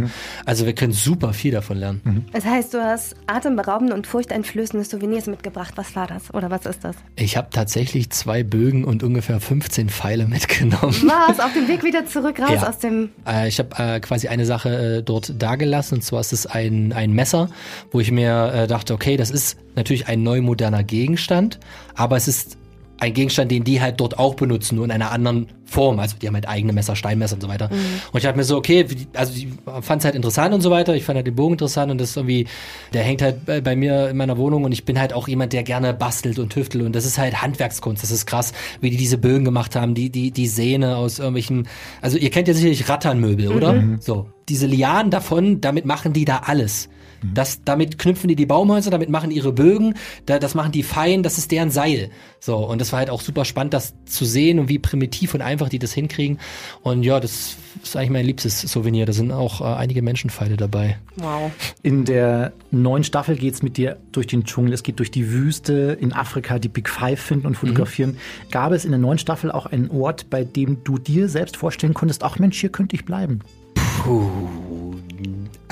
Also 0.46 0.66
wir 0.66 0.74
können 0.74 0.94
super 0.94 1.34
viel 1.34 1.52
davon 1.52 1.78
lernen. 1.78 2.26
Das 2.32 2.46
heißt, 2.46 2.74
du 2.74 2.84
hast 2.84 3.16
atemberaubende 3.28 3.94
und 3.94 4.08
furchteinflößende 4.08 4.86
Souvenirs 4.86 5.28
mitgebracht. 5.28 5.74
Was 5.76 5.96
war 5.96 6.08
das? 6.08 6.34
Oder 6.34 6.50
was 6.50 6.66
ist 6.66 6.84
das? 6.84 6.96
Ich 7.16 7.38
habe 7.38 7.43
tatsächlich 7.52 8.10
zwei 8.12 8.44
Bögen 8.44 8.84
und 8.84 9.04
ungefähr 9.04 9.40
15 9.40 9.90
Pfeile 9.90 10.28
mitgenommen. 10.28 10.96
Was? 11.28 11.40
Auf 11.40 11.54
dem 11.54 11.68
Weg 11.68 11.84
wieder 11.84 12.06
zurück 12.06 12.40
raus 12.40 12.50
Ja. 12.54 12.70
aus 12.70 12.80
dem. 12.80 13.10
Äh, 13.28 13.48
ich 13.48 13.60
habe 13.60 13.70
äh, 13.78 14.00
quasi 14.00 14.28
eine 14.28 14.46
Sache 14.46 14.98
äh, 15.00 15.04
dort 15.04 15.42
dagelassen, 15.42 15.96
und 15.96 16.02
zwar 16.02 16.22
ist 16.22 16.34
es 16.34 16.46
ein, 16.46 16.94
ein 16.94 17.14
Messer, 17.14 17.50
wo 17.92 18.00
ich 18.00 18.12
mir 18.12 18.52
äh, 18.54 18.68
dachte, 18.68 18.94
okay, 18.94 19.18
das 19.18 19.30
ist 19.32 19.58
natürlich 19.76 20.08
ein 20.08 20.24
neu 20.24 20.42
moderner 20.42 20.84
Gegenstand, 20.84 21.60
aber 21.96 22.16
es 22.18 22.28
ist 22.28 22.58
ein 23.04 23.14
Gegenstand, 23.14 23.52
den 23.52 23.64
die 23.64 23.82
halt 23.82 24.00
dort 24.00 24.18
auch 24.18 24.36
benutzen, 24.36 24.76
nur 24.76 24.86
in 24.86 24.92
einer 24.92 25.12
anderen 25.12 25.48
Form. 25.66 26.00
Also 26.00 26.16
die 26.22 26.28
haben 26.28 26.36
halt 26.36 26.48
eigene 26.48 26.72
Messer, 26.72 26.96
Steinmesser 26.96 27.36
und 27.36 27.42
so 27.42 27.48
weiter. 27.48 27.70
Und 27.70 28.18
ich 28.18 28.24
dachte 28.24 28.38
mir 28.38 28.44
so, 28.44 28.58
okay, 28.58 28.86
also 29.14 29.34
ich 29.36 29.48
fand 29.82 30.02
es 30.02 30.06
halt 30.06 30.16
interessant 30.16 30.54
und 30.54 30.62
so 30.62 30.72
weiter. 30.72 30.96
Ich 30.96 31.04
fand 31.04 31.18
halt 31.18 31.28
den 31.28 31.36
Bogen 31.36 31.54
interessant 31.54 31.92
und 31.92 32.00
das 32.00 32.12
ist 32.12 32.18
irgendwie, 32.18 32.48
der 32.94 33.04
hängt 33.04 33.22
halt 33.22 33.46
bei, 33.46 33.62
bei 33.62 33.76
mir 33.76 34.10
in 34.10 34.18
meiner 34.18 34.38
Wohnung 34.38 34.64
und 34.64 34.72
ich 34.72 34.86
bin 34.86 35.00
halt 35.00 35.14
auch 35.14 35.28
jemand, 35.28 35.54
der 35.54 35.64
gerne 35.64 35.94
bastelt 35.94 36.40
und 36.40 36.52
tüftelt 36.52 36.86
und 36.86 36.96
das 36.96 37.06
ist 37.06 37.18
halt 37.18 37.42
Handwerkskunst. 37.42 38.04
Das 38.04 38.12
ist 38.12 38.26
krass, 38.26 38.54
wie 38.82 38.90
die 38.90 38.98
diese 38.98 39.18
Bögen 39.18 39.44
gemacht 39.44 39.76
haben, 39.76 39.96
die, 39.96 40.10
die, 40.10 40.32
die 40.32 40.48
Sehne 40.48 40.98
aus 40.98 41.20
irgendwelchen, 41.20 41.68
also 42.02 42.18
ihr 42.18 42.30
kennt 42.30 42.48
ja 42.48 42.54
sicherlich 42.54 42.88
Ratternmöbel, 42.88 43.50
oder? 43.50 43.84
So. 44.00 44.28
Diese 44.50 44.68
Lianen 44.68 45.10
davon, 45.10 45.62
damit 45.62 45.86
machen 45.86 46.14
die 46.14 46.26
da 46.26 46.44
alles. 46.46 46.90
Das, 47.34 47.64
damit 47.64 47.98
knüpfen 47.98 48.28
die 48.28 48.36
die 48.36 48.46
Baumhäuser, 48.46 48.92
damit 48.92 49.10
machen 49.10 49.32
ihre 49.32 49.54
Bögen, 49.54 49.96
da, 50.26 50.40
das 50.40 50.56
machen 50.56 50.72
die 50.72 50.84
fein, 50.84 51.24
das 51.24 51.38
ist 51.38 51.52
deren 51.52 51.72
Seil. 51.72 52.10
So, 52.40 52.58
und 52.58 52.82
das 52.82 52.92
war 52.92 53.00
halt 53.00 53.10
auch 53.10 53.22
super 53.22 53.46
spannend, 53.46 53.74
das 53.74 53.94
zu 54.06 54.26
sehen 54.26 54.60
und 54.60 54.68
wie 54.68 54.80
primitiv 54.80 55.34
und 55.34 55.42
einfach 55.42 55.70
die 55.70 55.80
das 55.80 55.94
hinkriegen. 55.94 56.40
Und 56.82 57.04
ja, 57.04 57.20
das 57.20 57.56
ist 57.82 57.96
eigentlich 57.96 58.10
mein 58.10 58.26
liebstes 58.26 58.62
Souvenir. 58.62 59.06
Da 59.06 59.14
sind 59.14 59.32
auch 59.32 59.62
äh, 59.62 59.64
einige 59.64 60.02
Menschenpfeile 60.02 60.58
dabei. 60.58 60.98
Wow. 61.16 61.52
In 61.82 62.06
der 62.06 62.52
neuen 62.72 63.04
Staffel 63.04 63.36
geht's 63.36 63.62
mit 63.64 63.78
dir 63.78 63.98
durch 64.12 64.28
den 64.28 64.44
Dschungel, 64.44 64.74
es 64.74 64.84
geht 64.84 65.00
durch 65.00 65.12
die 65.12 65.32
Wüste 65.32 65.98
in 66.00 66.12
Afrika, 66.12 66.60
die 66.60 66.70
Big 66.70 66.90
Five 66.90 67.20
finden 67.20 67.48
und 67.48 67.56
fotografieren. 67.56 68.18
Gab 68.52 68.74
es 68.74 68.84
in 68.84 68.92
der 68.92 69.00
neuen 69.00 69.20
Staffel 69.20 69.52
auch 69.52 69.66
einen 69.66 69.90
Ort, 69.90 70.30
bei 70.30 70.44
dem 70.44 70.84
du 70.84 70.98
dir 70.98 71.30
selbst 71.30 71.58
vorstellen 71.58 71.94
konntest, 71.94 72.24
ach 72.24 72.40
Mensch, 72.40 72.60
hier 72.60 72.72
könnte 72.72 72.96
ich 72.96 73.06
bleiben? 73.06 73.40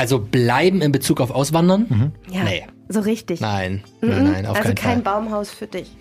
Also 0.01 0.17
bleiben 0.17 0.81
in 0.81 0.91
Bezug 0.91 1.21
auf 1.21 1.29
Auswandern? 1.29 2.11
Ja. 2.31 2.43
Nee. 2.43 2.63
So 2.89 3.01
richtig. 3.01 3.39
Nein, 3.39 3.83
Mhm. 4.01 4.09
nein, 4.09 4.23
nein, 4.31 4.45
auf 4.47 4.55
also 4.57 4.69
keinen 4.69 4.75
kein 4.75 5.03
Fall. 5.03 5.13
Baumhaus 5.21 5.51
für 5.51 5.67
dich. 5.67 5.91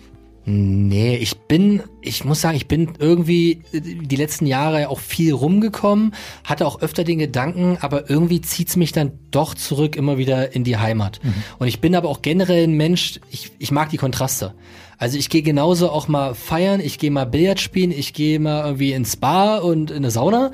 Nee, 0.43 1.17
ich 1.17 1.37
bin, 1.37 1.83
ich 2.01 2.25
muss 2.25 2.41
sagen, 2.41 2.57
ich 2.57 2.67
bin 2.67 2.93
irgendwie 2.97 3.61
die 3.71 4.15
letzten 4.15 4.47
Jahre 4.47 4.89
auch 4.89 4.99
viel 4.99 5.33
rumgekommen, 5.33 6.15
hatte 6.43 6.65
auch 6.65 6.81
öfter 6.81 7.03
den 7.03 7.19
Gedanken, 7.19 7.77
aber 7.79 8.09
irgendwie 8.09 8.41
zieht's 8.41 8.75
mich 8.75 8.91
dann 8.91 9.11
doch 9.29 9.53
zurück 9.53 9.95
immer 9.95 10.17
wieder 10.17 10.55
in 10.55 10.63
die 10.63 10.77
Heimat. 10.77 11.21
Und 11.59 11.67
ich 11.67 11.79
bin 11.79 11.93
aber 11.93 12.09
auch 12.09 12.23
generell 12.23 12.63
ein 12.63 12.73
Mensch, 12.75 13.19
ich, 13.29 13.51
ich 13.59 13.69
mag 13.71 13.89
die 13.91 13.97
Kontraste. 13.97 14.55
Also 14.97 15.17
ich 15.17 15.29
gehe 15.29 15.41
genauso 15.43 15.91
auch 15.91 16.07
mal 16.07 16.33
feiern, 16.35 16.79
ich 16.79 16.97
gehe 16.99 17.09
mal 17.11 17.25
Billard 17.25 17.59
spielen, 17.59 17.91
ich 17.91 18.13
gehe 18.13 18.39
mal 18.39 18.65
irgendwie 18.65 18.93
ins 18.93 19.13
Spa 19.13 19.57
und 19.57 19.89
in 19.91 19.97
eine 19.97 20.11
Sauna, 20.11 20.51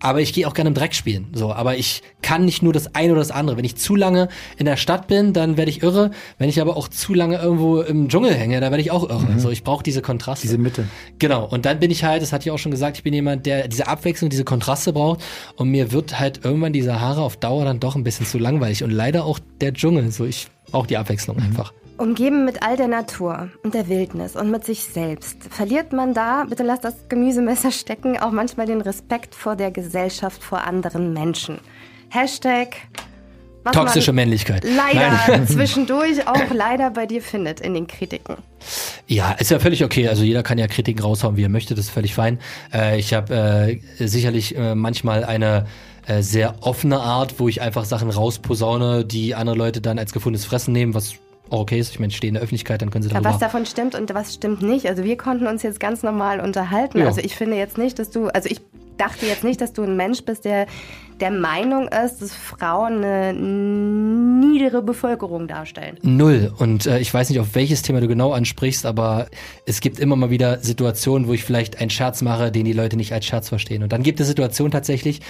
aber 0.00 0.20
ich 0.20 0.32
gehe 0.32 0.46
auch 0.46 0.54
gerne 0.54 0.68
im 0.68 0.74
Dreck 0.74 0.94
spielen. 0.94 1.26
So, 1.32 1.52
aber 1.52 1.76
ich 1.76 2.02
kann 2.22 2.44
nicht 2.44 2.62
nur 2.62 2.72
das 2.72 2.94
eine 2.94 3.12
oder 3.12 3.20
das 3.20 3.30
andere. 3.30 3.56
Wenn 3.56 3.64
ich 3.64 3.76
zu 3.76 3.96
lange 3.96 4.28
in 4.56 4.66
der 4.66 4.76
Stadt 4.76 5.08
bin, 5.08 5.32
dann 5.32 5.56
werde 5.56 5.70
ich 5.70 5.82
irre. 5.82 6.10
Wenn 6.38 6.48
ich 6.48 6.60
aber 6.60 6.76
auch 6.76 6.88
zu 6.88 7.14
lange 7.14 7.38
irgendwo 7.38 7.80
im 7.80 8.08
Dschungel 8.08 8.34
hänge, 8.34 8.60
dann 8.60 8.70
werde 8.70 8.82
ich 8.82 8.90
auch 8.90 9.08
irre. 9.08 9.38
So, 9.38 9.50
ich 9.50 9.64
brauche 9.64 9.82
diese 9.82 10.02
Kontraste. 10.02 10.46
Diese 10.46 10.58
Mitte. 10.58 10.84
Genau, 11.18 11.44
und 11.44 11.64
dann 11.64 11.80
bin 11.80 11.90
ich 11.90 12.04
halt, 12.04 12.22
das 12.22 12.32
hatte 12.32 12.48
ich 12.48 12.50
auch 12.50 12.58
schon 12.58 12.72
gesagt, 12.72 12.98
ich 12.98 13.02
bin 13.02 13.14
jemand, 13.14 13.46
der 13.46 13.68
diese 13.68 13.86
Abwechslung, 13.86 14.30
diese 14.30 14.44
Kontraste 14.44 14.92
braucht 14.92 15.22
und 15.56 15.68
mir 15.68 15.92
wird 15.92 16.18
halt 16.18 16.44
irgendwann 16.44 16.72
die 16.72 16.82
Sahara 16.82 17.22
auf 17.22 17.36
Dauer 17.36 17.64
dann 17.64 17.80
doch 17.80 17.96
ein 17.96 18.04
bisschen 18.04 18.26
zu 18.26 18.38
langweilig 18.38 18.84
und 18.84 18.90
leider 18.90 19.24
auch 19.24 19.38
der 19.60 19.72
Dschungel, 19.72 20.10
so 20.10 20.24
ich 20.24 20.48
brauche 20.70 20.86
die 20.86 20.96
Abwechslung 20.96 21.38
einfach. 21.38 21.72
Umgeben 21.98 22.44
mit 22.44 22.62
all 22.62 22.76
der 22.76 22.86
Natur 22.86 23.50
und 23.64 23.74
der 23.74 23.88
Wildnis 23.88 24.36
und 24.36 24.52
mit 24.52 24.64
sich 24.64 24.84
selbst, 24.84 25.42
verliert 25.50 25.92
man 25.92 26.14
da, 26.14 26.44
bitte 26.48 26.62
lass 26.62 26.78
das 26.78 26.94
Gemüsemesser 27.08 27.72
stecken, 27.72 28.16
auch 28.16 28.30
manchmal 28.30 28.66
den 28.66 28.80
Respekt 28.80 29.34
vor 29.34 29.56
der 29.56 29.72
Gesellschaft, 29.72 30.40
vor 30.40 30.62
anderen 30.62 31.12
Menschen. 31.12 31.58
Hashtag. 32.08 32.76
Toxische 33.72 34.12
Männlichkeit. 34.12 34.62
Leider 34.64 35.18
Nein. 35.26 35.46
zwischendurch 35.48 36.26
auch 36.28 36.54
leider 36.54 36.90
bei 36.90 37.04
dir 37.04 37.20
findet 37.20 37.60
in 37.60 37.74
den 37.74 37.88
Kritiken. 37.88 38.36
Ja, 39.08 39.32
ist 39.32 39.50
ja 39.50 39.58
völlig 39.58 39.82
okay. 39.82 40.06
Also 40.06 40.22
jeder 40.22 40.44
kann 40.44 40.56
ja 40.56 40.68
Kritiken 40.68 41.02
raushauen, 41.02 41.36
wie 41.36 41.42
er 41.42 41.48
möchte, 41.48 41.74
das 41.74 41.86
ist 41.86 41.90
völlig 41.90 42.14
fein. 42.14 42.38
Äh, 42.72 43.00
ich 43.00 43.12
habe 43.12 43.80
äh, 43.98 44.06
sicherlich 44.06 44.56
äh, 44.56 44.76
manchmal 44.76 45.24
eine 45.24 45.66
äh, 46.06 46.22
sehr 46.22 46.54
offene 46.60 47.00
Art, 47.00 47.40
wo 47.40 47.48
ich 47.48 47.60
einfach 47.60 47.84
Sachen 47.84 48.08
rausposaune, 48.08 49.04
die 49.04 49.34
andere 49.34 49.56
Leute 49.56 49.80
dann 49.80 49.98
als 49.98 50.12
gefundenes 50.12 50.46
Fressen 50.46 50.72
nehmen, 50.72 50.94
was 50.94 51.16
okay 51.50 51.78
ist. 51.78 51.90
Ich 51.90 51.98
meine, 51.98 52.10
ich 52.10 52.16
stehe 52.16 52.28
in 52.28 52.34
der 52.34 52.42
Öffentlichkeit, 52.42 52.82
dann 52.82 52.90
können 52.90 53.02
sie 53.02 53.08
darüber... 53.08 53.30
was 53.30 53.38
davon 53.38 53.66
stimmt 53.66 53.94
und 53.94 54.12
was 54.14 54.34
stimmt 54.34 54.62
nicht. 54.62 54.86
Also 54.86 55.04
wir 55.04 55.16
konnten 55.16 55.46
uns 55.46 55.62
jetzt 55.62 55.80
ganz 55.80 56.02
normal 56.02 56.40
unterhalten. 56.40 56.98
Ja. 56.98 57.06
Also 57.06 57.20
ich 57.20 57.36
finde 57.36 57.56
jetzt 57.56 57.78
nicht, 57.78 57.98
dass 57.98 58.10
du, 58.10 58.28
also 58.28 58.48
ich 58.48 58.60
dachte 58.96 59.26
jetzt 59.26 59.44
nicht, 59.44 59.60
dass 59.60 59.72
du 59.72 59.82
ein 59.82 59.96
Mensch 59.96 60.22
bist, 60.24 60.44
der 60.44 60.66
der 61.20 61.30
Meinung 61.30 61.88
ist, 61.88 62.22
dass 62.22 62.32
Frauen 62.32 63.04
eine 63.04 63.32
niedere 63.34 64.82
Bevölkerung 64.82 65.48
darstellen. 65.48 65.98
Null. 66.02 66.52
Und 66.58 66.86
äh, 66.86 67.00
ich 67.00 67.12
weiß 67.12 67.30
nicht, 67.30 67.40
auf 67.40 67.54
welches 67.54 67.82
Thema 67.82 68.00
du 68.00 68.08
genau 68.08 68.32
ansprichst, 68.32 68.86
aber 68.86 69.26
es 69.66 69.80
gibt 69.80 69.98
immer 69.98 70.16
mal 70.16 70.30
wieder 70.30 70.60
Situationen, 70.60 71.28
wo 71.28 71.32
ich 71.32 71.44
vielleicht 71.44 71.80
einen 71.80 71.90
Scherz 71.90 72.22
mache, 72.22 72.52
den 72.52 72.64
die 72.64 72.72
Leute 72.72 72.96
nicht 72.96 73.12
als 73.12 73.26
Scherz 73.26 73.48
verstehen. 73.48 73.82
Und 73.82 73.92
dann 73.92 74.02
gibt 74.02 74.20
es 74.20 74.28
Situationen 74.28 74.70
tatsächlich, 74.70 75.20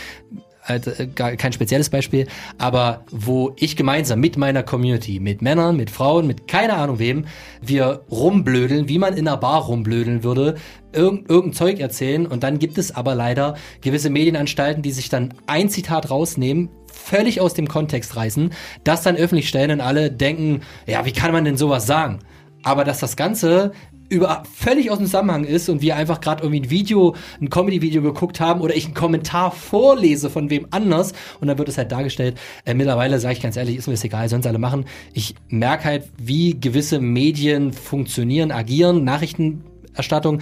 kein 1.14 1.52
spezielles 1.52 1.88
Beispiel, 1.88 2.26
aber 2.58 3.04
wo 3.10 3.52
ich 3.56 3.76
gemeinsam 3.76 4.20
mit 4.20 4.36
meiner 4.36 4.62
Community, 4.62 5.18
mit 5.20 5.40
Männern, 5.42 5.76
mit 5.76 5.90
Frauen, 5.90 6.26
mit 6.26 6.46
keine 6.46 6.74
Ahnung 6.74 6.98
wem, 6.98 7.24
wir 7.62 8.02
rumblödeln, 8.10 8.88
wie 8.88 8.98
man 8.98 9.14
in 9.14 9.26
einer 9.26 9.38
Bar 9.38 9.62
rumblödeln 9.62 10.22
würde, 10.22 10.56
irgend, 10.92 11.28
irgendein 11.30 11.54
Zeug 11.54 11.80
erzählen 11.80 12.26
und 12.26 12.42
dann 12.42 12.58
gibt 12.58 12.78
es 12.78 12.94
aber 12.94 13.14
leider 13.14 13.56
gewisse 13.80 14.10
Medienanstalten, 14.10 14.82
die 14.82 14.92
sich 14.92 15.08
dann 15.08 15.34
ein 15.46 15.70
Zitat 15.70 16.10
rausnehmen, 16.10 16.68
völlig 16.92 17.40
aus 17.40 17.54
dem 17.54 17.68
Kontext 17.68 18.16
reißen, 18.16 18.52
das 18.84 19.02
dann 19.02 19.16
öffentlich 19.16 19.48
stellen 19.48 19.70
und 19.70 19.80
alle 19.80 20.10
denken, 20.10 20.62
ja, 20.86 21.04
wie 21.04 21.12
kann 21.12 21.32
man 21.32 21.44
denn 21.44 21.56
sowas 21.56 21.86
sagen? 21.86 22.18
Aber 22.62 22.84
dass 22.84 22.98
das 22.98 23.16
Ganze 23.16 23.72
über 24.08 24.42
völlig 24.52 24.90
aus 24.90 24.98
dem 24.98 25.06
Zusammenhang 25.06 25.44
ist 25.44 25.68
und 25.68 25.82
wir 25.82 25.96
einfach 25.96 26.20
gerade 26.20 26.42
irgendwie 26.42 26.60
ein 26.60 26.70
Video, 26.70 27.14
ein 27.40 27.50
Comedy-Video 27.50 28.02
geguckt 28.02 28.40
haben 28.40 28.60
oder 28.60 28.74
ich 28.74 28.86
einen 28.86 28.94
Kommentar 28.94 29.52
vorlese 29.52 30.30
von 30.30 30.50
wem 30.50 30.66
anders 30.70 31.12
und 31.40 31.48
dann 31.48 31.58
wird 31.58 31.68
es 31.68 31.78
halt 31.78 31.92
dargestellt. 31.92 32.38
Äh, 32.64 32.74
mittlerweile 32.74 33.18
sage 33.18 33.34
ich 33.34 33.42
ganz 33.42 33.56
ehrlich, 33.56 33.76
ist 33.76 33.86
mir 33.86 33.94
das 33.94 34.04
egal, 34.04 34.28
sie 34.28 34.36
alle 34.48 34.58
machen. 34.58 34.84
Ich 35.12 35.34
merke 35.48 35.84
halt, 35.84 36.04
wie 36.16 36.58
gewisse 36.58 37.00
Medien 37.00 37.72
funktionieren, 37.72 38.50
agieren, 38.50 39.04
Nachrichten 39.04 39.64
Berichterstattung. 39.98 40.40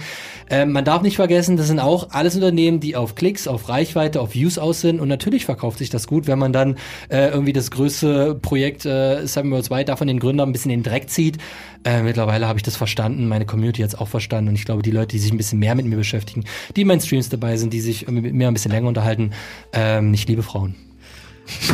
Ähm, 0.49 0.71
man 0.71 0.85
darf 0.85 1.01
nicht 1.01 1.15
vergessen, 1.15 1.57
das 1.57 1.67
sind 1.67 1.79
auch 1.79 2.11
alles 2.11 2.35
Unternehmen, 2.35 2.79
die 2.79 2.95
auf 2.95 3.15
Klicks, 3.15 3.47
auf 3.47 3.67
Reichweite, 3.69 4.21
auf 4.21 4.33
Views 4.33 4.57
aus 4.57 4.81
sind 4.81 4.99
und 4.99 5.07
natürlich 5.07 5.45
verkauft 5.45 5.79
sich 5.79 5.89
das 5.89 6.07
gut, 6.07 6.27
wenn 6.27 6.39
man 6.39 6.53
dann 6.53 6.77
äh, 7.09 7.27
irgendwie 7.29 7.53
das 7.53 7.71
größte 7.71 8.35
Projekt 8.35 8.85
äh, 8.85 9.25
Seven 9.25 9.51
Worlds 9.51 9.69
Wide 9.69 9.85
davon 9.85 10.07
den 10.07 10.19
Gründern 10.19 10.49
ein 10.49 10.53
bisschen 10.53 10.71
in 10.71 10.81
den 10.81 10.89
Dreck 10.89 11.09
zieht. 11.09 11.37
Äh, 11.83 12.03
mittlerweile 12.03 12.47
habe 12.47 12.59
ich 12.59 12.63
das 12.63 12.75
verstanden, 12.75 13.27
meine 13.27 13.45
Community 13.45 13.81
hat 13.81 13.89
es 13.89 13.95
auch 13.95 14.07
verstanden 14.07 14.49
und 14.49 14.55
ich 14.55 14.65
glaube, 14.65 14.83
die 14.83 14.91
Leute, 14.91 15.09
die 15.09 15.19
sich 15.19 15.31
ein 15.31 15.37
bisschen 15.37 15.59
mehr 15.59 15.75
mit 15.75 15.85
mir 15.85 15.97
beschäftigen, 15.97 16.43
die 16.75 16.81
in 16.81 16.87
meinen 16.87 17.01
Streams 17.01 17.29
dabei 17.29 17.57
sind, 17.57 17.73
die 17.73 17.81
sich 17.81 18.07
mit 18.07 18.33
mir 18.33 18.47
ein 18.47 18.53
bisschen 18.53 18.71
länger 18.71 18.87
unterhalten, 18.87 19.31
ähm, 19.73 20.13
ich 20.13 20.27
liebe 20.27 20.43
Frauen. 20.43 20.86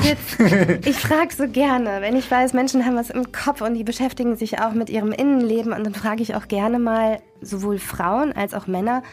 Jetzt, 0.03 0.39
ich 0.85 0.97
frage 0.97 1.33
so 1.33 1.47
gerne, 1.47 2.01
wenn 2.01 2.15
ich 2.15 2.29
weiß, 2.29 2.53
Menschen 2.53 2.85
haben 2.85 2.95
was 2.95 3.09
im 3.09 3.31
Kopf 3.31 3.61
und 3.61 3.73
die 3.73 3.83
beschäftigen 3.83 4.35
sich 4.35 4.59
auch 4.59 4.73
mit 4.73 4.89
ihrem 4.89 5.11
Innenleben 5.11 5.73
und 5.73 5.83
dann 5.83 5.93
frage 5.93 6.21
ich 6.21 6.35
auch 6.35 6.47
gerne 6.47 6.79
mal 6.79 7.19
sowohl 7.41 7.79
Frauen 7.79 8.33
als 8.33 8.53
auch 8.53 8.67
Männer, 8.67 9.03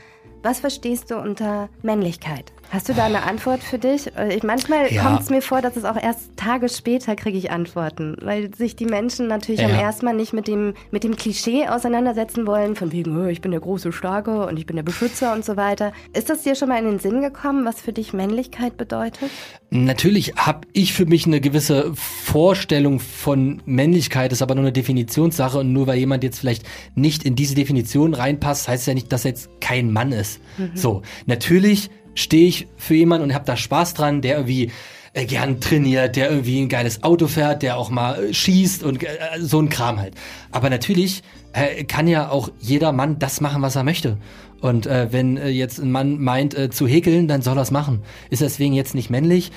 was 0.42 0.60
verstehst 0.60 1.10
du 1.10 1.16
unter 1.16 1.68
Männlichkeit? 1.82 2.52
Hast 2.72 2.88
du 2.88 2.94
da 2.94 3.06
eine 3.06 3.24
Antwort 3.24 3.64
für 3.64 3.78
dich? 3.78 4.12
Ich, 4.28 4.44
manchmal 4.44 4.92
Ja. 4.92 5.02
kommt 5.02 5.22
es 5.22 5.28
mir 5.28 5.42
vor, 5.42 5.60
dass 5.60 5.74
es 5.76 5.84
auch 5.84 6.00
erst 6.00 6.36
Tage 6.36 6.68
später 6.68 7.16
kriege 7.16 7.36
ich 7.36 7.50
Antworten, 7.50 8.16
weil 8.22 8.54
sich 8.54 8.76
die 8.76 8.84
Menschen 8.86 9.26
natürlich 9.26 9.64
am 9.64 9.72
Ja. 9.72 9.80
ersten 9.80 10.04
Mal 10.06 10.14
nicht 10.14 10.32
mit 10.32 10.46
dem, 10.46 10.74
mit 10.92 11.02
dem 11.02 11.16
Klischee 11.16 11.66
auseinandersetzen 11.66 12.46
wollen, 12.46 12.76
von 12.76 12.92
wegen, 12.92 13.20
"Oh, 13.20 13.26
ich 13.26 13.40
bin 13.40 13.50
der 13.50 13.60
große 13.60 13.90
Starke 13.90 14.46
und 14.46 14.56
ich 14.56 14.66
bin 14.66 14.76
der 14.76 14.84
Beschützer 14.84 15.32
und 15.32 15.44
so 15.44 15.56
weiter. 15.56 15.92
Ist 16.12 16.30
das 16.30 16.42
dir 16.42 16.54
schon 16.54 16.68
mal 16.68 16.78
in 16.78 16.84
den 16.84 16.98
Sinn 17.00 17.20
gekommen, 17.22 17.64
was 17.64 17.80
für 17.80 17.92
dich 17.92 18.12
Männlichkeit 18.12 18.76
bedeutet? 18.76 19.30
Natürlich 19.70 20.34
habe 20.36 20.60
ich 20.72 20.92
für 20.92 21.06
mich 21.06 21.26
eine 21.26 21.40
gewisse 21.40 21.92
Vorstellung 21.96 23.00
von 23.00 23.62
Männlichkeit, 23.66 24.30
ist 24.32 24.42
aber 24.42 24.54
nur 24.54 24.62
eine 24.64 24.72
Definitionssache 24.72 25.58
und 25.58 25.72
nur 25.72 25.88
weil 25.88 25.98
jemand 25.98 26.22
jetzt 26.22 26.38
vielleicht 26.38 26.64
nicht 26.94 27.24
in 27.24 27.34
diese 27.34 27.56
Definition 27.56 28.14
reinpasst, 28.14 28.68
heißt 28.68 28.86
ja 28.86 28.94
nicht, 28.94 29.12
dass 29.12 29.24
er 29.24 29.30
jetzt 29.32 29.48
kein 29.60 29.92
Mann 29.92 30.12
ist. 30.12 30.40
So, 30.74 31.02
natürlich 31.26 31.90
stehe 32.14 32.48
ich 32.48 32.68
für 32.76 32.94
jemanden 32.94 33.24
und 33.24 33.34
habe 33.34 33.44
da 33.44 33.56
Spaß 33.56 33.94
dran, 33.94 34.20
der 34.22 34.36
irgendwie 34.36 34.70
äh, 35.12 35.26
gern 35.26 35.60
trainiert, 35.60 36.14
der 36.14 36.30
irgendwie 36.30 36.60
ein 36.60 36.68
geiles 36.68 37.02
Auto 37.02 37.26
fährt, 37.26 37.62
der 37.62 37.76
auch 37.76 37.90
mal 37.90 38.26
äh, 38.26 38.34
schießt 38.34 38.84
und 38.84 39.02
äh, 39.02 39.08
so 39.40 39.60
ein 39.60 39.68
Kram 39.68 39.98
halt. 39.98 40.14
Aber 40.52 40.70
natürlich 40.70 41.22
kann 41.88 42.06
ja 42.06 42.28
auch 42.28 42.52
jeder 42.60 42.92
Mann 42.92 43.18
das 43.18 43.40
machen, 43.40 43.60
was 43.60 43.74
er 43.74 43.82
möchte. 43.82 44.18
Und 44.60 44.86
wenn 44.86 45.36
jetzt 45.36 45.80
ein 45.80 45.90
Mann 45.90 46.20
meint 46.20 46.56
zu 46.72 46.86
häkeln, 46.86 47.26
dann 47.26 47.42
soll 47.42 47.58
er 47.58 47.62
es 47.62 47.72
machen. 47.72 48.04
Ist 48.28 48.40
deswegen 48.40 48.72
jetzt 48.72 48.94
nicht 48.94 49.10
männlich, 49.10 49.50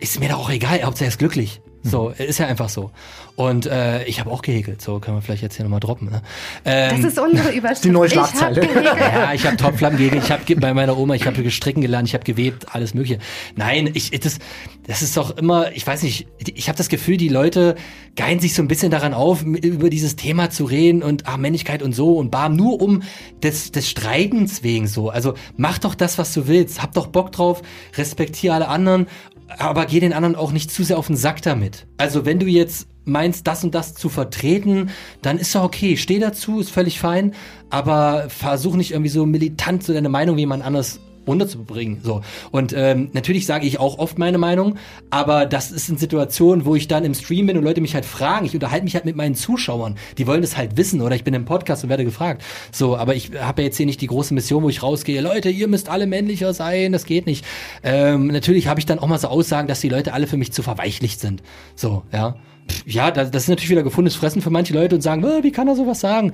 ist 0.00 0.18
mir 0.18 0.30
doch 0.30 0.40
auch 0.40 0.50
egal, 0.50 0.82
Hauptsache 0.82 1.04
er 1.04 1.10
ist 1.10 1.20
glücklich. 1.20 1.60
So, 1.90 2.10
ist 2.10 2.38
ja 2.38 2.46
einfach 2.46 2.68
so. 2.68 2.90
Und 3.36 3.66
äh, 3.66 4.04
ich 4.04 4.18
habe 4.20 4.30
auch 4.30 4.42
gehäkelt, 4.42 4.80
so 4.82 4.98
können 4.98 5.18
wir 5.18 5.22
vielleicht 5.22 5.42
jetzt 5.42 5.56
hier 5.56 5.64
nochmal 5.64 5.80
droppen. 5.80 6.10
Ne? 6.10 6.22
Ähm, 6.64 7.02
Das 7.02 7.12
ist 7.12 7.18
unsere 7.18 7.50
Überschrift. 7.54 7.84
die 7.84 7.90
neue 7.90 8.08
Ich 8.08 8.16
hab 8.16 8.28
Schlagzeile. 8.30 8.60
gehegelt. 8.60 8.84
ja, 8.86 9.32
ich 9.34 9.46
habe 9.46 9.56
Topflappen 9.56 9.98
gehegelt, 9.98 10.24
ich 10.24 10.30
habe 10.32 10.56
bei 10.56 10.74
meiner 10.74 10.96
Oma, 10.96 11.14
ich 11.14 11.26
habe 11.26 11.42
gestricken 11.42 11.80
gelernt, 11.82 12.08
ich 12.08 12.14
habe 12.14 12.24
gewebt, 12.24 12.74
alles 12.74 12.94
mögliche. 12.94 13.18
Nein, 13.54 13.90
ich 13.94 14.10
das 14.20 14.38
das 14.86 15.02
ist 15.02 15.16
doch 15.16 15.36
immer, 15.36 15.72
ich 15.72 15.84
weiß 15.86 16.02
nicht, 16.04 16.28
ich 16.54 16.68
habe 16.68 16.78
das 16.78 16.88
Gefühl, 16.88 17.16
die 17.16 17.28
Leute 17.28 17.74
geilen 18.14 18.38
sich 18.38 18.54
so 18.54 18.62
ein 18.62 18.68
bisschen 18.68 18.90
daran 18.90 19.14
auf, 19.14 19.42
über 19.42 19.90
dieses 19.90 20.14
Thema 20.16 20.48
zu 20.50 20.64
reden 20.64 21.02
und 21.02 21.26
ah, 21.26 21.36
Männlichkeit 21.36 21.82
und 21.82 21.92
so 21.92 22.16
und 22.16 22.30
bam, 22.30 22.54
nur 22.54 22.80
um 22.80 23.02
des, 23.42 23.72
des 23.72 23.90
Streitens 23.90 24.62
wegen 24.62 24.86
so. 24.86 25.10
Also 25.10 25.34
mach 25.56 25.78
doch 25.78 25.94
das, 25.94 26.18
was 26.18 26.32
du 26.32 26.46
willst, 26.46 26.82
hab 26.82 26.94
doch 26.94 27.08
Bock 27.08 27.32
drauf, 27.32 27.62
respektiere 27.96 28.54
alle 28.54 28.68
anderen, 28.68 29.06
aber 29.48 29.86
geh 29.86 30.00
den 30.00 30.12
anderen 30.12 30.36
auch 30.36 30.52
nicht 30.52 30.70
zu 30.70 30.84
sehr 30.84 30.98
auf 30.98 31.06
den 31.06 31.16
Sack 31.16 31.42
damit. 31.42 31.86
Also 31.98 32.24
wenn 32.24 32.38
du 32.38 32.46
jetzt 32.46 32.88
meinst, 33.04 33.46
das 33.46 33.64
und 33.64 33.74
das 33.74 33.94
zu 33.94 34.08
vertreten, 34.08 34.90
dann 35.22 35.38
ist 35.38 35.54
doch 35.54 35.62
okay, 35.62 35.96
steh 35.96 36.18
dazu, 36.18 36.60
ist 36.60 36.70
völlig 36.70 36.98
fein, 36.98 37.34
aber 37.70 38.26
versuch 38.28 38.74
nicht 38.74 38.92
irgendwie 38.92 39.10
so 39.10 39.24
militant 39.26 39.82
so 39.82 39.92
deine 39.92 40.08
Meinung 40.08 40.36
wie 40.36 40.40
jemand 40.40 40.64
anders 40.64 41.00
runterzubringen. 41.26 42.00
So. 42.02 42.22
Und 42.50 42.72
ähm, 42.76 43.10
natürlich 43.12 43.46
sage 43.46 43.66
ich 43.66 43.78
auch 43.80 43.98
oft 43.98 44.18
meine 44.18 44.38
Meinung, 44.38 44.76
aber 45.10 45.46
das 45.46 45.70
ist 45.70 45.88
in 45.88 45.96
Situationen, 45.96 46.64
wo 46.64 46.74
ich 46.74 46.88
dann 46.88 47.04
im 47.04 47.14
Stream 47.14 47.46
bin 47.46 47.56
und 47.56 47.64
Leute 47.64 47.80
mich 47.80 47.94
halt 47.94 48.04
fragen. 48.04 48.46
Ich 48.46 48.54
unterhalte 48.54 48.84
mich 48.84 48.94
halt 48.94 49.04
mit 49.04 49.16
meinen 49.16 49.34
Zuschauern. 49.34 49.96
Die 50.18 50.26
wollen 50.26 50.42
das 50.42 50.56
halt 50.56 50.76
wissen 50.76 51.00
oder 51.00 51.14
ich 51.16 51.24
bin 51.24 51.34
im 51.34 51.44
Podcast 51.44 51.84
und 51.84 51.90
werde 51.90 52.04
gefragt. 52.04 52.42
So, 52.72 52.96
aber 52.96 53.14
ich 53.14 53.32
habe 53.38 53.62
ja 53.62 53.66
jetzt 53.66 53.76
hier 53.76 53.86
nicht 53.86 54.00
die 54.00 54.06
große 54.06 54.34
Mission, 54.34 54.62
wo 54.62 54.68
ich 54.68 54.82
rausgehe, 54.82 55.20
Leute, 55.20 55.50
ihr 55.50 55.68
müsst 55.68 55.88
alle 55.88 56.06
männlicher 56.06 56.54
sein, 56.54 56.92
das 56.92 57.04
geht 57.04 57.26
nicht. 57.26 57.44
Ähm, 57.82 58.28
natürlich 58.28 58.68
habe 58.68 58.80
ich 58.80 58.86
dann 58.86 58.98
auch 58.98 59.06
mal 59.06 59.18
so 59.18 59.28
Aussagen, 59.28 59.68
dass 59.68 59.80
die 59.80 59.88
Leute 59.88 60.12
alle 60.12 60.26
für 60.26 60.36
mich 60.36 60.52
zu 60.52 60.62
verweichlicht 60.62 61.20
sind. 61.20 61.42
So, 61.74 62.02
ja. 62.12 62.36
Ja, 62.84 63.10
das, 63.12 63.30
das 63.30 63.44
ist 63.44 63.48
natürlich 63.48 63.70
wieder 63.70 63.84
gefundenes 63.84 64.16
Fressen 64.16 64.42
für 64.42 64.50
manche 64.50 64.74
Leute 64.74 64.96
und 64.96 65.00
sagen, 65.00 65.22
"Äh, 65.22 65.44
wie 65.44 65.52
kann 65.52 65.68
er 65.68 65.76
sowas 65.76 66.00
sagen? 66.00 66.32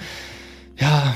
Ja, 0.78 1.14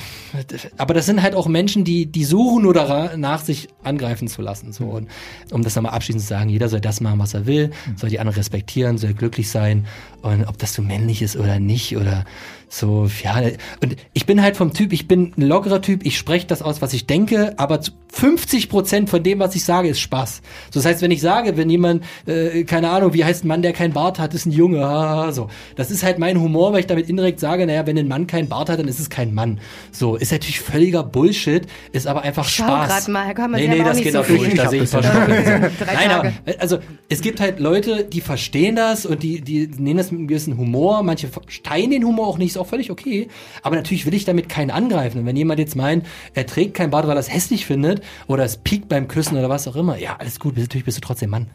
aber 0.76 0.94
das 0.94 1.06
sind 1.06 1.22
halt 1.22 1.34
auch 1.34 1.46
Menschen, 1.46 1.84
die, 1.84 2.06
die 2.06 2.24
suchen 2.24 2.62
nur 2.62 2.74
danach, 2.74 3.42
sich 3.42 3.68
angreifen 3.82 4.28
zu 4.28 4.42
lassen. 4.42 4.72
So. 4.72 4.84
Und 4.84 5.08
um 5.50 5.62
das 5.62 5.76
nochmal 5.76 5.92
abschließend 5.92 6.22
zu 6.22 6.28
sagen, 6.28 6.50
jeder 6.50 6.68
soll 6.68 6.80
das 6.80 7.00
machen, 7.00 7.18
was 7.18 7.34
er 7.34 7.46
will, 7.46 7.70
soll 7.96 8.10
die 8.10 8.18
anderen 8.18 8.36
respektieren, 8.36 8.98
soll 8.98 9.14
glücklich 9.14 9.50
sein. 9.50 9.86
Und 10.22 10.44
ob 10.44 10.58
das 10.58 10.74
so 10.74 10.82
männlich 10.82 11.22
ist 11.22 11.36
oder 11.36 11.60
nicht 11.60 11.96
oder 11.96 12.24
so, 12.68 13.08
ja. 13.22 13.40
Und 13.80 13.96
ich 14.12 14.26
bin 14.26 14.42
halt 14.42 14.56
vom 14.56 14.72
Typ, 14.72 14.92
ich 14.92 15.06
bin 15.06 15.32
ein 15.36 15.42
lockerer 15.42 15.80
Typ, 15.80 16.04
ich 16.04 16.18
spreche 16.18 16.46
das 16.46 16.62
aus, 16.62 16.82
was 16.82 16.92
ich 16.92 17.06
denke, 17.06 17.54
aber 17.58 17.80
zu 17.80 17.92
50 18.12 18.68
Prozent 18.68 19.10
von 19.10 19.22
dem, 19.22 19.38
was 19.38 19.54
ich 19.54 19.64
sage, 19.64 19.88
ist 19.88 20.00
Spaß. 20.00 20.42
So, 20.72 20.80
das 20.80 20.86
heißt, 20.86 21.02
wenn 21.02 21.10
ich 21.10 21.20
sage, 21.20 21.56
wenn 21.56 21.70
jemand, 21.70 22.02
äh, 22.26 22.64
keine 22.64 22.90
Ahnung, 22.90 23.14
wie 23.14 23.24
heißt 23.24 23.44
ein 23.44 23.48
Mann, 23.48 23.62
der 23.62 23.72
kein 23.72 23.92
Bart 23.92 24.18
hat, 24.18 24.34
ist 24.34 24.46
ein 24.46 24.52
Junge, 24.52 25.32
so. 25.32 25.48
Das 25.76 25.90
ist 25.90 26.02
halt 26.02 26.18
mein 26.18 26.40
Humor, 26.40 26.72
weil 26.72 26.80
ich 26.80 26.86
damit 26.86 27.08
indirekt 27.08 27.38
sage, 27.38 27.66
naja, 27.66 27.86
wenn 27.86 27.98
ein 27.98 28.08
Mann 28.08 28.26
kein 28.26 28.48
Bart 28.48 28.68
hat, 28.68 28.78
dann 28.78 28.88
ist 28.88 28.98
es 28.98 29.10
kein 29.10 29.32
Mann. 29.32 29.60
So, 29.92 30.15
ist 30.16 30.32
natürlich 30.32 30.60
völliger 30.60 31.02
Bullshit, 31.02 31.66
ist 31.92 32.06
aber 32.06 32.22
einfach 32.22 32.44
Schau 32.44 32.64
Spaß. 32.64 32.88
grad 32.88 33.08
mal, 33.08 33.34
komm, 33.34 33.52
nee, 33.52 33.68
nee, 33.68 33.78
das 33.78 34.00
geht 34.00 34.12
so 34.12 34.20
auch 34.20 34.26
durch, 34.26 34.54
da 34.54 34.68
sehe 34.68 34.82
ich. 34.82 34.90
Drei 34.90 35.94
Nein, 35.94 36.10
aber, 36.10 36.32
also, 36.58 36.78
es 37.08 37.20
gibt 37.20 37.40
halt 37.40 37.60
Leute, 37.60 38.04
die 38.04 38.20
verstehen 38.20 38.76
das 38.76 39.06
und 39.06 39.22
die, 39.22 39.40
die 39.40 39.68
nehmen 39.76 39.98
das 39.98 40.10
mit 40.10 40.18
einem 40.18 40.28
gewissen 40.28 40.56
Humor. 40.56 41.02
Manche 41.02 41.28
verstehen 41.28 41.90
den 41.90 42.04
Humor 42.04 42.26
auch 42.26 42.38
nicht, 42.38 42.50
ist 42.50 42.58
auch 42.58 42.66
völlig 42.66 42.90
okay. 42.90 43.28
Aber 43.62 43.76
natürlich 43.76 44.06
will 44.06 44.14
ich 44.14 44.24
damit 44.24 44.48
keinen 44.48 44.70
angreifen. 44.70 45.20
Und 45.20 45.26
wenn 45.26 45.36
jemand 45.36 45.60
jetzt 45.60 45.76
meint, 45.76 46.06
er 46.34 46.46
trägt 46.46 46.74
kein 46.74 46.90
Bart, 46.90 47.06
weil 47.06 47.16
er 47.16 47.20
es 47.20 47.32
hässlich 47.32 47.66
findet 47.66 48.02
oder 48.26 48.44
es 48.44 48.56
piekt 48.56 48.88
beim 48.88 49.08
Küssen 49.08 49.36
oder 49.36 49.48
was 49.48 49.68
auch 49.68 49.76
immer, 49.76 49.98
ja, 49.98 50.16
alles 50.18 50.40
gut, 50.40 50.56
natürlich 50.56 50.84
bist 50.84 50.96
du 50.96 51.00
trotzdem 51.00 51.30
Mann. 51.30 51.46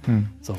So. 0.42 0.56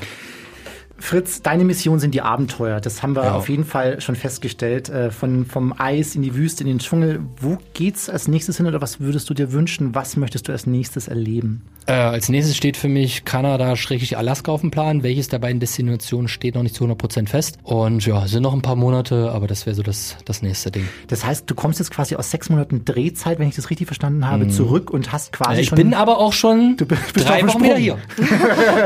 Fritz, 1.03 1.41
deine 1.41 1.65
Mission 1.65 1.99
sind 1.99 2.13
die 2.15 2.21
Abenteuer. 2.21 2.79
Das 2.79 3.03
haben 3.03 3.13
wir 3.15 3.25
Ja. 3.25 3.33
auf 3.35 3.49
jeden 3.49 3.65
Fall 3.65 3.99
schon 3.99 4.15
festgestellt. 4.15 4.87
Äh, 4.87 5.11
Von, 5.11 5.45
vom 5.45 5.73
Eis 5.77 6.15
in 6.15 6.21
die 6.21 6.33
Wüste, 6.33 6.63
in 6.63 6.69
den 6.69 6.79
Dschungel. 6.79 7.19
Wo 7.41 7.57
geht's 7.73 8.09
als 8.09 8.29
nächstes 8.29 8.55
hin 8.55 8.67
oder 8.67 8.81
was 8.81 9.01
würdest 9.01 9.29
du 9.29 9.33
dir 9.33 9.51
wünschen? 9.51 9.93
Was 9.93 10.15
möchtest 10.15 10.47
du 10.47 10.53
als 10.53 10.65
nächstes 10.65 11.09
erleben? 11.09 11.63
Äh, 11.87 11.91
als 11.91 12.29
nächstes 12.29 12.55
steht 12.55 12.77
für 12.77 12.87
mich 12.87 13.25
Kanada, 13.25 13.75
Schrägstrich 13.75 14.17
Alaska 14.17 14.53
auf 14.53 14.61
dem 14.61 14.71
Plan. 14.71 15.03
Welches 15.03 15.27
der 15.27 15.39
beiden 15.39 15.59
Destinationen 15.59 16.29
steht 16.29 16.55
noch 16.55 16.63
nicht 16.63 16.73
zu 16.73 16.85
100% 16.85 17.27
fest. 17.27 17.57
Und 17.63 18.05
ja, 18.05 18.25
sind 18.25 18.41
noch 18.43 18.53
ein 18.53 18.61
paar 18.61 18.77
Monate, 18.77 19.29
aber 19.33 19.47
das 19.47 19.65
wäre 19.65 19.75
so 19.75 19.83
das, 19.83 20.15
das 20.23 20.41
nächste 20.41 20.71
Ding. 20.71 20.87
Das 21.09 21.25
heißt, 21.25 21.49
du 21.49 21.53
kommst 21.53 21.79
jetzt 21.79 21.91
quasi 21.91 22.15
aus 22.15 22.31
sechs 22.31 22.49
Monaten 22.49 22.85
Drehzeit, 22.85 23.39
wenn 23.39 23.49
ich 23.49 23.55
das 23.57 23.69
richtig 23.69 23.87
verstanden 23.87 24.25
habe, 24.29 24.47
zurück 24.47 24.89
und 24.89 25.11
hast 25.11 25.33
quasi 25.33 25.55
Mhm. 25.55 25.59
ich 25.59 25.67
schon. 25.67 25.75
bin 25.75 25.93
aber 25.93 26.19
auch 26.19 26.31
schon 26.31 26.77
Du 26.77 26.85
bist 26.85 27.01
auf 27.03 27.11
drei 27.11 27.45
Wochen 27.45 27.61
wieder 27.61 27.75
hier. 27.75 27.97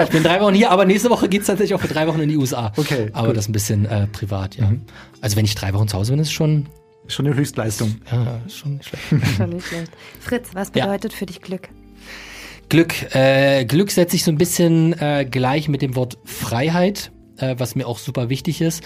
ich 0.04 0.10
bin 0.10 0.24
drei 0.24 0.42
Wochen 0.42 0.56
hier, 0.56 0.72
aber 0.72 0.86
nächste 0.86 1.12
Woche 1.12 1.30
geht's 1.30 1.46
tatsächlich 1.46 1.76
auch 1.76 1.82
für 1.82 1.88
drei 1.88 2.07
Wochen 2.08 2.20
in 2.22 2.30
die 2.30 2.38
USA. 2.38 2.72
Okay, 2.76 3.10
Aber 3.14 3.28
gut. 3.28 3.38
das 3.38 3.46
ist 3.46 3.50
ein 3.50 3.54
bisschen 3.54 3.86
äh, 3.86 4.08
privat, 4.08 4.56
ja. 4.56 4.72
Also 5.22 5.36
wenn 5.36 5.46
ich 5.46 5.56
drei 5.56 5.74
Wochen 5.74 5.88
zu 5.88 5.98
Hause 5.98 6.14
bin, 6.14 6.20
ist 6.22 6.32
schon, 6.32 6.68
schon 7.08 7.28
eine 7.28 7.36
Höchstleistung. 7.36 7.96
ja, 8.12 8.42
schon 8.50 8.78
nicht 8.78 8.90
schlecht. 8.90 9.04
Schon 9.38 9.50
nicht 9.52 9.68
schlecht. 9.68 9.92
Fritz, 10.20 10.50
was 10.54 10.72
Ja. 10.76 10.86
bedeutet 10.86 11.14
für 11.14 11.26
dich 11.26 11.42
Glück? 11.42 11.70
Glück. 12.70 13.16
Äh, 13.16 13.66
Glück 13.66 13.92
setze 13.92 14.16
ich 14.16 14.24
so 14.24 14.32
ein 14.32 14.38
bisschen 14.38 14.94
äh, 15.00 15.26
gleich 15.30 15.70
mit 15.70 15.82
dem 15.82 15.96
Wort 15.96 16.18
Freiheit, 16.26 17.12
äh, 17.38 17.56
was 17.58 17.76
mir 17.76 17.88
auch 17.88 17.98
super 17.98 18.30
wichtig 18.30 18.60
ist. 18.62 18.84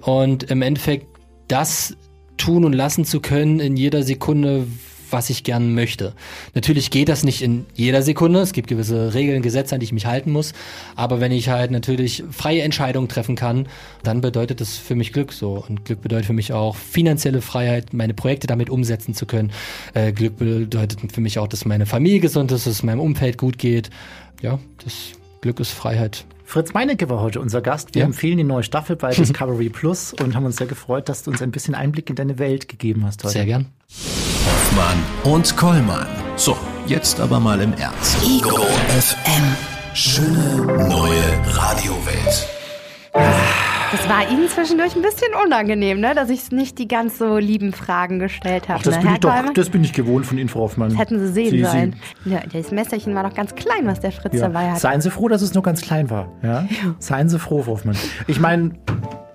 Und 0.00 0.44
im 0.50 0.62
Endeffekt 0.62 1.06
das 1.48 1.96
tun 2.38 2.64
und 2.64 2.72
lassen 2.72 3.04
zu 3.04 3.20
können 3.20 3.60
in 3.60 3.76
jeder 3.76 4.02
Sekunde, 4.02 4.66
was 5.12 5.30
ich 5.30 5.44
gern 5.44 5.74
möchte. 5.74 6.14
Natürlich 6.54 6.90
geht 6.90 7.08
das 7.08 7.24
nicht 7.24 7.42
in 7.42 7.66
jeder 7.74 8.02
Sekunde. 8.02 8.40
Es 8.40 8.52
gibt 8.52 8.68
gewisse 8.68 9.14
Regeln, 9.14 9.42
Gesetze, 9.42 9.74
an 9.74 9.80
die 9.80 9.84
ich 9.84 9.92
mich 9.92 10.06
halten 10.06 10.30
muss. 10.30 10.52
Aber 10.96 11.20
wenn 11.20 11.32
ich 11.32 11.48
halt 11.48 11.70
natürlich 11.70 12.24
freie 12.30 12.62
Entscheidungen 12.62 13.08
treffen 13.08 13.36
kann, 13.36 13.66
dann 14.02 14.20
bedeutet 14.20 14.60
das 14.60 14.76
für 14.76 14.94
mich 14.94 15.12
Glück 15.12 15.32
so. 15.32 15.64
Und 15.68 15.84
Glück 15.84 16.00
bedeutet 16.02 16.26
für 16.26 16.32
mich 16.32 16.52
auch 16.52 16.76
finanzielle 16.76 17.42
Freiheit, 17.42 17.92
meine 17.92 18.14
Projekte 18.14 18.46
damit 18.46 18.70
umsetzen 18.70 19.14
zu 19.14 19.26
können. 19.26 19.52
Äh, 19.94 20.12
Glück 20.12 20.36
bedeutet 20.38 21.12
für 21.12 21.20
mich 21.20 21.38
auch, 21.38 21.48
dass 21.48 21.64
meine 21.64 21.86
Familie 21.86 22.20
gesund 22.20 22.52
ist, 22.52 22.66
dass 22.66 22.72
es 22.74 22.82
meinem 22.82 23.00
Umfeld 23.00 23.38
gut 23.38 23.58
geht. 23.58 23.90
Ja, 24.42 24.58
das 24.84 24.94
Glück 25.40 25.60
ist 25.60 25.70
Freiheit. 25.70 26.24
Fritz 26.44 26.72
Meinecke 26.74 27.08
war 27.08 27.20
heute 27.20 27.40
unser 27.40 27.60
Gast. 27.60 27.94
Wir 27.94 28.00
Ja. 28.00 28.06
empfehlen 28.06 28.36
die 28.38 28.44
neue 28.44 28.64
Staffel 28.64 28.96
bei 28.96 29.10
Discovery 29.14 29.68
Plus 29.68 30.12
und 30.14 30.34
haben 30.34 30.44
uns 30.46 30.56
sehr 30.56 30.66
gefreut, 30.66 31.08
dass 31.08 31.22
du 31.22 31.30
uns 31.30 31.40
ein 31.42 31.52
bisschen 31.52 31.74
Einblick 31.76 32.10
in 32.10 32.16
deine 32.16 32.38
Welt 32.38 32.68
gegeben 32.68 33.04
hast 33.04 33.22
heute. 33.22 33.34
Sehr 33.34 33.46
gern. 33.46 33.66
Hoffmann 34.46 35.34
und 35.34 35.56
Kollmann. 35.56 36.06
So, 36.36 36.56
jetzt 36.86 37.20
aber 37.20 37.40
mal 37.40 37.60
im 37.60 37.72
Ernst. 37.74 38.16
Ego 38.24 38.56
FM. 38.88 39.56
Schöne 39.94 40.64
neue 40.88 41.22
Radiowelt. 41.52 42.48
Das 43.12 44.08
war 44.08 44.30
Ihnen 44.30 44.48
zwischendurch 44.48 44.94
ein 44.94 45.02
bisschen 45.02 45.28
unangenehm, 45.44 46.00
ne? 46.00 46.14
dass 46.14 46.30
ich 46.30 46.52
nicht 46.52 46.78
die 46.78 46.86
ganz 46.86 47.18
so 47.18 47.38
lieben 47.38 47.72
Fragen 47.72 48.18
gestellt 48.20 48.68
habe. 48.68 48.78
Ach, 48.78 48.84
das 48.84 48.96
ne? 48.96 49.02
bin 49.02 49.12
ich 49.14 49.18
doch, 49.20 49.52
das 49.52 49.68
bin 49.68 49.82
ich 49.84 49.92
gewohnt 49.92 50.24
von 50.26 50.38
Ihnen, 50.38 50.48
Frau 50.48 50.60
Hoffmann. 50.60 50.90
Das 50.90 50.98
hätten 50.98 51.18
Sie 51.18 51.32
sehen 51.32 51.50
Sie- 51.50 51.64
sollen. 51.64 51.96
Ja, 52.24 52.40
das 52.52 52.70
Messerchen 52.70 53.14
war 53.16 53.24
doch 53.24 53.34
ganz 53.34 53.54
klein, 53.56 53.86
was 53.86 53.98
der 54.00 54.12
Fritz 54.12 54.34
Ja. 54.34 54.42
dabei 54.42 54.70
hat. 54.70 54.80
Seien 54.80 55.00
Sie 55.00 55.10
froh, 55.10 55.28
dass 55.28 55.42
es 55.42 55.52
nur 55.54 55.62
ganz 55.64 55.80
klein 55.82 56.08
war. 56.08 56.28
Ja? 56.42 56.66
Seien 57.00 57.28
Sie 57.28 57.38
froh, 57.38 57.62
Frau 57.62 57.72
Hoffmann. 57.72 57.96
Ich 58.28 58.38
meine, 58.38 58.70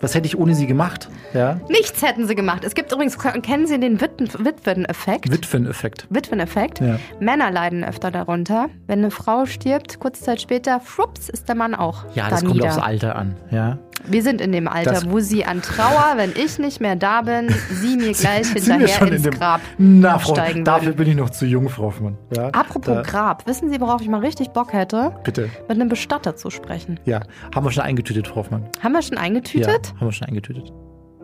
was 0.06 0.14
hätte 0.14 0.28
ich 0.28 0.38
ohne 0.38 0.53
Sie 0.53 0.68
gemacht? 0.68 1.10
Ja? 1.34 1.60
Nichts 1.68 2.01
hätten 2.03 2.28
sie 2.28 2.36
gemacht. 2.36 2.64
Es 2.64 2.76
gibt 2.76 2.91
übrigens, 2.91 3.18
kennen 3.18 3.66
Sie 3.66 3.80
den 3.80 3.99
Witweneffekt? 3.99 5.32
Witweneffekt. 5.32 6.06
Witweneffekt. 6.12 6.80
Ja. 6.80 6.97
Männer 7.20 7.49
leiden 7.49 7.84
öfter 7.84 8.12
darunter. 8.12 8.70
Wenn 8.88 8.99
eine 8.99 9.10
Frau 9.12 9.45
stirbt, 9.47 9.99
kurze 9.99 10.22
Zeit 10.24 10.41
später, 10.41 10.80
schwupps, 10.86 11.28
ist 11.30 11.47
der 11.49 11.56
Mann 11.56 11.74
auch 11.74 12.06
Ja, 12.14 12.26
da 12.26 12.30
das 12.30 12.41
kommt 12.41 12.53
nieder. 12.53 12.68
aufs 12.68 12.78
Alter 12.78 13.16
an. 13.16 13.36
Ja? 13.49 13.80
Wir 14.08 14.22
sind 14.22 14.39
in 14.39 14.51
dem 14.51 14.68
Alter, 14.68 14.91
Das- 14.91 15.10
wo 15.10 15.20
sie 15.20 15.45
an 15.45 15.64
Trauer, 15.64 16.14
wenn 16.18 16.32
ich 16.36 16.60
nicht 16.60 16.80
mehr 16.80 16.95
da 16.95 17.24
bin, 17.24 17.49
sie 17.72 17.97
mir 17.97 18.12
gleich 18.14 18.47
hinterher 18.49 18.88
schon 18.88 19.08
ins 19.08 19.26
in 19.26 19.32
dem, 19.32 19.39
Grab 19.39 19.62
Na, 19.80 20.20
Frau, 20.20 20.36
dafür 20.36 20.93
bin 20.93 21.10
ich 21.10 21.16
noch 21.16 21.32
zu 21.32 21.47
jung, 21.47 21.70
Frau 21.70 21.86
Hoffmann. 21.86 22.16
Ja? 22.36 22.49
Apropos 22.49 22.93
Da- 22.93 23.01
Grab, 23.01 23.47
wissen 23.47 23.72
Sie, 23.72 23.82
worauf 23.82 24.01
ich 24.01 24.08
mal 24.08 24.20
richtig 24.20 24.49
Bock 24.49 24.74
hätte? 24.74 25.12
Bitte. 25.24 25.49
Mit 25.68 25.72
einem 25.72 25.89
Bestatter 25.89 26.36
zu 26.36 26.51
sprechen. 26.51 26.99
Ja, 27.06 27.22
haben 27.56 27.66
wir 27.66 27.72
schon 27.72 27.84
eingetütet, 27.84 28.28
Frau 28.28 28.36
Hoffmann. 28.38 28.66
Haben 28.84 28.91
wir 28.91 29.01
schon 29.01 29.18
eingetütet? 29.18 29.95
Haben 29.96 30.08
wir 30.08 30.12
schon 30.12 30.28
eingetütet. 30.28 30.72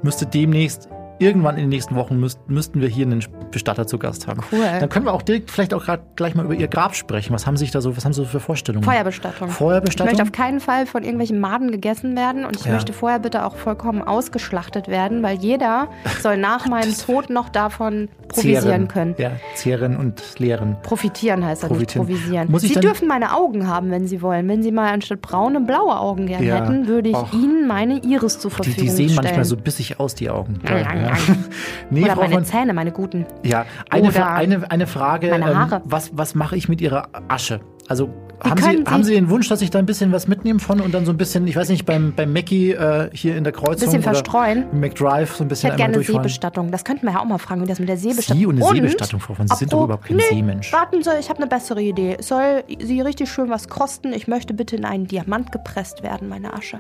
Müsste 0.04 0.26
demnächst, 0.26 0.90
irgendwann 1.22 1.56
in 1.56 1.62
den 1.62 1.70
nächsten 1.70 1.96
Wochen, 1.96 2.20
müsst, 2.20 2.40
müssten 2.50 2.82
wir 2.82 2.88
hier 2.88 3.06
einen 3.06 3.24
Bestatter 3.52 3.86
zu 3.88 3.98
Gast 4.00 4.28
haben. 4.28 4.42
Cool. 4.52 4.60
Dann 4.80 4.90
können 4.90 5.06
wir 5.06 5.14
auch 5.14 5.22
direkt 5.22 5.52
vielleicht 5.52 5.74
auch 5.74 5.86
gerade 5.86 6.04
gleich 6.16 6.36
mal 6.36 6.44
über 6.46 6.54
Ihr 6.56 6.68
Grab 6.68 6.96
sprechen. 6.96 7.34
Was 7.34 7.46
haben 7.46 7.58
Sie 7.58 7.66
sich 7.66 7.72
da 7.72 7.82
so, 7.82 7.96
was 7.96 8.04
haben 8.06 8.14
Sie 8.14 8.22
so 8.22 8.26
für 8.26 8.40
Vorstellungen? 8.40 8.84
Feuerbestattung. 8.84 9.50
Feuerbestattung? 9.50 10.12
Ich 10.14 10.18
möchte 10.20 10.24
auf 10.24 10.32
keinen 10.32 10.60
Fall 10.60 10.86
von 10.86 11.04
irgendwelchen 11.04 11.40
Maden 11.40 11.72
gegessen 11.72 12.16
werden 12.18 12.46
und 12.46 12.56
ich 12.58 12.66
Ja. 12.66 12.74
möchte 12.74 12.94
vorher 12.94 13.20
bitte 13.20 13.46
auch 13.46 13.56
vollkommen 13.56 14.02
ausgeschlachtet 14.02 14.88
werden, 14.88 15.22
weil 15.24 15.38
jeder 15.38 15.88
soll 16.22 16.38
nach 16.38 16.68
meinem 16.68 16.94
Tod 16.98 17.30
noch 17.30 17.50
davon 17.50 18.10
provisieren 18.28 18.64
Zehren. 18.64 18.88
können. 18.88 19.16
Ja, 19.18 19.32
zehren 19.56 19.98
und 19.98 20.22
leeren. 20.40 20.78
Profitieren 20.84 21.46
heißt 21.46 21.64
das 21.64 21.70
Profitieren. 21.70 22.08
nicht 22.08 22.18
provisieren. 22.22 22.52
Muss 22.52 22.64
ich 22.64 22.74
Sie 22.74 22.80
dürfen 22.80 23.08
meine 23.08 23.36
Augen 23.36 23.68
haben, 23.68 23.92
wenn 23.92 24.08
Sie 24.08 24.22
wollen. 24.22 24.48
Wenn 24.48 24.64
Sie 24.64 24.72
mal 24.72 24.92
anstatt 24.94 25.22
braune 25.22 25.60
blaue 25.62 26.00
Augen 26.00 26.28
gern 26.28 26.44
Ja. 26.44 26.56
hätten, 26.56 26.88
würde 26.88 27.10
ich 27.10 27.16
Och. 27.16 27.34
Ihnen 27.34 27.68
meine 27.68 28.00
Iris 28.04 28.40
zur 28.40 28.50
Die, 28.50 28.56
Verfügung 28.56 28.82
die 28.84 28.90
sehen 28.90 29.10
stellen. 29.10 29.24
manchmal 29.26 29.46
so 29.46 29.58
bissig 29.58 30.00
aus, 30.00 30.16
die 30.16 30.30
Augen. 30.30 30.62
Ja, 30.68 30.78
ja, 30.78 31.11
ja. 31.12 31.36
nee, 31.90 32.04
Oder 32.04 32.14
Frau 32.14 32.22
meine 32.22 32.34
Hoffmann, 32.36 32.46
Zähne, 32.46 32.74
meine 32.74 32.92
guten. 32.92 33.26
ja, 33.44 33.66
eine, 33.90 34.04
Oder 34.10 34.12
Fra- 34.14 34.34
eine, 34.36 34.70
eine 34.72 34.88
Frage. 34.88 35.28
ähm, 35.28 35.40
meine 35.42 35.58
Haare. 35.58 35.82
was 35.86 36.12
was 36.18 36.36
mache 36.36 36.56
ich 36.56 36.70
mit 36.70 36.82
Ihrer 36.82 37.10
Asche? 37.28 37.60
Also 37.88 38.10
haben 38.44 38.60
Sie, 38.62 38.70
Sie- 38.78 38.84
haben 38.86 39.04
Sie 39.04 39.14
den 39.14 39.30
Wunsch, 39.30 39.50
dass 39.50 39.62
ich 39.62 39.70
da 39.70 39.78
ein 39.78 39.86
bisschen 39.86 40.12
was 40.14 40.28
mitnehme 40.28 40.60
von 40.60 40.80
und 40.82 40.94
dann 40.94 41.06
so 41.06 41.12
ein 41.12 41.18
bisschen, 41.18 41.46
ich 41.48 41.56
weiß 41.56 41.70
nicht, 41.70 41.86
beim, 41.86 42.14
beim 42.16 42.32
Mackie 42.34 42.72
äh, 42.72 43.10
hier 43.14 43.36
in 43.36 43.44
der 43.44 43.52
Kreuzung 43.54 43.88
Bisschen 43.90 44.02
oder 44.02 44.14
verstreuen. 44.14 44.66
McDrive 44.72 45.36
so 45.36 45.44
ein 45.44 45.48
Ich 45.48 45.50
bisschen 45.50 45.70
hätte 45.72 45.78
gerne 45.78 45.94
durchfahren? 45.96 46.22
Seebestattung. 46.24 46.72
Das 46.72 46.84
könnten 46.86 47.06
wir 47.06 47.14
ja 47.14 47.20
auch 47.20 47.26
mal 47.26 47.38
fragen, 47.38 47.62
wie 47.64 47.68
das 47.68 47.80
mit 47.80 47.90
der 47.90 47.98
Seebestattung 47.98 48.40
Sie 48.40 48.46
und 48.48 48.56
eine 48.56 48.66
Und, 48.66 48.76
Seebestattung, 48.76 49.20
Frau 49.20 49.34
von, 49.36 49.48
Sie 49.48 49.56
sind 49.56 49.74
doch 49.74 49.84
überhaupt 49.84 50.06
kein 50.06 50.18
nee, 50.18 50.24
Seemensch. 50.30 50.72
Warten 50.74 51.04
Sie, 51.04 51.12
ich 51.20 51.30
habe 51.30 51.38
eine 51.40 51.48
bessere 51.48 51.82
Idee. 51.84 52.18
Soll 52.22 52.64
Sie 52.82 53.02
richtig 53.02 53.30
schön 53.30 53.50
was 53.50 53.68
kosten. 53.68 54.12
Ich 54.14 54.28
möchte 54.28 54.54
bitte 54.56 54.76
in 54.76 54.86
einen 54.86 55.06
Diamant 55.08 55.52
gepresst 55.52 56.02
werden, 56.02 56.28
meine 56.30 56.54
Asche. 56.54 56.80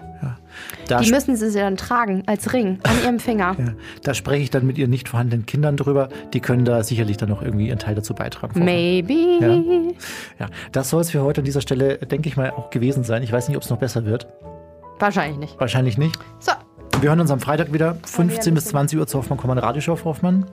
Da, 0.88 0.99
Die 0.99 1.12
müssen 1.12 1.36
Sie 1.36 1.52
dann 1.54 1.78
tragen, 1.78 2.24
als 2.28 2.54
Ring, 2.54 2.80
an 2.84 2.95
Ihrem 3.04 3.20
Finger. 3.20 3.56
ja, 3.58 3.74
da 4.04 4.14
spreche 4.14 4.43
ich 4.43 4.49
dann 4.49 4.66
mit 4.66 4.78
Ihren 4.78 4.89
nicht 4.89 5.10
vorhandenen 5.10 5.45
Kindern 5.45 5.78
drüber. 5.78 6.10
Die 6.34 6.39
können 6.39 6.66
da 6.66 6.84
sicherlich 6.84 7.18
dann 7.18 7.30
noch 7.30 7.41
irgendwie 7.41 7.68
ihren 7.68 7.80
Teil 7.80 7.95
dazu 7.95 8.14
beitragen. 8.14 8.64
Maybe. 8.64 9.93
Ja, 10.39 10.47
das 10.72 10.89
soll 10.89 11.02
es 11.02 11.12
für 11.12 11.22
heute 11.22 11.41
an 11.41 11.45
dieser 11.45 11.62
Stelle, 11.62 11.97
denke 11.97 12.28
ich 12.30 12.38
mal, 12.38 12.52
auch 12.52 12.70
gewesen 12.70 13.04
sein. 13.04 13.24
Ich 13.24 13.32
weiß 13.32 13.47
nicht, 13.47 13.58
ob 13.58 13.64
es 13.64 13.70
noch 13.70 13.78
besser 13.78 14.06
wird. 14.06 14.28
Wahrscheinlich 14.99 15.38
nicht. 15.39 15.60
Wahrscheinlich 15.60 15.97
nicht. 15.97 16.18
So, 16.39 16.52
Wir 16.99 17.10
hören 17.10 17.20
uns 17.20 17.32
am 17.32 17.39
Freitag 17.39 17.74
wieder, 17.74 17.95
15 18.06 18.54
bis 18.54 18.64
bisschen- 18.66 18.72
20 18.72 18.99
Uhr 18.99 19.08
zur 19.08 19.22
Hoffmann 19.22 19.38
Kommand 19.39 19.62
Radioshow, 19.62 19.95
Frau 19.95 20.12
Hoffmann. 20.12 20.45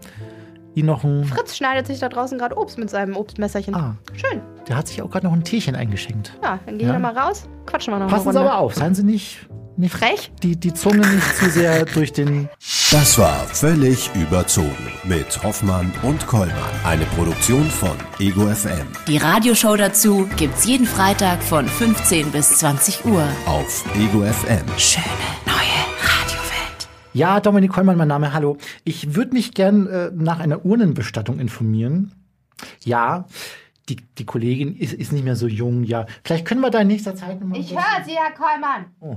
Ihnen 0.75 0.87
noch 0.87 1.03
ein. 1.05 1.25
Fritz 1.25 1.57
schneidet 1.57 1.87
sich 1.87 1.99
da 1.99 2.09
draußen 2.09 2.39
gerade 2.39 2.57
Obst 2.57 2.79
mit 2.79 2.89
seinem 2.89 3.17
Obstmesserchen. 3.17 3.75
Ah. 3.75 3.97
Schön. 4.15 4.41
Der 4.69 4.77
hat 4.77 4.87
sich 4.89 5.03
auch 5.03 5.11
gerade 5.11 5.27
noch 5.27 5.33
ein 5.33 5.43
Teechen 5.43 5.75
eingeschenkt. 5.75 6.33
Ja, 6.43 6.59
dann 6.67 6.79
gehen 6.79 6.87
Ja. 6.89 6.95
wir 6.95 7.01
mal 7.01 7.17
raus. 7.17 7.49
Quatschen 7.67 7.93
wir 7.93 7.99
noch 7.99 8.09
Passen 8.09 8.33
Sie 8.33 8.39
aber 8.39 8.59
auf, 8.59 8.75
seien 8.75 8.95
Sie 8.95 9.03
nicht, 9.03 9.49
nicht 9.79 9.95
Frech? 9.95 10.31
Die, 10.43 10.57
die 10.57 10.75
Zunge 10.75 11.07
nicht 11.07 11.37
zu 11.37 11.51
sehr 11.51 11.85
durch 11.95 12.13
den. 12.13 12.49
Das 12.91 13.19
war 13.19 13.45
völlig 13.47 14.11
überzogen 14.15 14.93
mit 15.05 15.43
Hoffmann 15.43 15.93
und 16.03 16.27
Kollmann. 16.27 16.57
Eine 16.85 17.05
Produktion 17.07 17.65
von 17.71 17.97
Ego 18.19 18.47
FM 18.47 18.87
Die 19.07 19.19
Radioshow 19.19 19.77
dazu 19.77 20.29
gibt's 20.37 20.65
jeden 20.67 20.87
Freitag 20.87 21.43
von 21.43 21.69
15 21.69 22.31
bis 22.33 22.59
20 22.59 23.05
Uhr. 23.05 23.25
auf 23.47 23.85
Ego 23.95 24.23
FM. 24.25 24.67
Schöne 24.79 25.05
neue 25.47 25.55
Radiowelt. 26.01 26.89
Ja, 27.13 27.41
Dominik 27.41 27.73
Kollmann, 27.73 27.97
mein 27.99 28.09
Name, 28.09 28.33
hallo. 28.33 28.57
Ich 28.85 29.15
würde 29.15 29.33
mich 29.35 29.55
gern 29.55 29.87
äh, 29.87 30.11
nach 30.15 30.41
einer 30.41 30.65
Urnenbestattung 30.65 31.39
informieren. 31.39 32.13
Ja, 32.85 33.27
die, 33.89 33.97
die 34.19 34.25
Kollegin 34.27 34.77
ist, 34.77 34.93
ist 34.93 35.13
nicht 35.13 35.25
mehr 35.25 35.37
so 35.37 35.47
jung, 35.47 35.83
ja. 35.85 36.07
Vielleicht 36.25 36.45
können 36.47 36.61
wir 36.61 36.71
da 36.71 36.81
in 36.81 36.89
nächster 36.89 37.15
Zeit 37.15 37.41
nochmal. 37.41 37.59
Ich 37.59 37.73
höre 37.73 38.05
Sie, 38.05 38.13
Herr 38.17 38.33
Kollmann. 38.35 38.87
Oh. 39.01 39.17